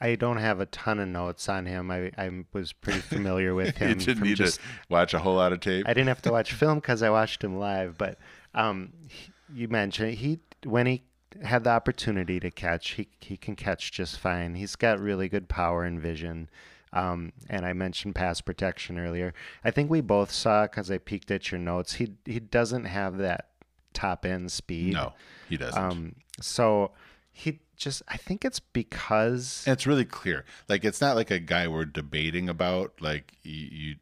I 0.00 0.14
don't 0.14 0.38
have 0.38 0.60
a 0.60 0.66
ton 0.66 0.98
of 0.98 1.08
notes 1.08 1.46
on 1.48 1.66
him. 1.66 1.90
I, 1.90 2.10
I 2.16 2.30
was 2.54 2.72
pretty 2.72 3.00
familiar 3.00 3.54
with 3.54 3.76
him. 3.78 3.90
you 4.00 4.06
didn't 4.06 4.22
need 4.22 4.36
just, 4.36 4.56
to 4.56 4.62
watch 4.88 5.12
a 5.12 5.18
whole 5.18 5.34
lot 5.34 5.52
of 5.52 5.60
tape. 5.60 5.86
I 5.86 5.92
didn't 5.92 6.08
have 6.08 6.22
to 6.22 6.32
watch 6.32 6.52
film 6.54 6.78
because 6.78 7.02
I 7.02 7.10
watched 7.10 7.44
him 7.44 7.58
live. 7.58 7.98
But 7.98 8.18
um, 8.54 8.92
he- 9.08 9.32
you 9.54 9.68
mentioned 9.68 10.14
he 10.14 10.40
when 10.64 10.86
he 10.86 11.02
had 11.42 11.64
the 11.64 11.70
opportunity 11.70 12.40
to 12.40 12.50
catch, 12.50 12.90
he 12.92 13.08
he 13.20 13.36
can 13.36 13.56
catch 13.56 13.92
just 13.92 14.18
fine. 14.18 14.54
He's 14.54 14.76
got 14.76 15.00
really 15.00 15.28
good 15.28 15.48
power 15.48 15.84
and 15.84 16.00
vision. 16.00 16.48
Um, 16.92 17.32
and 17.50 17.66
I 17.66 17.74
mentioned 17.74 18.14
pass 18.14 18.40
protection 18.40 18.98
earlier. 18.98 19.34
I 19.62 19.70
think 19.70 19.90
we 19.90 20.00
both 20.00 20.30
saw 20.30 20.62
because 20.62 20.90
I 20.90 20.98
peeked 20.98 21.30
at 21.30 21.50
your 21.50 21.60
notes. 21.60 21.94
He 21.94 22.14
he 22.24 22.40
doesn't 22.40 22.84
have 22.84 23.18
that 23.18 23.48
top 23.92 24.24
end 24.24 24.50
speed. 24.52 24.94
no, 24.94 25.12
he 25.48 25.56
doesn't. 25.56 25.82
Um, 25.82 26.14
so 26.40 26.92
he 27.30 27.60
just 27.76 28.02
I 28.08 28.16
think 28.16 28.44
it's 28.44 28.60
because 28.60 29.64
and 29.66 29.72
it's 29.72 29.86
really 29.86 30.04
clear. 30.04 30.44
Like 30.68 30.84
it's 30.84 31.00
not 31.00 31.16
like 31.16 31.30
a 31.30 31.38
guy 31.38 31.68
we're 31.68 31.84
debating 31.84 32.48
about. 32.48 32.94
Like 33.00 33.34
you, 33.42 33.68
you 33.70 33.94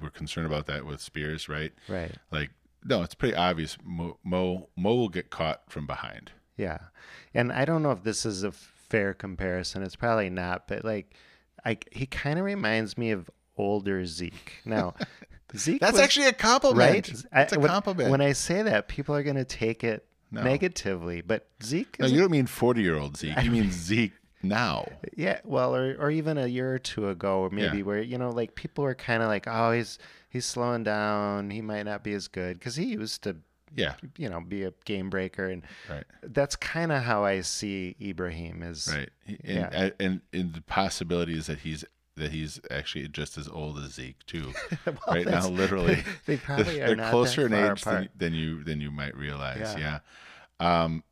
were 0.00 0.10
concerned 0.10 0.46
about 0.46 0.66
that 0.66 0.84
with 0.84 1.00
Spears, 1.00 1.48
right? 1.48 1.72
right. 1.88 2.12
Like 2.30 2.50
no, 2.84 3.02
it's 3.02 3.14
pretty 3.14 3.34
obvious. 3.34 3.78
Mo 3.82 4.18
Mo, 4.22 4.68
Mo 4.76 4.94
will 4.94 5.08
get 5.08 5.30
caught 5.30 5.62
from 5.68 5.86
behind. 5.86 6.32
Yeah. 6.56 6.78
And 7.34 7.52
I 7.52 7.64
don't 7.64 7.82
know 7.82 7.90
if 7.90 8.02
this 8.04 8.24
is 8.24 8.44
a 8.44 8.52
fair 8.52 9.14
comparison. 9.14 9.82
It's 9.82 9.96
probably 9.96 10.30
not, 10.30 10.68
but 10.68 10.84
like 10.84 11.14
I 11.64 11.78
he 11.90 12.06
kind 12.06 12.38
of 12.38 12.44
reminds 12.44 12.96
me 12.98 13.10
of 13.10 13.28
older 13.56 14.04
Zeke. 14.06 14.52
Now, 14.64 14.94
Zeke 15.56 15.80
That's 15.80 15.92
was- 15.94 16.00
actually 16.02 16.26
a 16.26 16.32
compliment. 16.32 16.78
right. 17.08 17.24
That's 17.32 17.52
I- 17.52 17.56
a 17.56 17.58
when- 17.60 17.70
compliment. 17.70 18.10
When 18.10 18.20
I 18.20 18.32
say 18.32 18.62
that, 18.62 18.88
people 18.88 19.14
are 19.14 19.22
going 19.22 19.36
to 19.36 19.44
take 19.44 19.82
it 19.84 20.06
No. 20.30 20.42
negatively, 20.42 21.22
but 21.22 21.48
Zeke 21.62 21.98
no, 22.00 22.06
you 22.06 22.20
don't 22.20 22.30
mean 22.30 22.46
forty-year-old 22.46 23.16
Zeke. 23.16 23.36
You 23.42 23.50
mean 23.50 23.70
Zeke 23.72 24.12
now. 24.42 24.86
Yeah, 25.16 25.40
well, 25.44 25.74
or 25.74 25.96
or 25.98 26.10
even 26.10 26.38
a 26.38 26.46
year 26.46 26.72
or 26.74 26.78
two 26.78 27.08
ago, 27.08 27.40
or 27.40 27.50
maybe 27.50 27.78
Yeah. 27.78 27.84
where 27.84 28.02
you 28.02 28.18
know, 28.18 28.30
like 28.30 28.54
people 28.54 28.84
were 28.84 28.94
kind 28.94 29.22
of 29.22 29.28
like, 29.28 29.46
oh, 29.48 29.72
he's 29.72 29.98
he's 30.28 30.44
slowing 30.44 30.84
down. 30.84 31.50
He 31.50 31.62
might 31.62 31.84
not 31.84 32.02
be 32.04 32.12
as 32.12 32.28
good 32.28 32.58
because 32.58 32.76
he 32.76 32.84
used 32.86 33.22
to, 33.22 33.36
Yeah, 33.76 33.94
you 34.16 34.28
know, 34.28 34.40
be 34.40 34.62
a 34.64 34.72
game 34.84 35.10
breaker, 35.10 35.48
and 35.48 35.62
right, 35.90 36.04
that's 36.22 36.56
kind 36.56 36.92
of 36.92 37.02
how 37.02 37.24
I 37.24 37.40
see 37.42 37.96
Ibrahim 38.00 38.62
is. 38.62 38.88
right. 38.92 39.10
He- 39.26 39.38
Yeah. 39.44 39.68
And, 39.72 39.92
and 40.00 40.20
and 40.32 40.54
the 40.54 40.62
possibility 40.62 41.36
is 41.36 41.46
that 41.46 41.58
he's 41.60 41.84
that 42.16 42.30
he's 42.30 42.60
actually 42.70 43.08
just 43.08 43.36
as 43.36 43.48
old 43.48 43.78
as 43.78 43.94
Zeke 43.94 44.24
too. 44.26 44.52
Well, 44.86 44.96
right 45.08 45.26
now, 45.26 45.48
literally. 45.48 46.04
they 46.26 46.36
probably 46.36 46.80
are 46.80 46.86
They're 46.88 46.96
not 46.96 47.10
closer 47.10 47.46
in 47.46 47.52
age 47.54 47.82
than, 47.82 48.08
than 48.16 48.34
you 48.34 48.62
than 48.62 48.80
you 48.80 48.90
might 48.92 49.16
realize. 49.16 49.74
Yeah. 49.76 49.98
Yeah. 50.60 50.82
Um, 50.84 51.02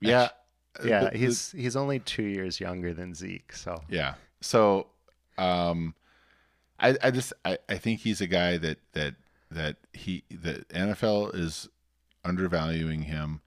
yeah. 0.00 0.28
Yeah, 0.84 1.04
The- 1.04 1.10
the- 1.10 1.18
he's 1.18 1.52
he's 1.52 1.76
only 1.76 1.98
two 2.00 2.24
years 2.24 2.60
younger 2.60 2.92
than 2.94 3.14
Zeke, 3.14 3.52
so 3.54 3.82
Yeah. 3.88 4.14
So, 4.40 4.88
um, 5.38 5.94
I 6.78 6.96
I 7.02 7.10
just 7.10 7.32
I, 7.44 7.58
I 7.68 7.76
think 7.78 8.00
he's 8.00 8.20
a 8.20 8.26
guy 8.26 8.56
that 8.58 8.78
that 8.92 9.14
that 9.50 9.76
he 9.92 10.24
the 10.30 10.64
NFL 10.70 11.34
is 11.34 11.68
undervaluing 12.24 13.02
him. 13.02 13.40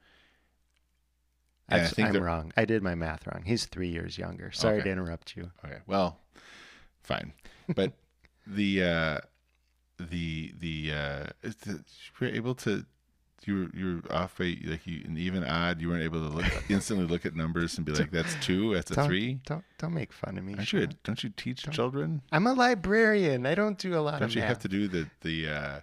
And 1.67 1.82
I 1.82 1.88
think 1.88 2.09
I'm 2.09 2.13
that- 2.13 2.21
wrong. 2.21 2.53
I 2.55 2.65
did 2.65 2.84
my 2.84 2.93
math 2.95 3.26
wrong. 3.28 3.43
He's 3.45 3.65
three 3.65 3.88
years 3.89 4.17
younger. 4.17 4.51
Sorry 4.51 4.76
Okay. 4.76 4.84
to 4.86 4.89
interrupt 4.91 5.36
you. 5.36 5.51
Okay. 5.65 5.80
Well, 5.88 6.19
fine. 7.01 7.34
But 7.73 7.93
the 8.47 8.84
uh, 8.84 9.17
the 9.99 10.53
the 10.59 10.91
uh, 10.93 11.26
the- 11.41 11.84
we're 12.19 12.30
able 12.30 12.53
to 12.55 12.86
you 13.45 13.55
were 13.55 13.69
you 13.78 14.01
were 14.03 14.15
off 14.15 14.38
by 14.38 14.55
like 14.65 14.86
you 14.86 15.01
an 15.05 15.17
even 15.17 15.43
odd. 15.43 15.82
You 15.82 15.89
weren't 15.89 16.03
able 16.03 16.30
to 16.30 16.36
look 16.36 16.45
instantly 16.69 17.07
look 17.07 17.26
at 17.26 17.36
numbers 17.36 17.78
and 17.78 17.86
be 17.86 17.93
like, 17.93 18.11
"That's 18.11 18.36
two. 18.41 18.76
That's 18.76 18.91
a 18.91 18.95
Don't, 18.95 19.07
three. 19.07 19.39
Don't 19.47 19.63
don't 19.80 19.93
make 19.95 20.13
fun 20.13 20.38
of 20.38 20.43
me. 20.43 20.53
Aren't 20.55 20.71
you? 20.71 20.88
Don't 21.03 21.23
you 21.23 21.32
teach 21.36 21.63
children? 21.71 22.21
I'm 22.32 22.45
a 22.45 22.53
librarian. 22.53 23.45
I 23.47 23.55
don't 23.55 23.78
do 23.80 23.95
a 23.95 24.01
lot 24.01 24.19
Don't 24.19 24.30
of 24.30 24.36
you 24.36 24.41
math. 24.41 24.49
have 24.49 24.59
to 24.59 24.67
do 24.67 24.88
the 24.88 25.07
the 25.21 25.49
uh, 25.49 25.80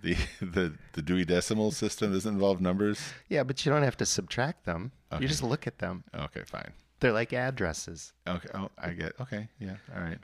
the 0.02 0.16
the 0.40 0.74
the 0.92 1.02
Dewey 1.02 1.24
Decimal 1.24 1.70
System? 1.70 2.12
Doesn't 2.12 2.34
involve 2.34 2.60
numbers. 2.60 3.00
Yeah, 3.28 3.42
but 3.42 3.64
you 3.64 3.72
don't 3.72 3.82
have 3.82 3.96
to 3.98 4.06
subtract 4.06 4.64
them. 4.64 4.92
Okay. 5.12 5.22
You 5.22 5.28
just 5.28 5.42
look 5.42 5.66
at 5.66 5.78
them. 5.78 6.04
Okay, 6.14 6.42
fine. 6.44 6.72
They're 7.00 7.12
like 7.12 7.32
addresses. 7.32 8.12
Okay. 8.26 8.48
Oh, 8.54 8.70
I 8.78 8.90
get. 8.90 9.12
Okay. 9.20 9.48
Yeah. 9.58 9.76
All 9.94 10.02
right. 10.02 10.18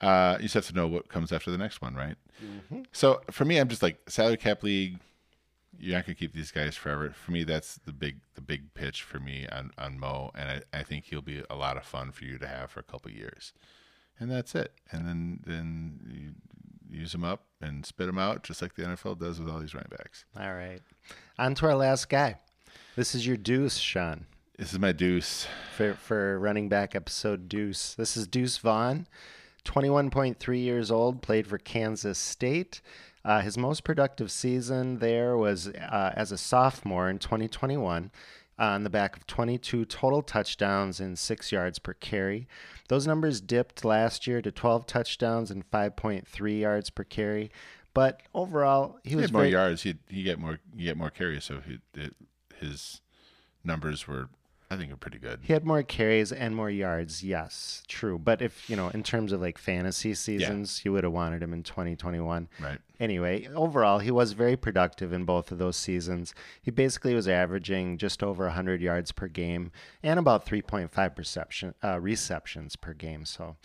Uh, 0.00 0.36
you 0.38 0.44
just 0.44 0.54
have 0.54 0.66
to 0.66 0.74
know 0.74 0.88
what 0.88 1.08
comes 1.08 1.30
after 1.32 1.50
the 1.50 1.58
next 1.58 1.80
one, 1.80 1.94
right? 1.94 2.16
So 2.90 3.20
for 3.30 3.44
me, 3.44 3.58
I'm 3.58 3.68
just 3.68 3.82
like 3.82 3.98
salary 4.10 4.36
cap 4.36 4.62
league. 4.62 4.98
You're 5.78 5.96
not 5.96 6.06
gonna 6.06 6.16
keep 6.16 6.32
these 6.32 6.50
guys 6.50 6.76
forever. 6.76 7.10
For 7.10 7.30
me, 7.30 7.44
that's 7.44 7.76
the 7.86 7.92
big 7.92 8.16
the 8.34 8.40
big 8.40 8.74
pitch 8.74 9.02
for 9.02 9.20
me 9.20 9.46
on 9.50 9.70
on 9.78 9.98
Mo, 9.98 10.32
and 10.34 10.62
I, 10.72 10.78
I 10.80 10.82
think 10.82 11.04
he'll 11.04 11.22
be 11.22 11.42
a 11.48 11.54
lot 11.54 11.76
of 11.76 11.84
fun 11.84 12.10
for 12.10 12.24
you 12.24 12.38
to 12.38 12.46
have 12.46 12.70
for 12.70 12.80
a 12.80 12.84
couple 12.84 13.10
years, 13.10 13.52
and 14.18 14.30
that's 14.30 14.54
it. 14.54 14.72
And 14.90 15.06
then 15.06 15.40
then 15.46 16.00
you 16.10 16.30
use 16.92 17.12
them 17.12 17.24
up 17.24 17.44
and 17.60 17.84
spit 17.84 18.06
them 18.06 18.18
out, 18.18 18.42
just 18.42 18.62
like 18.62 18.74
the 18.74 18.82
NFL 18.82 19.18
does 19.18 19.40
with 19.40 19.48
all 19.48 19.58
these 19.58 19.74
running 19.74 19.90
backs. 19.90 20.24
All 20.38 20.54
right. 20.54 20.80
On 21.38 21.54
to 21.56 21.66
our 21.66 21.74
last 21.74 22.08
guy. 22.08 22.36
This 22.96 23.14
is 23.14 23.26
your 23.26 23.36
deuce, 23.36 23.78
Sean. 23.78 24.26
This 24.58 24.72
is 24.72 24.78
my 24.78 24.92
deuce. 24.92 25.46
for, 25.76 25.94
for 25.94 26.38
running 26.38 26.68
back 26.68 26.94
episode 26.94 27.48
Deuce. 27.48 27.94
This 27.94 28.16
is 28.16 28.26
Deuce 28.26 28.58
Vaughn, 28.58 29.06
21.3 29.64 30.62
years 30.62 30.90
old, 30.90 31.22
played 31.22 31.46
for 31.46 31.58
Kansas 31.58 32.18
State. 32.18 32.80
Uh, 33.24 33.40
his 33.40 33.56
most 33.56 33.84
productive 33.84 34.30
season 34.30 34.98
there 34.98 35.36
was 35.36 35.68
uh, 35.68 36.12
as 36.16 36.32
a 36.32 36.38
sophomore 36.38 37.08
in 37.08 37.18
2021 37.18 38.10
on 38.62 38.84
the 38.84 38.90
back 38.90 39.16
of 39.16 39.26
22 39.26 39.84
total 39.86 40.22
touchdowns 40.22 41.00
and 41.00 41.18
six 41.18 41.50
yards 41.50 41.80
per 41.80 41.94
carry. 41.94 42.46
Those 42.88 43.08
numbers 43.08 43.40
dipped 43.40 43.84
last 43.84 44.28
year 44.28 44.40
to 44.40 44.52
12 44.52 44.86
touchdowns 44.86 45.50
and 45.50 45.68
5.3 45.68 46.60
yards 46.60 46.88
per 46.88 47.02
carry. 47.02 47.50
But 47.92 48.22
overall, 48.32 49.00
he 49.02 49.10
He 49.10 49.16
was 49.16 49.26
had 49.26 49.32
more 49.32 49.44
yards. 49.44 49.82
He 49.82 49.96
he 50.08 50.22
get 50.22 50.38
more 50.38 50.60
he 50.76 50.84
get 50.84 50.96
more 50.96 51.10
carries, 51.10 51.44
so 51.44 51.60
he, 51.60 51.80
it, 51.94 52.14
his 52.58 53.00
numbers 53.64 54.06
were 54.06 54.28
I 54.72 54.76
think 54.78 54.90
are 54.90 54.96
pretty 54.96 55.18
good. 55.18 55.40
He 55.42 55.52
had 55.52 55.66
more 55.66 55.82
carries 55.82 56.32
and 56.32 56.56
more 56.56 56.70
yards. 56.70 57.22
Yes, 57.22 57.82
true. 57.88 58.18
But 58.18 58.40
if, 58.40 58.70
you 58.70 58.74
know, 58.76 58.88
in 58.88 59.02
terms 59.02 59.30
of 59.30 59.40
like 59.42 59.58
fantasy 59.58 60.14
seasons, 60.14 60.82
you 60.82 60.92
would 60.92 61.04
have 61.04 61.12
wanted 61.12 61.42
him 61.42 61.52
in 61.52 61.62
2021. 61.62 62.48
Right. 62.58 62.78
Anyway, 62.98 63.48
overall, 63.54 63.98
he 63.98 64.10
was 64.10 64.32
very 64.32 64.56
productive 64.56 65.12
in 65.12 65.24
both 65.24 65.52
of 65.52 65.58
those 65.58 65.76
seasons. 65.76 66.34
He 66.62 66.70
basically 66.70 67.14
was 67.14 67.28
averaging 67.28 67.98
just 67.98 68.22
over 68.22 68.44
100 68.44 68.80
yards 68.80 69.12
per 69.12 69.28
game 69.28 69.72
and 70.02 70.18
about 70.18 70.46
3.5 70.46 71.14
perception, 71.14 71.74
uh, 71.84 72.00
receptions 72.00 72.74
per 72.74 72.94
game. 72.94 73.26
So, 73.26 73.56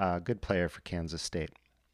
uh, 0.00 0.18
good 0.18 0.42
player 0.42 0.68
for 0.68 0.80
Kansas 0.80 1.22
State. 1.22 1.50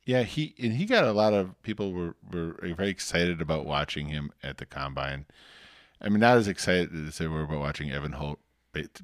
Yeah, 0.06 0.22
he 0.22 0.54
and 0.60 0.72
he 0.72 0.86
got 0.86 1.04
a 1.04 1.12
lot 1.12 1.32
of 1.32 1.60
people 1.62 1.92
were 1.92 2.16
were 2.32 2.56
very 2.74 2.88
excited 2.88 3.40
about 3.40 3.66
watching 3.66 4.08
him 4.08 4.32
at 4.42 4.56
the 4.56 4.66
combine. 4.66 5.26
I 6.00 6.08
mean, 6.08 6.20
not 6.20 6.38
as 6.38 6.48
excited 6.48 6.90
as 7.06 7.18
they 7.18 7.28
were 7.28 7.42
about 7.42 7.60
watching 7.60 7.92
Evan 7.92 8.12
Holt 8.12 8.40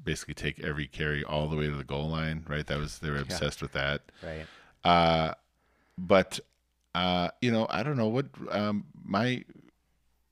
basically 0.03 0.33
take 0.33 0.59
every 0.63 0.87
carry 0.87 1.23
all 1.23 1.47
the 1.47 1.55
way 1.55 1.67
to 1.67 1.75
the 1.75 1.83
goal 1.83 2.09
line. 2.09 2.45
Right? 2.47 2.65
That 2.65 2.77
was 2.77 2.99
they 2.99 3.09
were 3.09 3.19
obsessed 3.19 3.61
with 3.61 3.73
that. 3.73 4.01
Right. 4.23 4.45
Uh, 4.83 5.33
but 5.97 6.39
uh, 6.95 7.29
you 7.41 7.51
know, 7.51 7.67
I 7.69 7.83
don't 7.83 7.97
know 7.97 8.07
what 8.07 8.27
um, 8.49 8.85
my 9.03 9.43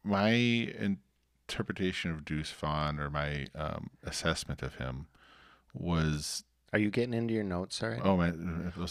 my 0.04 0.30
interpretation 0.30 2.12
of 2.12 2.26
Deuce 2.26 2.52
Vaughn 2.52 3.00
or 3.00 3.10
my 3.10 3.48
um, 3.56 3.90
assessment 4.04 4.62
of 4.62 4.76
him 4.76 5.08
was 5.74 6.44
Are 6.74 6.80
you 6.80 6.90
getting 6.90 7.14
into 7.14 7.34
your 7.34 7.44
notes 7.44 7.82
already? 7.84 8.02
oh 8.04 8.18
my. 8.18 8.34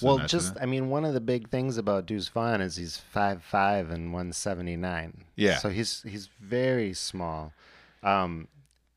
well, 0.02 0.18
just? 0.26 0.54
I 0.60 0.66
mean, 0.66 0.88
one 0.88 1.04
of 1.04 1.14
the 1.14 1.20
big 1.20 1.48
things 1.48 1.78
about 1.78 2.06
Deuce 2.06 2.28
Vaughn 2.28 2.60
is 2.60 2.76
he's 2.76 2.98
five 2.98 3.42
five 3.42 3.90
and 3.90 4.12
one 4.12 4.32
seventy 4.32 4.76
nine. 4.76 5.24
Yeah. 5.34 5.58
So 5.58 5.68
he's 5.68 6.02
he's 6.02 6.28
very 6.40 6.94
small. 6.94 7.52
Um, 8.02 8.48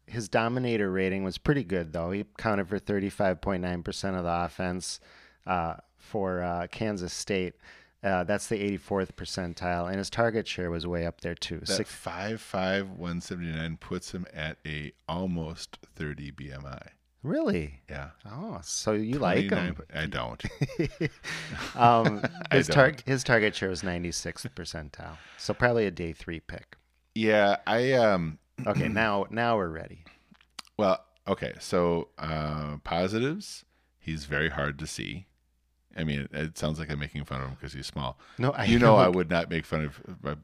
his 0.10 0.28
dominator 0.30 0.92
rating 0.92 1.24
was 1.24 1.38
pretty 1.38 1.64
good 1.64 1.94
though. 1.94 2.12
He 2.12 2.26
counted 2.38 2.68
for 2.68 2.80
thirty 2.80 3.10
five 3.10 3.42
point 3.42 3.62
nine 3.62 3.84
percent 3.84 4.16
of 4.18 4.24
the 4.24 4.44
offense 4.46 5.00
uh, 5.48 5.76
for 5.98 6.42
uh, 6.42 6.68
Kansas 6.72 7.14
State. 7.14 7.56
Uh, 8.02 8.24
that's 8.24 8.48
the 8.48 8.56
84th 8.78 9.10
percentile, 9.18 9.88
and 9.90 9.98
his 9.98 10.10
target 10.10 10.48
share 10.48 10.72
was 10.72 10.88
way 10.88 11.06
up 11.06 11.20
there 11.20 11.36
too. 11.36 11.60
that 11.60 11.68
Six, 11.68 11.92
five 11.92 12.40
five 12.40 12.90
one 12.92 13.20
seventy 13.20 13.52
nine 13.52 13.76
puts 13.76 14.14
him 14.14 14.26
at 14.34 14.58
a 14.66 14.94
almost 15.10 15.78
thirty 15.98 16.32
BMI. 16.32 16.80
really? 17.24 17.82
Yeah, 17.90 18.12
Oh, 18.26 18.60
so 18.64 18.94
you 18.94 19.20
like 19.20 19.50
him? 19.52 19.76
I 19.94 20.06
don't. 20.06 20.42
Um, 21.76 22.22
his, 22.52 22.68
tar- 22.68 22.94
his 23.06 23.24
target 23.24 23.56
share 23.56 23.70
was 23.70 23.82
96th 23.82 24.48
percentile, 24.56 25.18
so 25.38 25.54
probably 25.54 25.86
a 25.86 25.92
day 25.92 26.14
three 26.14 26.40
pick. 26.40 26.76
yeah, 27.16 27.58
I 27.68 27.94
um. 27.94 28.40
Okay, 28.68 28.88
now 28.90 29.26
now 29.30 29.58
we're 29.58 29.70
ready. 29.70 30.04
Well, 30.78 31.04
okay. 31.28 31.54
So 31.60 32.10
uh, 32.18 32.78
positives. 32.84 33.66
He's 34.02 34.26
very 34.26 34.50
hard 34.50 34.80
to 34.80 34.88
see. 34.88 35.28
I 35.96 36.04
mean, 36.04 36.22
it, 36.22 36.30
it 36.34 36.58
sounds 36.58 36.80
like 36.80 36.90
I'm 36.90 37.00
making 37.00 37.26
fun 37.26 37.42
of 37.42 37.48
him 37.50 37.56
because 37.60 37.74
he's 37.74 37.86
small. 37.88 38.18
No, 38.38 38.52
I 38.52 38.64
you 38.66 38.80
know, 38.80 38.96
I 38.96 39.08
would 39.08 39.30
not 39.30 39.50
make 39.50 39.66
fun 39.66 39.86
of. 39.86 40.02
My, 40.24 40.36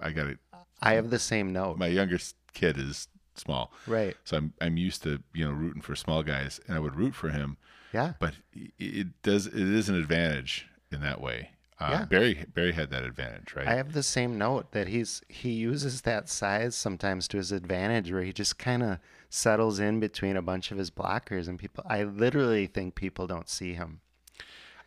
I 0.00 0.10
got 0.12 0.26
it. 0.26 0.38
I 0.80 0.94
have 0.94 1.10
the 1.10 1.18
same 1.18 1.52
note. 1.52 1.78
My 1.78 1.86
youngest 1.88 2.34
kid 2.54 2.78
is 2.78 3.08
small, 3.34 3.72
right. 3.86 4.16
so 4.24 4.36
I'm 4.36 4.52
I'm 4.60 4.76
used 4.76 5.02
to 5.04 5.22
you 5.34 5.44
know 5.44 5.52
rooting 5.52 5.82
for 5.82 5.94
small 5.94 6.22
guys, 6.22 6.60
and 6.66 6.76
I 6.76 6.80
would 6.80 6.96
root 6.96 7.14
for 7.14 7.28
him. 7.30 7.56
Yeah. 7.92 8.14
but 8.18 8.34
it- 8.54 8.72
it 8.78 9.22
does 9.22 9.46
it 9.46 9.54
is 9.54 9.88
an 9.90 9.94
advantage 9.96 10.66
in 10.90 11.00
that 11.02 11.20
way. 11.20 11.50
Uh, 11.78 11.88
Yeah. 11.90 12.04
Barry 12.04 12.44
Barry 12.54 12.72
had 12.72 12.90
that 12.90 13.02
advantage, 13.04 13.54
right? 13.56 13.66
I 13.66 13.74
have 13.74 13.92
the 13.92 14.02
same 14.02 14.38
note 14.38 14.72
that 14.72 14.88
he's 14.88 15.20
he 15.28 15.50
uses 15.52 16.02
that 16.02 16.28
size 16.28 16.74
sometimes 16.76 17.26
to 17.28 17.38
his 17.38 17.50
advantage 17.52 18.12
where 18.12 18.22
he 18.22 18.32
just 18.32 18.58
kind 18.58 18.82
of 18.82 18.98
settles 19.30 19.78
in 19.80 19.98
between 19.98 20.36
a 20.36 20.42
bunch 20.42 20.70
of 20.70 20.78
his 20.78 20.90
blockers 20.90 21.48
and 21.48 21.58
people 21.58 21.82
I 21.88 22.04
literally 22.04 22.66
think 22.66 22.94
people 22.94 23.26
don't 23.26 23.48
see 23.48 23.72
him. 23.74 24.00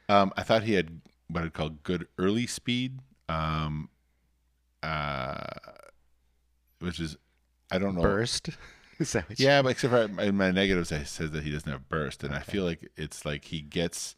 um, 0.08 0.32
I 0.38 0.44
thought 0.44 0.64
he 0.64 0.74
had 0.74 1.02
what 1.28 1.44
I'd 1.44 1.54
call 1.54 1.70
good 1.70 2.08
early 2.20 2.46
speed, 2.48 3.00
um, 3.28 3.90
uh, 4.84 5.48
which 6.80 7.00
is 7.00 7.18
I 7.72 7.80
don't 7.80 7.96
know. 7.96 8.02
Burst. 8.04 8.50
Is 9.00 9.12
that 9.12 9.28
what 9.28 9.38
you- 9.40 9.46
Yeah, 9.48 9.62
but 9.62 9.70
except 9.70 9.92
for 9.92 10.22
in 10.22 10.38
my 10.38 10.52
negatives, 10.52 10.92
I 10.94 11.04
said 11.04 11.34
that 11.34 11.44
he 11.44 11.52
doesn't 11.52 11.70
have 11.70 11.90
burst, 11.90 12.24
and 12.24 12.34
I 12.34 12.40
feel 12.40 12.64
like 12.64 12.90
it's 12.96 13.26
like 13.26 13.46
he 13.46 13.60
gets 13.60 14.16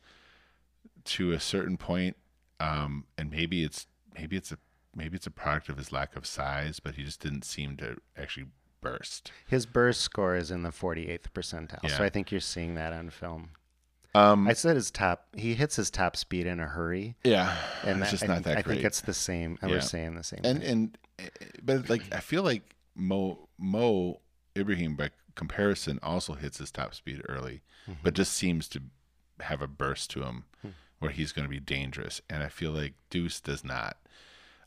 to 1.06 1.32
a 1.32 1.40
certain 1.40 1.78
point, 1.78 2.16
um, 2.60 3.06
and 3.18 3.30
maybe 3.32 3.64
it's 3.64 3.88
maybe 4.16 4.36
it's 4.36 4.52
a 4.52 4.58
maybe 4.96 5.16
it's 5.16 5.28
a 5.28 5.32
product 5.32 5.70
of 5.70 5.78
his 5.78 5.92
lack 5.92 6.16
of 6.16 6.26
size, 6.26 6.80
but 6.80 6.96
he 6.96 7.04
just 7.04 7.20
didn't 7.22 7.44
seem 7.46 7.78
to 7.78 7.98
actually 8.18 8.48
burst. 8.82 9.32
His 9.48 9.66
burst 9.66 10.02
score 10.02 10.36
is 10.36 10.50
in 10.52 10.64
the 10.64 10.70
48th 10.70 11.26
percentile. 11.34 11.84
Yeah. 11.84 11.98
So 11.98 12.04
I 12.04 12.10
think 12.10 12.32
you're 12.32 12.40
seeing 12.42 12.76
that 12.76 12.94
on 12.94 13.10
film. 13.10 13.50
Um, 14.16 14.48
I 14.48 14.54
said 14.54 14.76
his 14.76 14.90
top 14.90 15.28
he 15.36 15.54
hits 15.54 15.76
his 15.76 15.92
top 15.92 16.16
speed 16.16 16.48
in 16.48 16.60
a 16.60 16.66
hurry 16.66 17.16
yeah, 17.24 17.56
and 17.84 18.02
it's 18.02 18.10
that, 18.12 18.18
just 18.20 18.24
I, 18.24 18.28
not 18.28 18.44
that 18.44 18.58
I 18.58 18.62
great. 18.64 18.76
think 18.76 18.86
it's 18.86 19.02
the 19.02 19.14
same. 19.14 19.60
I 19.62 19.68
Yeah. 19.68 19.76
was 19.76 19.90
saying 19.90 20.16
the 20.16 20.24
same 20.24 20.42
and 20.44 20.60
thing. 20.62 20.70
and 21.20 21.32
but 21.62 21.88
like 21.90 22.02
I 22.12 22.20
feel 22.20 22.42
like 22.42 22.64
Mo 22.96 23.48
Mo 23.60 24.22
Ibrahim 24.58 24.96
by 24.96 25.12
comparison 25.36 26.00
also 26.02 26.34
hits 26.34 26.58
his 26.58 26.72
top 26.72 26.96
speed 26.96 27.22
early, 27.30 27.62
Mm-hmm. 27.88 28.00
but 28.04 28.16
just 28.16 28.34
seems 28.34 28.68
to 28.70 28.82
have 29.42 29.62
a 29.62 29.68
burst 29.68 30.10
to 30.12 30.24
him 30.24 30.46
where 31.00 31.12
he's 31.12 31.32
going 31.32 31.46
to 31.46 31.50
be 31.50 31.60
dangerous. 31.60 32.22
And 32.30 32.44
I 32.44 32.50
feel 32.50 32.72
like 32.72 32.94
Deuce 33.10 33.40
does 33.40 33.64
not. 33.64 33.98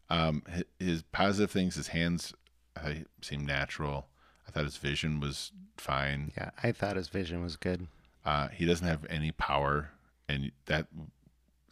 Um, 0.08 0.42
his 0.78 1.02
positive 1.12 1.50
things, 1.50 1.74
his 1.76 1.88
hands, 1.88 2.34
I 2.76 3.04
seem 3.22 3.44
natural. 3.46 4.08
I 4.46 4.50
thought 4.50 4.64
his 4.64 4.76
vision 4.76 5.20
was 5.20 5.52
fine. 5.76 6.32
yeah, 6.36 6.50
I 6.62 6.72
thought 6.72 6.96
his 6.96 7.08
vision 7.08 7.42
was 7.42 7.56
good. 7.56 7.86
Uh, 8.24 8.48
he 8.48 8.66
doesn't 8.66 8.86
have 8.86 9.06
any 9.08 9.32
power, 9.32 9.90
and 10.28 10.50
that 10.66 10.88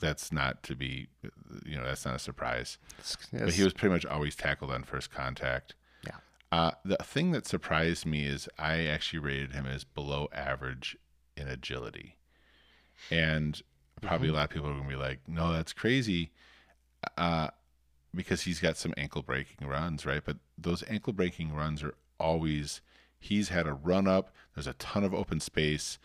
that's 0.01 0.31
not 0.31 0.63
to 0.63 0.77
be, 0.77 1.09
you 1.67 1.77
know, 1.77 1.85
that's 1.85 2.05
not 2.05 2.15
a 2.15 2.19
surprise. 2.21 2.79
It's- 3.01 3.17
But 3.33 3.53
he 3.55 3.65
was 3.65 3.73
pretty 3.73 3.93
much 3.93 4.07
always 4.07 4.37
tackled 4.37 4.71
on 4.71 4.85
first 4.85 5.11
contact. 5.11 5.75
Yeah. 6.07 6.17
Uh, 6.53 6.71
the 6.85 6.97
thing 7.03 7.33
that 7.33 7.47
surprised 7.47 8.07
me 8.07 8.25
is 8.25 8.49
I 8.57 8.85
actually 8.87 9.19
rated 9.19 9.53
him 9.53 9.67
as 9.67 9.83
below 9.83 10.29
average 10.33 10.97
in 11.37 11.49
agility. 11.49 12.17
And 13.11 13.61
probably 14.01 14.29
a 14.29 14.33
lot 14.33 14.45
of 14.45 14.51
people 14.51 14.69
are 14.69 14.75
going 14.75 14.85
to 14.85 14.89
be 14.89 14.97
like, 14.97 15.21
no, 15.27 15.53
that's 15.53 15.73
crazy. 15.73 16.31
Uh, 17.17 17.49
because 18.15 18.43
he's 18.43 18.61
got 18.61 18.77
some 18.77 18.95
ankle 18.97 19.23
breaking 19.23 19.67
runs, 19.67 20.05
right? 20.07 20.23
But 20.25 20.39
those 20.57 20.83
ankle 20.89 21.13
breaking 21.13 21.53
runs 21.53 21.83
are 21.83 21.95
always, 22.19 22.81
he's 23.19 23.51
had 23.51 23.67
a 23.67 23.73
run 23.73 24.09
up, 24.09 24.35
there's 24.55 24.67
a 24.67 24.73
ton 24.75 25.05
of 25.05 25.15
open 25.15 25.41
space. 25.41 25.99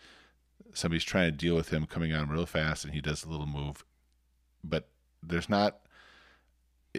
Somebody's 0.72 1.04
trying 1.04 1.30
to 1.30 1.36
deal 1.36 1.56
with 1.56 1.70
him 1.70 1.86
coming 1.86 2.12
on 2.12 2.28
real 2.28 2.46
fast, 2.46 2.84
and 2.84 2.94
he 2.94 3.00
does 3.00 3.24
a 3.24 3.28
little 3.28 3.46
move. 3.46 3.84
But 4.62 4.88
there's 5.22 5.48
not 5.48 5.80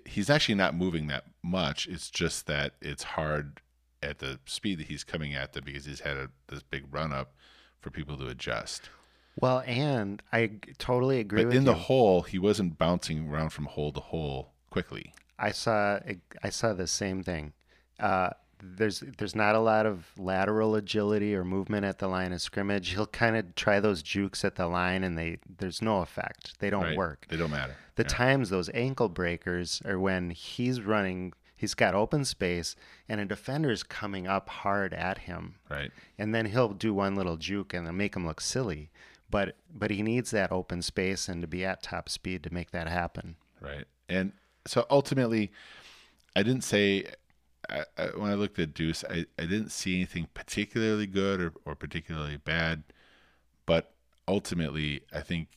he's 0.03 0.29
actually 0.29 0.55
not 0.55 0.75
moving 0.75 1.07
that 1.07 1.25
much. 1.41 1.87
It's 1.87 2.09
just 2.09 2.47
that 2.47 2.73
it's 2.81 3.03
hard 3.03 3.61
at 4.03 4.19
the 4.19 4.39
speed 4.45 4.79
that 4.79 4.87
he's 4.87 5.03
coming 5.03 5.33
at 5.33 5.53
them 5.53 5.63
because 5.65 5.85
he's 5.85 6.01
had 6.01 6.17
a, 6.17 6.29
this 6.47 6.63
big 6.63 6.83
run 6.91 7.13
up 7.13 7.33
for 7.79 7.89
people 7.89 8.17
to 8.17 8.27
adjust. 8.27 8.89
Well, 9.35 9.63
and 9.65 10.21
I 10.31 10.51
totally 10.77 11.19
agree 11.19 11.39
But 11.41 11.47
with 11.47 11.55
in 11.57 11.61
you. 11.63 11.65
the 11.67 11.73
hole, 11.75 12.21
he 12.21 12.39
wasn't 12.39 12.77
bouncing 12.77 13.29
around 13.29 13.49
from 13.49 13.65
hole 13.65 13.91
to 13.91 13.99
hole 13.99 14.53
quickly. 14.69 15.13
I 15.37 15.51
saw 15.51 15.99
I 16.41 16.49
saw 16.49 16.73
the 16.73 16.87
same 16.87 17.21
thing. 17.23 17.51
Uh, 17.99 18.29
there's 18.63 19.01
there's 19.17 19.35
not 19.35 19.53
a 19.55 19.59
lot 19.59 19.85
of 19.85 20.07
lateral 20.17 20.75
agility 20.75 21.35
or 21.35 21.43
movement 21.43 21.85
at 21.85 21.99
the 21.99 22.07
line 22.07 22.31
of 22.31 22.41
scrimmage. 22.41 22.89
He'll 22.93 23.05
kind 23.07 23.35
of 23.35 23.53
try 23.55 23.81
those 23.81 24.01
jukes 24.01 24.45
at 24.45 24.55
the 24.55 24.67
line, 24.67 25.03
and 25.03 25.17
they 25.17 25.39
there's 25.57 25.81
no 25.81 25.99
effect. 26.01 26.57
They 26.59 26.69
don't 26.69 26.83
right? 26.83 26.97
work. 26.97 27.25
They 27.29 27.35
don't 27.35 27.51
matter. 27.51 27.75
The 27.95 28.03
Yeah. 28.03 28.07
times 28.09 28.49
those 28.49 28.69
ankle 28.73 29.09
breakers 29.09 29.81
are 29.85 29.99
when 29.99 30.29
he's 30.29 30.79
running. 30.81 31.33
He's 31.57 31.73
got 31.73 31.95
open 31.95 32.23
space, 32.25 32.75
and 33.09 33.19
a 33.21 33.25
defender's 33.25 33.83
coming 33.83 34.27
up 34.27 34.49
hard 34.49 34.93
at 34.93 35.19
him, 35.19 35.55
Right. 35.69 35.91
and 36.17 36.33
then 36.35 36.47
he'll 36.47 36.69
do 36.73 36.93
one 36.93 37.15
little 37.15 37.37
juke 37.37 37.73
and 37.73 37.87
then 37.87 37.95
make 37.97 38.15
him 38.15 38.25
look 38.27 38.41
silly. 38.41 38.89
But 39.29 39.55
but 39.73 39.91
he 39.91 40.01
needs 40.01 40.31
that 40.31 40.51
open 40.51 40.81
space 40.81 41.27
and 41.27 41.41
to 41.41 41.47
be 41.47 41.65
at 41.65 41.83
top 41.83 42.09
speed 42.09 42.43
to 42.43 42.53
make 42.53 42.71
that 42.71 42.87
happen. 42.87 43.35
Right. 43.59 43.85
And 44.07 44.33
so 44.67 44.85
ultimately, 44.89 45.51
I 46.35 46.43
didn't 46.43 46.63
say, 46.63 47.05
I, 47.69 47.85
I, 47.97 48.05
when 48.15 48.29
I 48.31 48.35
looked 48.35 48.59
at 48.59 48.73
Deuce, 48.73 49.03
I, 49.09 49.25
I 49.39 49.45
didn't 49.45 49.71
see 49.71 49.95
anything 49.95 50.27
particularly 50.33 51.07
good 51.07 51.41
or, 51.41 51.53
or 51.65 51.75
particularly 51.75 52.37
bad. 52.37 52.83
But 53.65 53.93
ultimately, 54.27 55.01
I 55.11 55.21
think 55.21 55.47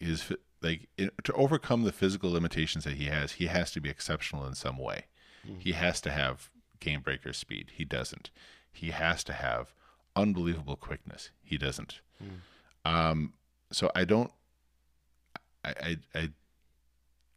his, 0.00 0.32
like, 0.62 0.88
in, 0.96 1.10
to 1.24 1.32
overcome 1.34 1.82
the 1.82 1.92
physical 1.92 2.32
limitations 2.32 2.84
that 2.84 2.94
he 2.94 3.04
has, 3.06 3.32
he 3.32 3.46
has 3.46 3.70
to 3.72 3.80
be 3.80 3.90
exceptional 3.90 4.46
in 4.46 4.54
some 4.54 4.78
way. 4.78 5.06
Mm-hmm. 5.46 5.60
He 5.60 5.72
has 5.72 6.00
to 6.02 6.10
have 6.10 6.48
game 6.80 7.00
breaker 7.00 7.34
speed. 7.34 7.72
He 7.74 7.84
doesn't. 7.84 8.30
He 8.72 8.90
has 8.90 9.22
to 9.24 9.34
have 9.34 9.74
unbelievable 10.16 10.76
quickness. 10.76 11.30
He 11.42 11.58
doesn't. 11.58 12.00
Mm. 12.22 12.38
Um, 12.84 13.34
so 13.72 13.90
I 13.94 14.04
don't. 14.04 14.30
I, 15.64 15.74
I 15.80 15.96
I 16.14 16.28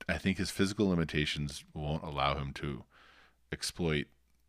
I 0.09 0.17
think 0.17 0.37
his 0.37 0.51
physical 0.51 0.89
limitations 0.89 1.63
won't 1.73 2.03
allow 2.03 2.37
him 2.37 2.53
to 2.53 2.83
exploit 3.51 4.07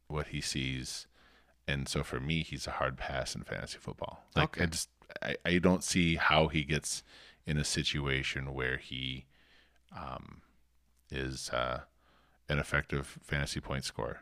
what 0.08 0.28
he 0.28 0.40
sees, 0.40 1.06
and 1.66 1.88
so 1.88 2.02
for 2.02 2.20
me, 2.20 2.42
he's 2.42 2.66
a 2.66 2.72
hard 2.72 2.96
pass 2.96 3.34
in 3.34 3.42
fantasy 3.42 3.78
football. 3.78 4.24
Like 4.34 4.60
I 4.60 4.66
just 4.66 4.88
I, 5.22 5.36
I 5.44 5.58
don't 5.58 5.84
see 5.84 6.16
how 6.16 6.48
he 6.48 6.64
gets 6.64 7.02
in 7.46 7.56
a 7.56 7.64
situation 7.64 8.52
where 8.52 8.76
he 8.76 9.24
um, 9.96 10.42
is 11.10 11.50
uh, 11.50 11.80
an 12.48 12.58
effective 12.58 13.18
fantasy 13.22 13.60
point 13.60 13.84
scorer. 13.84 14.20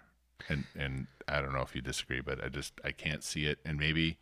And 0.48 0.64
and 0.78 1.06
I 1.26 1.40
don't 1.40 1.52
know 1.52 1.62
if 1.62 1.74
you 1.74 1.80
disagree, 1.80 2.20
but 2.20 2.42
I 2.42 2.48
just 2.48 2.74
I 2.84 2.92
can't 2.92 3.24
see 3.24 3.46
it. 3.46 3.58
And 3.64 3.78
maybe 3.78 4.18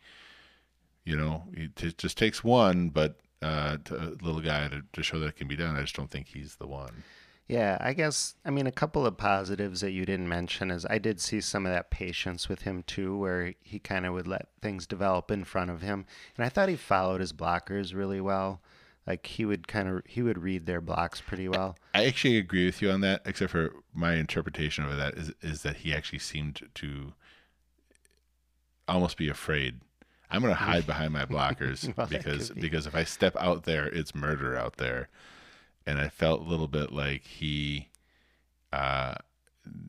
you 1.05 1.15
know 1.15 1.43
it 1.53 1.75
t- 1.75 1.93
just 1.97 2.17
takes 2.17 2.43
one, 2.43 2.89
but 2.89 3.17
uh, 3.41 3.77
to 3.85 3.95
a 3.95 4.09
little 4.23 4.41
guy 4.41 4.67
to, 4.67 4.81
to 4.93 5.03
show 5.03 5.19
that 5.19 5.27
it 5.27 5.35
can 5.35 5.47
be 5.47 5.55
done. 5.55 5.75
I 5.75 5.81
just 5.81 5.95
don't 5.95 6.09
think 6.09 6.27
he's 6.27 6.55
the 6.55 6.67
one. 6.67 7.03
Yeah, 7.47 7.77
I 7.79 7.93
guess 7.93 8.35
I 8.43 8.49
mean 8.49 8.65
a 8.65 8.71
couple 8.71 9.05
of 9.05 9.17
positives 9.17 9.81
that 9.81 9.91
you 9.91 10.05
didn't 10.05 10.27
mention 10.27 10.71
is 10.71 10.85
I 10.89 10.97
did 10.97 11.21
see 11.21 11.41
some 11.41 11.65
of 11.65 11.71
that 11.71 11.91
patience 11.91 12.49
with 12.49 12.63
him 12.63 12.83
too, 12.83 13.15
where 13.17 13.53
he 13.61 13.77
kind 13.77 14.05
of 14.05 14.13
would 14.13 14.27
let 14.27 14.47
things 14.61 14.87
develop 14.87 15.29
in 15.29 15.43
front 15.43 15.69
of 15.69 15.81
him, 15.81 16.05
and 16.37 16.45
I 16.45 16.49
thought 16.49 16.69
he 16.69 16.75
followed 16.75 17.21
his 17.21 17.33
blockers 17.33 17.93
really 17.93 18.19
well. 18.19 18.61
Like 19.05 19.27
he 19.27 19.45
would 19.45 19.67
kind 19.67 19.87
of 19.87 20.01
he 20.07 20.23
would 20.23 20.39
read 20.39 20.65
their 20.65 20.81
blocks 20.81 21.21
pretty 21.21 21.47
well. 21.47 21.77
I 21.93 22.05
actually 22.05 22.37
agree 22.37 22.65
with 22.65 22.81
you 22.81 22.89
on 22.89 23.01
that, 23.01 23.21
except 23.25 23.51
for 23.51 23.71
my 23.93 24.15
interpretation 24.15 24.83
of 24.85 24.97
that 24.97 25.13
is 25.13 25.31
is 25.43 25.61
that 25.61 25.77
he 25.77 25.93
actually 25.93 26.19
seemed 26.19 26.67
to 26.73 27.13
almost 28.87 29.17
be 29.17 29.29
afraid. 29.29 29.81
I'm 30.31 30.41
going 30.41 30.53
to 30.57 30.59
hide 30.59 30.85
behind 30.85 31.13
my 31.13 31.25
blockers 31.25 31.93
Well, 31.97 32.07
because 32.07 32.49
be. 32.51 32.61
because 32.61 32.87
if 32.87 32.95
I 32.95 33.03
step 33.03 33.35
out 33.39 33.63
there, 33.63 33.85
it's 33.87 34.13
murder 34.15 34.55
out 34.57 34.77
there, 34.77 35.09
and 35.85 35.99
I 35.99 36.09
felt 36.09 36.41
a 36.41 36.49
little 36.49 36.67
bit 36.67 36.91
like 36.91 37.23
he 37.25 37.89
uh, 38.73 39.15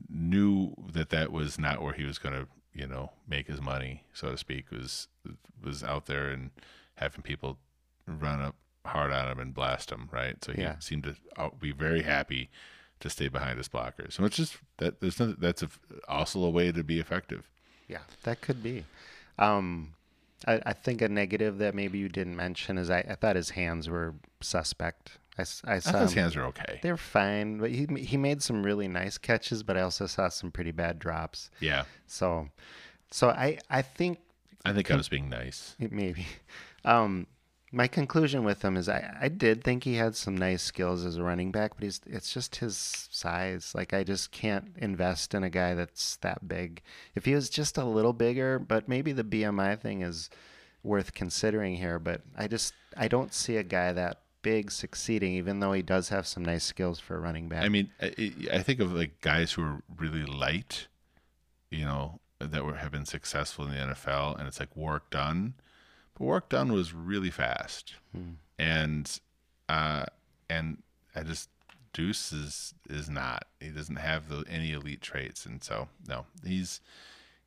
knew 0.09 0.73
that 0.93 1.09
that 1.09 1.31
was 1.31 1.59
not 1.59 1.81
where 1.81 1.93
he 1.93 2.03
was 2.03 2.17
going 2.17 2.35
to 2.35 2.47
you 2.73 2.87
know 2.87 3.11
make 3.27 3.47
his 3.47 3.61
money, 3.61 4.03
so 4.13 4.31
to 4.31 4.37
speak. 4.37 4.71
Was 4.71 5.07
was 5.63 5.83
out 5.83 6.05
there 6.05 6.29
and 6.29 6.51
having 6.95 7.21
people 7.21 7.57
run 8.05 8.41
up 8.41 8.55
hard 8.85 9.11
on 9.11 9.27
him 9.29 9.39
and 9.39 9.53
blast 9.53 9.91
him, 9.91 10.07
right? 10.11 10.43
So 10.43 10.53
he 10.53 10.61
Yeah. 10.61 10.79
seemed 10.79 11.03
to 11.03 11.15
uh, 11.35 11.49
be 11.59 11.71
very 11.71 12.03
happy 12.03 12.49
to 13.01 13.09
stay 13.09 13.27
behind 13.27 13.57
his 13.57 13.67
blockers. 13.67 14.13
So 14.13 14.23
it's 14.23 14.37
just 14.37 14.57
that 14.77 15.01
there's 15.01 15.19
no, 15.19 15.33
that's 15.33 15.61
a, 15.61 15.69
also 16.07 16.43
a 16.43 16.49
way 16.49 16.71
to 16.71 16.83
be 16.83 16.99
effective. 16.99 17.49
Yeah, 17.87 17.99
that 18.23 18.41
could 18.41 18.63
be. 18.63 18.85
Um, 19.37 19.93
I, 20.45 20.61
I 20.65 20.73
think 20.73 21.01
a 21.01 21.09
negative 21.09 21.57
that 21.59 21.73
maybe 21.73 21.97
you 21.97 22.09
didn't 22.09 22.35
mention 22.35 22.77
is 22.77 22.89
I, 22.89 22.99
I 23.09 23.15
thought 23.15 23.35
his 23.35 23.51
hands 23.51 23.89
were 23.89 24.13
suspect. 24.41 25.17
I 25.37 25.43
saw 25.43 25.91
thought 25.91 26.01
his 26.01 26.13
hands 26.13 26.35
are 26.35 26.43
okay. 26.45 26.79
they're 26.81 26.97
fine, 26.97 27.59
but 27.59 27.69
he 27.69 27.85
he 27.97 28.17
made 28.17 28.41
some 28.41 28.63
really 28.63 28.87
nice 28.87 29.17
catches, 29.17 29.61
but 29.63 29.77
I 29.77 29.81
also 29.81 30.07
saw 30.07 30.29
some 30.29 30.51
pretty 30.51 30.71
bad 30.71 30.97
drops. 30.99 31.51
Yeah, 31.59 31.83
So, 32.07 32.49
so 33.11 33.29
I 33.29 33.59
I 33.69 33.83
think 33.83 34.19
I 34.65 34.73
think 34.73 34.89
I 34.91 34.95
was 34.95 35.09
being 35.09 35.29
nice. 35.29 35.75
maybe. 35.79 36.25
Um, 36.85 37.27
my 37.71 37.87
conclusion 37.87 38.43
with 38.43 38.63
him 38.63 38.77
is 38.77 38.87
I, 38.87 39.15
I 39.19 39.27
did 39.27 39.63
think 39.63 39.83
he 39.83 39.95
had 39.95 40.15
some 40.15 40.37
nice 40.37 40.63
skills 40.63 41.05
as 41.05 41.17
a 41.17 41.23
running 41.23 41.51
back, 41.51 41.75
but 41.75 41.83
he's 41.83 41.99
it's 42.05 42.33
just 42.33 42.57
his 42.57 42.77
size. 43.11 43.73
Like 43.75 43.93
I 43.93 44.03
just 44.03 44.31
can't 44.31 44.71
invest 44.77 45.33
in 45.33 45.43
a 45.43 45.49
guy 45.49 45.73
that's 45.73 46.15
that 46.17 46.47
big. 46.47 46.81
If 47.13 47.25
he 47.25 47.35
was 47.35 47.49
just 47.49 47.77
a 47.77 47.83
little 47.83 48.13
bigger, 48.13 48.57
but 48.57 48.87
maybe 48.87 49.11
the 49.11 49.23
BMI 49.23 49.79
thing 49.79 50.01
is 50.01 50.29
worth 50.81 51.13
considering 51.13 51.75
here. 51.75 51.99
But 51.99 52.21
I 52.37 52.47
just 52.47 52.73
I 52.95 53.09
don't 53.09 53.33
see 53.33 53.57
a 53.57 53.63
guy 53.63 53.91
that 53.91 54.21
big 54.41 54.71
succeeding, 54.71 55.33
even 55.33 55.59
though 55.59 55.73
he 55.73 55.81
does 55.81 56.07
have 56.07 56.25
some 56.25 56.45
nice 56.45 56.63
skills 56.63 57.01
for 57.01 57.17
a 57.17 57.19
running 57.19 57.49
back. 57.49 57.63
I 57.63 57.69
mean, 57.69 57.89
I, 58.01 58.33
I 58.53 58.59
think 58.59 58.79
of 58.79 58.93
like 58.93 59.19
guys 59.19 59.51
who 59.51 59.63
are 59.63 59.81
really 59.97 60.23
light, 60.23 60.87
you 61.69 61.83
know, 61.83 62.21
that 62.39 62.63
were 62.63 62.75
have 62.75 62.91
been 62.91 63.05
successful 63.05 63.65
in 63.65 63.71
the 63.71 63.77
NFL, 63.77 64.39
and 64.39 64.47
it's 64.47 64.61
like 64.61 64.73
Warrick 64.75 65.09
Dunn. 65.09 65.55
But 66.17 66.25
Warrick 66.25 66.49
Dunn 66.49 66.73
was 66.73 66.93
really 66.93 67.29
fast, 67.29 67.93
and 68.57 69.19
uh, 69.69 70.05
and 70.49 70.81
I 71.15 71.23
just 71.23 71.49
Deuce 71.93 72.31
is 72.31 72.73
is 72.89 73.09
not. 73.09 73.45
He 73.59 73.69
doesn't 73.69 73.97
have 73.97 74.29
the, 74.29 74.43
any 74.49 74.71
elite 74.71 75.01
traits, 75.01 75.45
and 75.45 75.63
so 75.63 75.89
no, 76.07 76.25
he's 76.43 76.81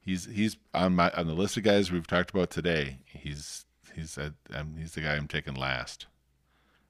he's 0.00 0.26
he's 0.26 0.56
on 0.72 0.94
my 0.94 1.10
on 1.10 1.26
the 1.26 1.34
list 1.34 1.56
of 1.56 1.62
guys 1.64 1.90
we've 1.90 2.06
talked 2.06 2.30
about 2.30 2.50
today. 2.50 2.98
He's 3.06 3.64
he's 3.94 4.16
uh, 4.16 4.30
um, 4.54 4.76
he's 4.78 4.92
the 4.92 5.00
guy 5.00 5.16
I'm 5.16 5.28
taking 5.28 5.54
last. 5.54 6.06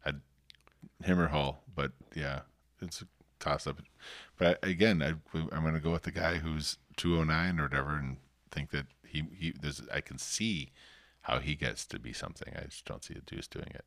I 0.04 0.12
him 1.02 1.18
or 1.18 1.28
Hull, 1.28 1.62
but 1.74 1.92
yeah, 2.14 2.40
it's 2.82 3.02
a 3.02 3.06
toss 3.38 3.66
up. 3.66 3.78
But 4.36 4.58
I, 4.62 4.68
again, 4.68 5.02
I, 5.02 5.14
I'm 5.52 5.62
going 5.62 5.74
to 5.74 5.80
go 5.80 5.92
with 5.92 6.02
the 6.02 6.10
guy 6.10 6.36
who's 6.36 6.78
209 6.96 7.58
or 7.58 7.64
whatever, 7.64 7.96
and 7.96 8.18
think 8.50 8.70
that 8.70 8.86
he 9.06 9.24
he 9.34 9.52
there's 9.52 9.82
I 9.92 10.00
can 10.00 10.18
see 10.18 10.72
how 11.30 11.38
he 11.38 11.54
gets 11.54 11.86
to 11.86 11.98
be 11.98 12.12
something. 12.12 12.52
I 12.56 12.64
just 12.64 12.84
don't 12.84 13.04
see 13.04 13.14
the 13.14 13.20
Deuce 13.20 13.46
doing 13.46 13.70
it. 13.72 13.84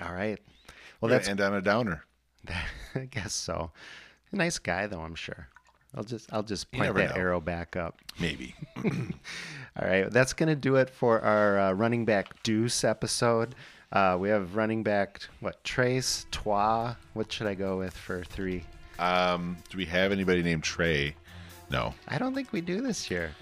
All 0.00 0.12
right. 0.12 0.38
Well, 1.00 1.10
that's 1.10 1.28
end 1.28 1.40
on 1.40 1.54
a 1.54 1.62
downer. 1.62 2.04
I 2.94 3.06
guess 3.10 3.32
so. 3.32 3.70
Nice 4.30 4.58
guy 4.58 4.86
though, 4.86 5.00
I'm 5.00 5.14
sure. 5.14 5.48
I'll 5.94 6.04
just 6.04 6.32
I'll 6.32 6.42
just 6.42 6.70
point 6.72 6.94
that 6.94 7.14
know. 7.14 7.20
arrow 7.20 7.40
back 7.40 7.76
up. 7.76 7.98
Maybe. 8.18 8.54
All 8.84 9.88
right, 9.88 10.10
that's 10.10 10.32
going 10.32 10.48
to 10.48 10.56
do 10.56 10.76
it 10.76 10.90
for 10.90 11.20
our 11.20 11.58
uh, 11.58 11.72
running 11.72 12.04
back 12.04 12.42
deuce 12.42 12.84
episode. 12.84 13.54
Uh, 13.90 14.16
we 14.18 14.30
have 14.30 14.56
running 14.56 14.82
back 14.82 15.20
what 15.40 15.62
Trace 15.64 16.26
Trois. 16.30 16.94
What 17.12 17.30
should 17.30 17.46
I 17.46 17.54
go 17.54 17.78
with 17.78 17.94
for 17.94 18.24
three? 18.24 18.64
um, 18.98 19.56
do 19.70 19.78
we 19.78 19.84
have 19.86 20.12
anybody 20.12 20.42
named 20.42 20.62
Trey? 20.62 21.14
No. 21.70 21.94
I 22.08 22.18
don't 22.18 22.34
think 22.34 22.52
we 22.52 22.60
do 22.60 22.80
this 22.80 23.10
year. 23.10 23.32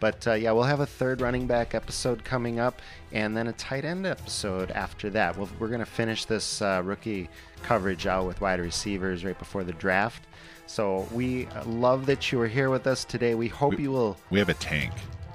But 0.00 0.26
uh, 0.26 0.32
yeah, 0.32 0.52
we'll 0.52 0.64
have 0.64 0.80
a 0.80 0.86
third 0.86 1.20
running 1.20 1.46
back 1.46 1.74
episode 1.74 2.24
coming 2.24 2.58
up, 2.58 2.80
and 3.12 3.36
then 3.36 3.48
a 3.48 3.52
tight 3.52 3.84
end 3.84 4.06
episode 4.06 4.70
after 4.70 5.10
that. 5.10 5.36
We'll, 5.36 5.48
we're 5.58 5.68
going 5.68 5.80
to 5.80 5.86
finish 5.86 6.24
this 6.24 6.62
uh, 6.62 6.80
rookie 6.84 7.28
coverage 7.62 8.06
out 8.06 8.26
with 8.26 8.40
wide 8.40 8.60
receivers 8.60 9.24
right 9.24 9.38
before 9.38 9.62
the 9.62 9.74
draft. 9.74 10.24
So 10.66 11.06
we 11.12 11.46
uh, 11.48 11.64
love 11.66 12.06
that 12.06 12.32
you 12.32 12.40
are 12.40 12.46
here 12.46 12.70
with 12.70 12.86
us 12.86 13.04
today. 13.04 13.34
We 13.34 13.48
hope 13.48 13.78
you 13.78 13.92
will. 13.92 14.16
We 14.30 14.38
have 14.38 14.48
a 14.48 14.54
tank. 14.54 14.92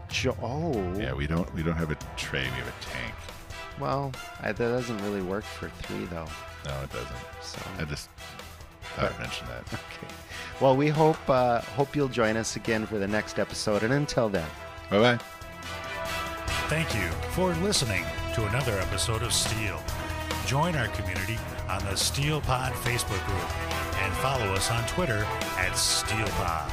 Jo- 0.09 0.37
oh, 0.41 0.97
Yeah, 0.97 1.13
we 1.13 1.27
don't 1.27 1.51
we 1.53 1.61
don't 1.61 1.75
have 1.75 1.91
a 1.91 1.97
Trey. 2.17 2.43
We 2.43 2.47
have 2.47 2.67
a 2.67 2.83
tank. 2.83 3.13
well, 3.79 4.13
I, 4.41 4.51
that 4.51 4.57
doesn't 4.57 4.97
really 5.03 5.21
work 5.21 5.43
for 5.43 5.69
three 5.69 6.05
though. 6.05 6.27
No, 6.65 6.81
it 6.81 6.91
doesn't. 6.91 7.17
So 7.43 7.61
I 7.77 7.83
just 7.83 8.09
thought 8.95 9.11
I'd 9.11 9.19
mention 9.19 9.47
that. 9.47 9.61
okay. 9.73 10.13
Well, 10.61 10.75
we 10.75 10.87
hope 10.87 11.17
uh, 11.29 11.61
hope 11.61 11.95
you'll 11.95 12.07
join 12.07 12.37
us 12.37 12.55
again 12.55 12.85
for 12.85 12.97
the 12.97 13.07
next 13.07 13.39
episode, 13.39 13.83
and 13.83 13.93
until 13.93 14.29
then. 14.29 14.47
Bye 14.89 14.99
bye. 14.99 15.19
Thank 16.67 16.95
you 16.95 17.09
for 17.31 17.53
listening 17.55 18.03
to 18.33 18.45
another 18.47 18.79
episode 18.79 19.21
of 19.21 19.33
STEAL. 19.33 19.81
Join 20.45 20.75
our 20.75 20.87
community 20.89 21.37
on 21.69 21.83
the 21.85 21.95
STEAL 21.95 22.41
Pod 22.41 22.73
Facebook 22.73 23.23
group 23.25 24.01
and 24.01 24.13
follow 24.13 24.45
us 24.53 24.71
on 24.71 24.85
Twitter 24.87 25.25
at 25.57 25.71
SteelPod. 25.73 26.71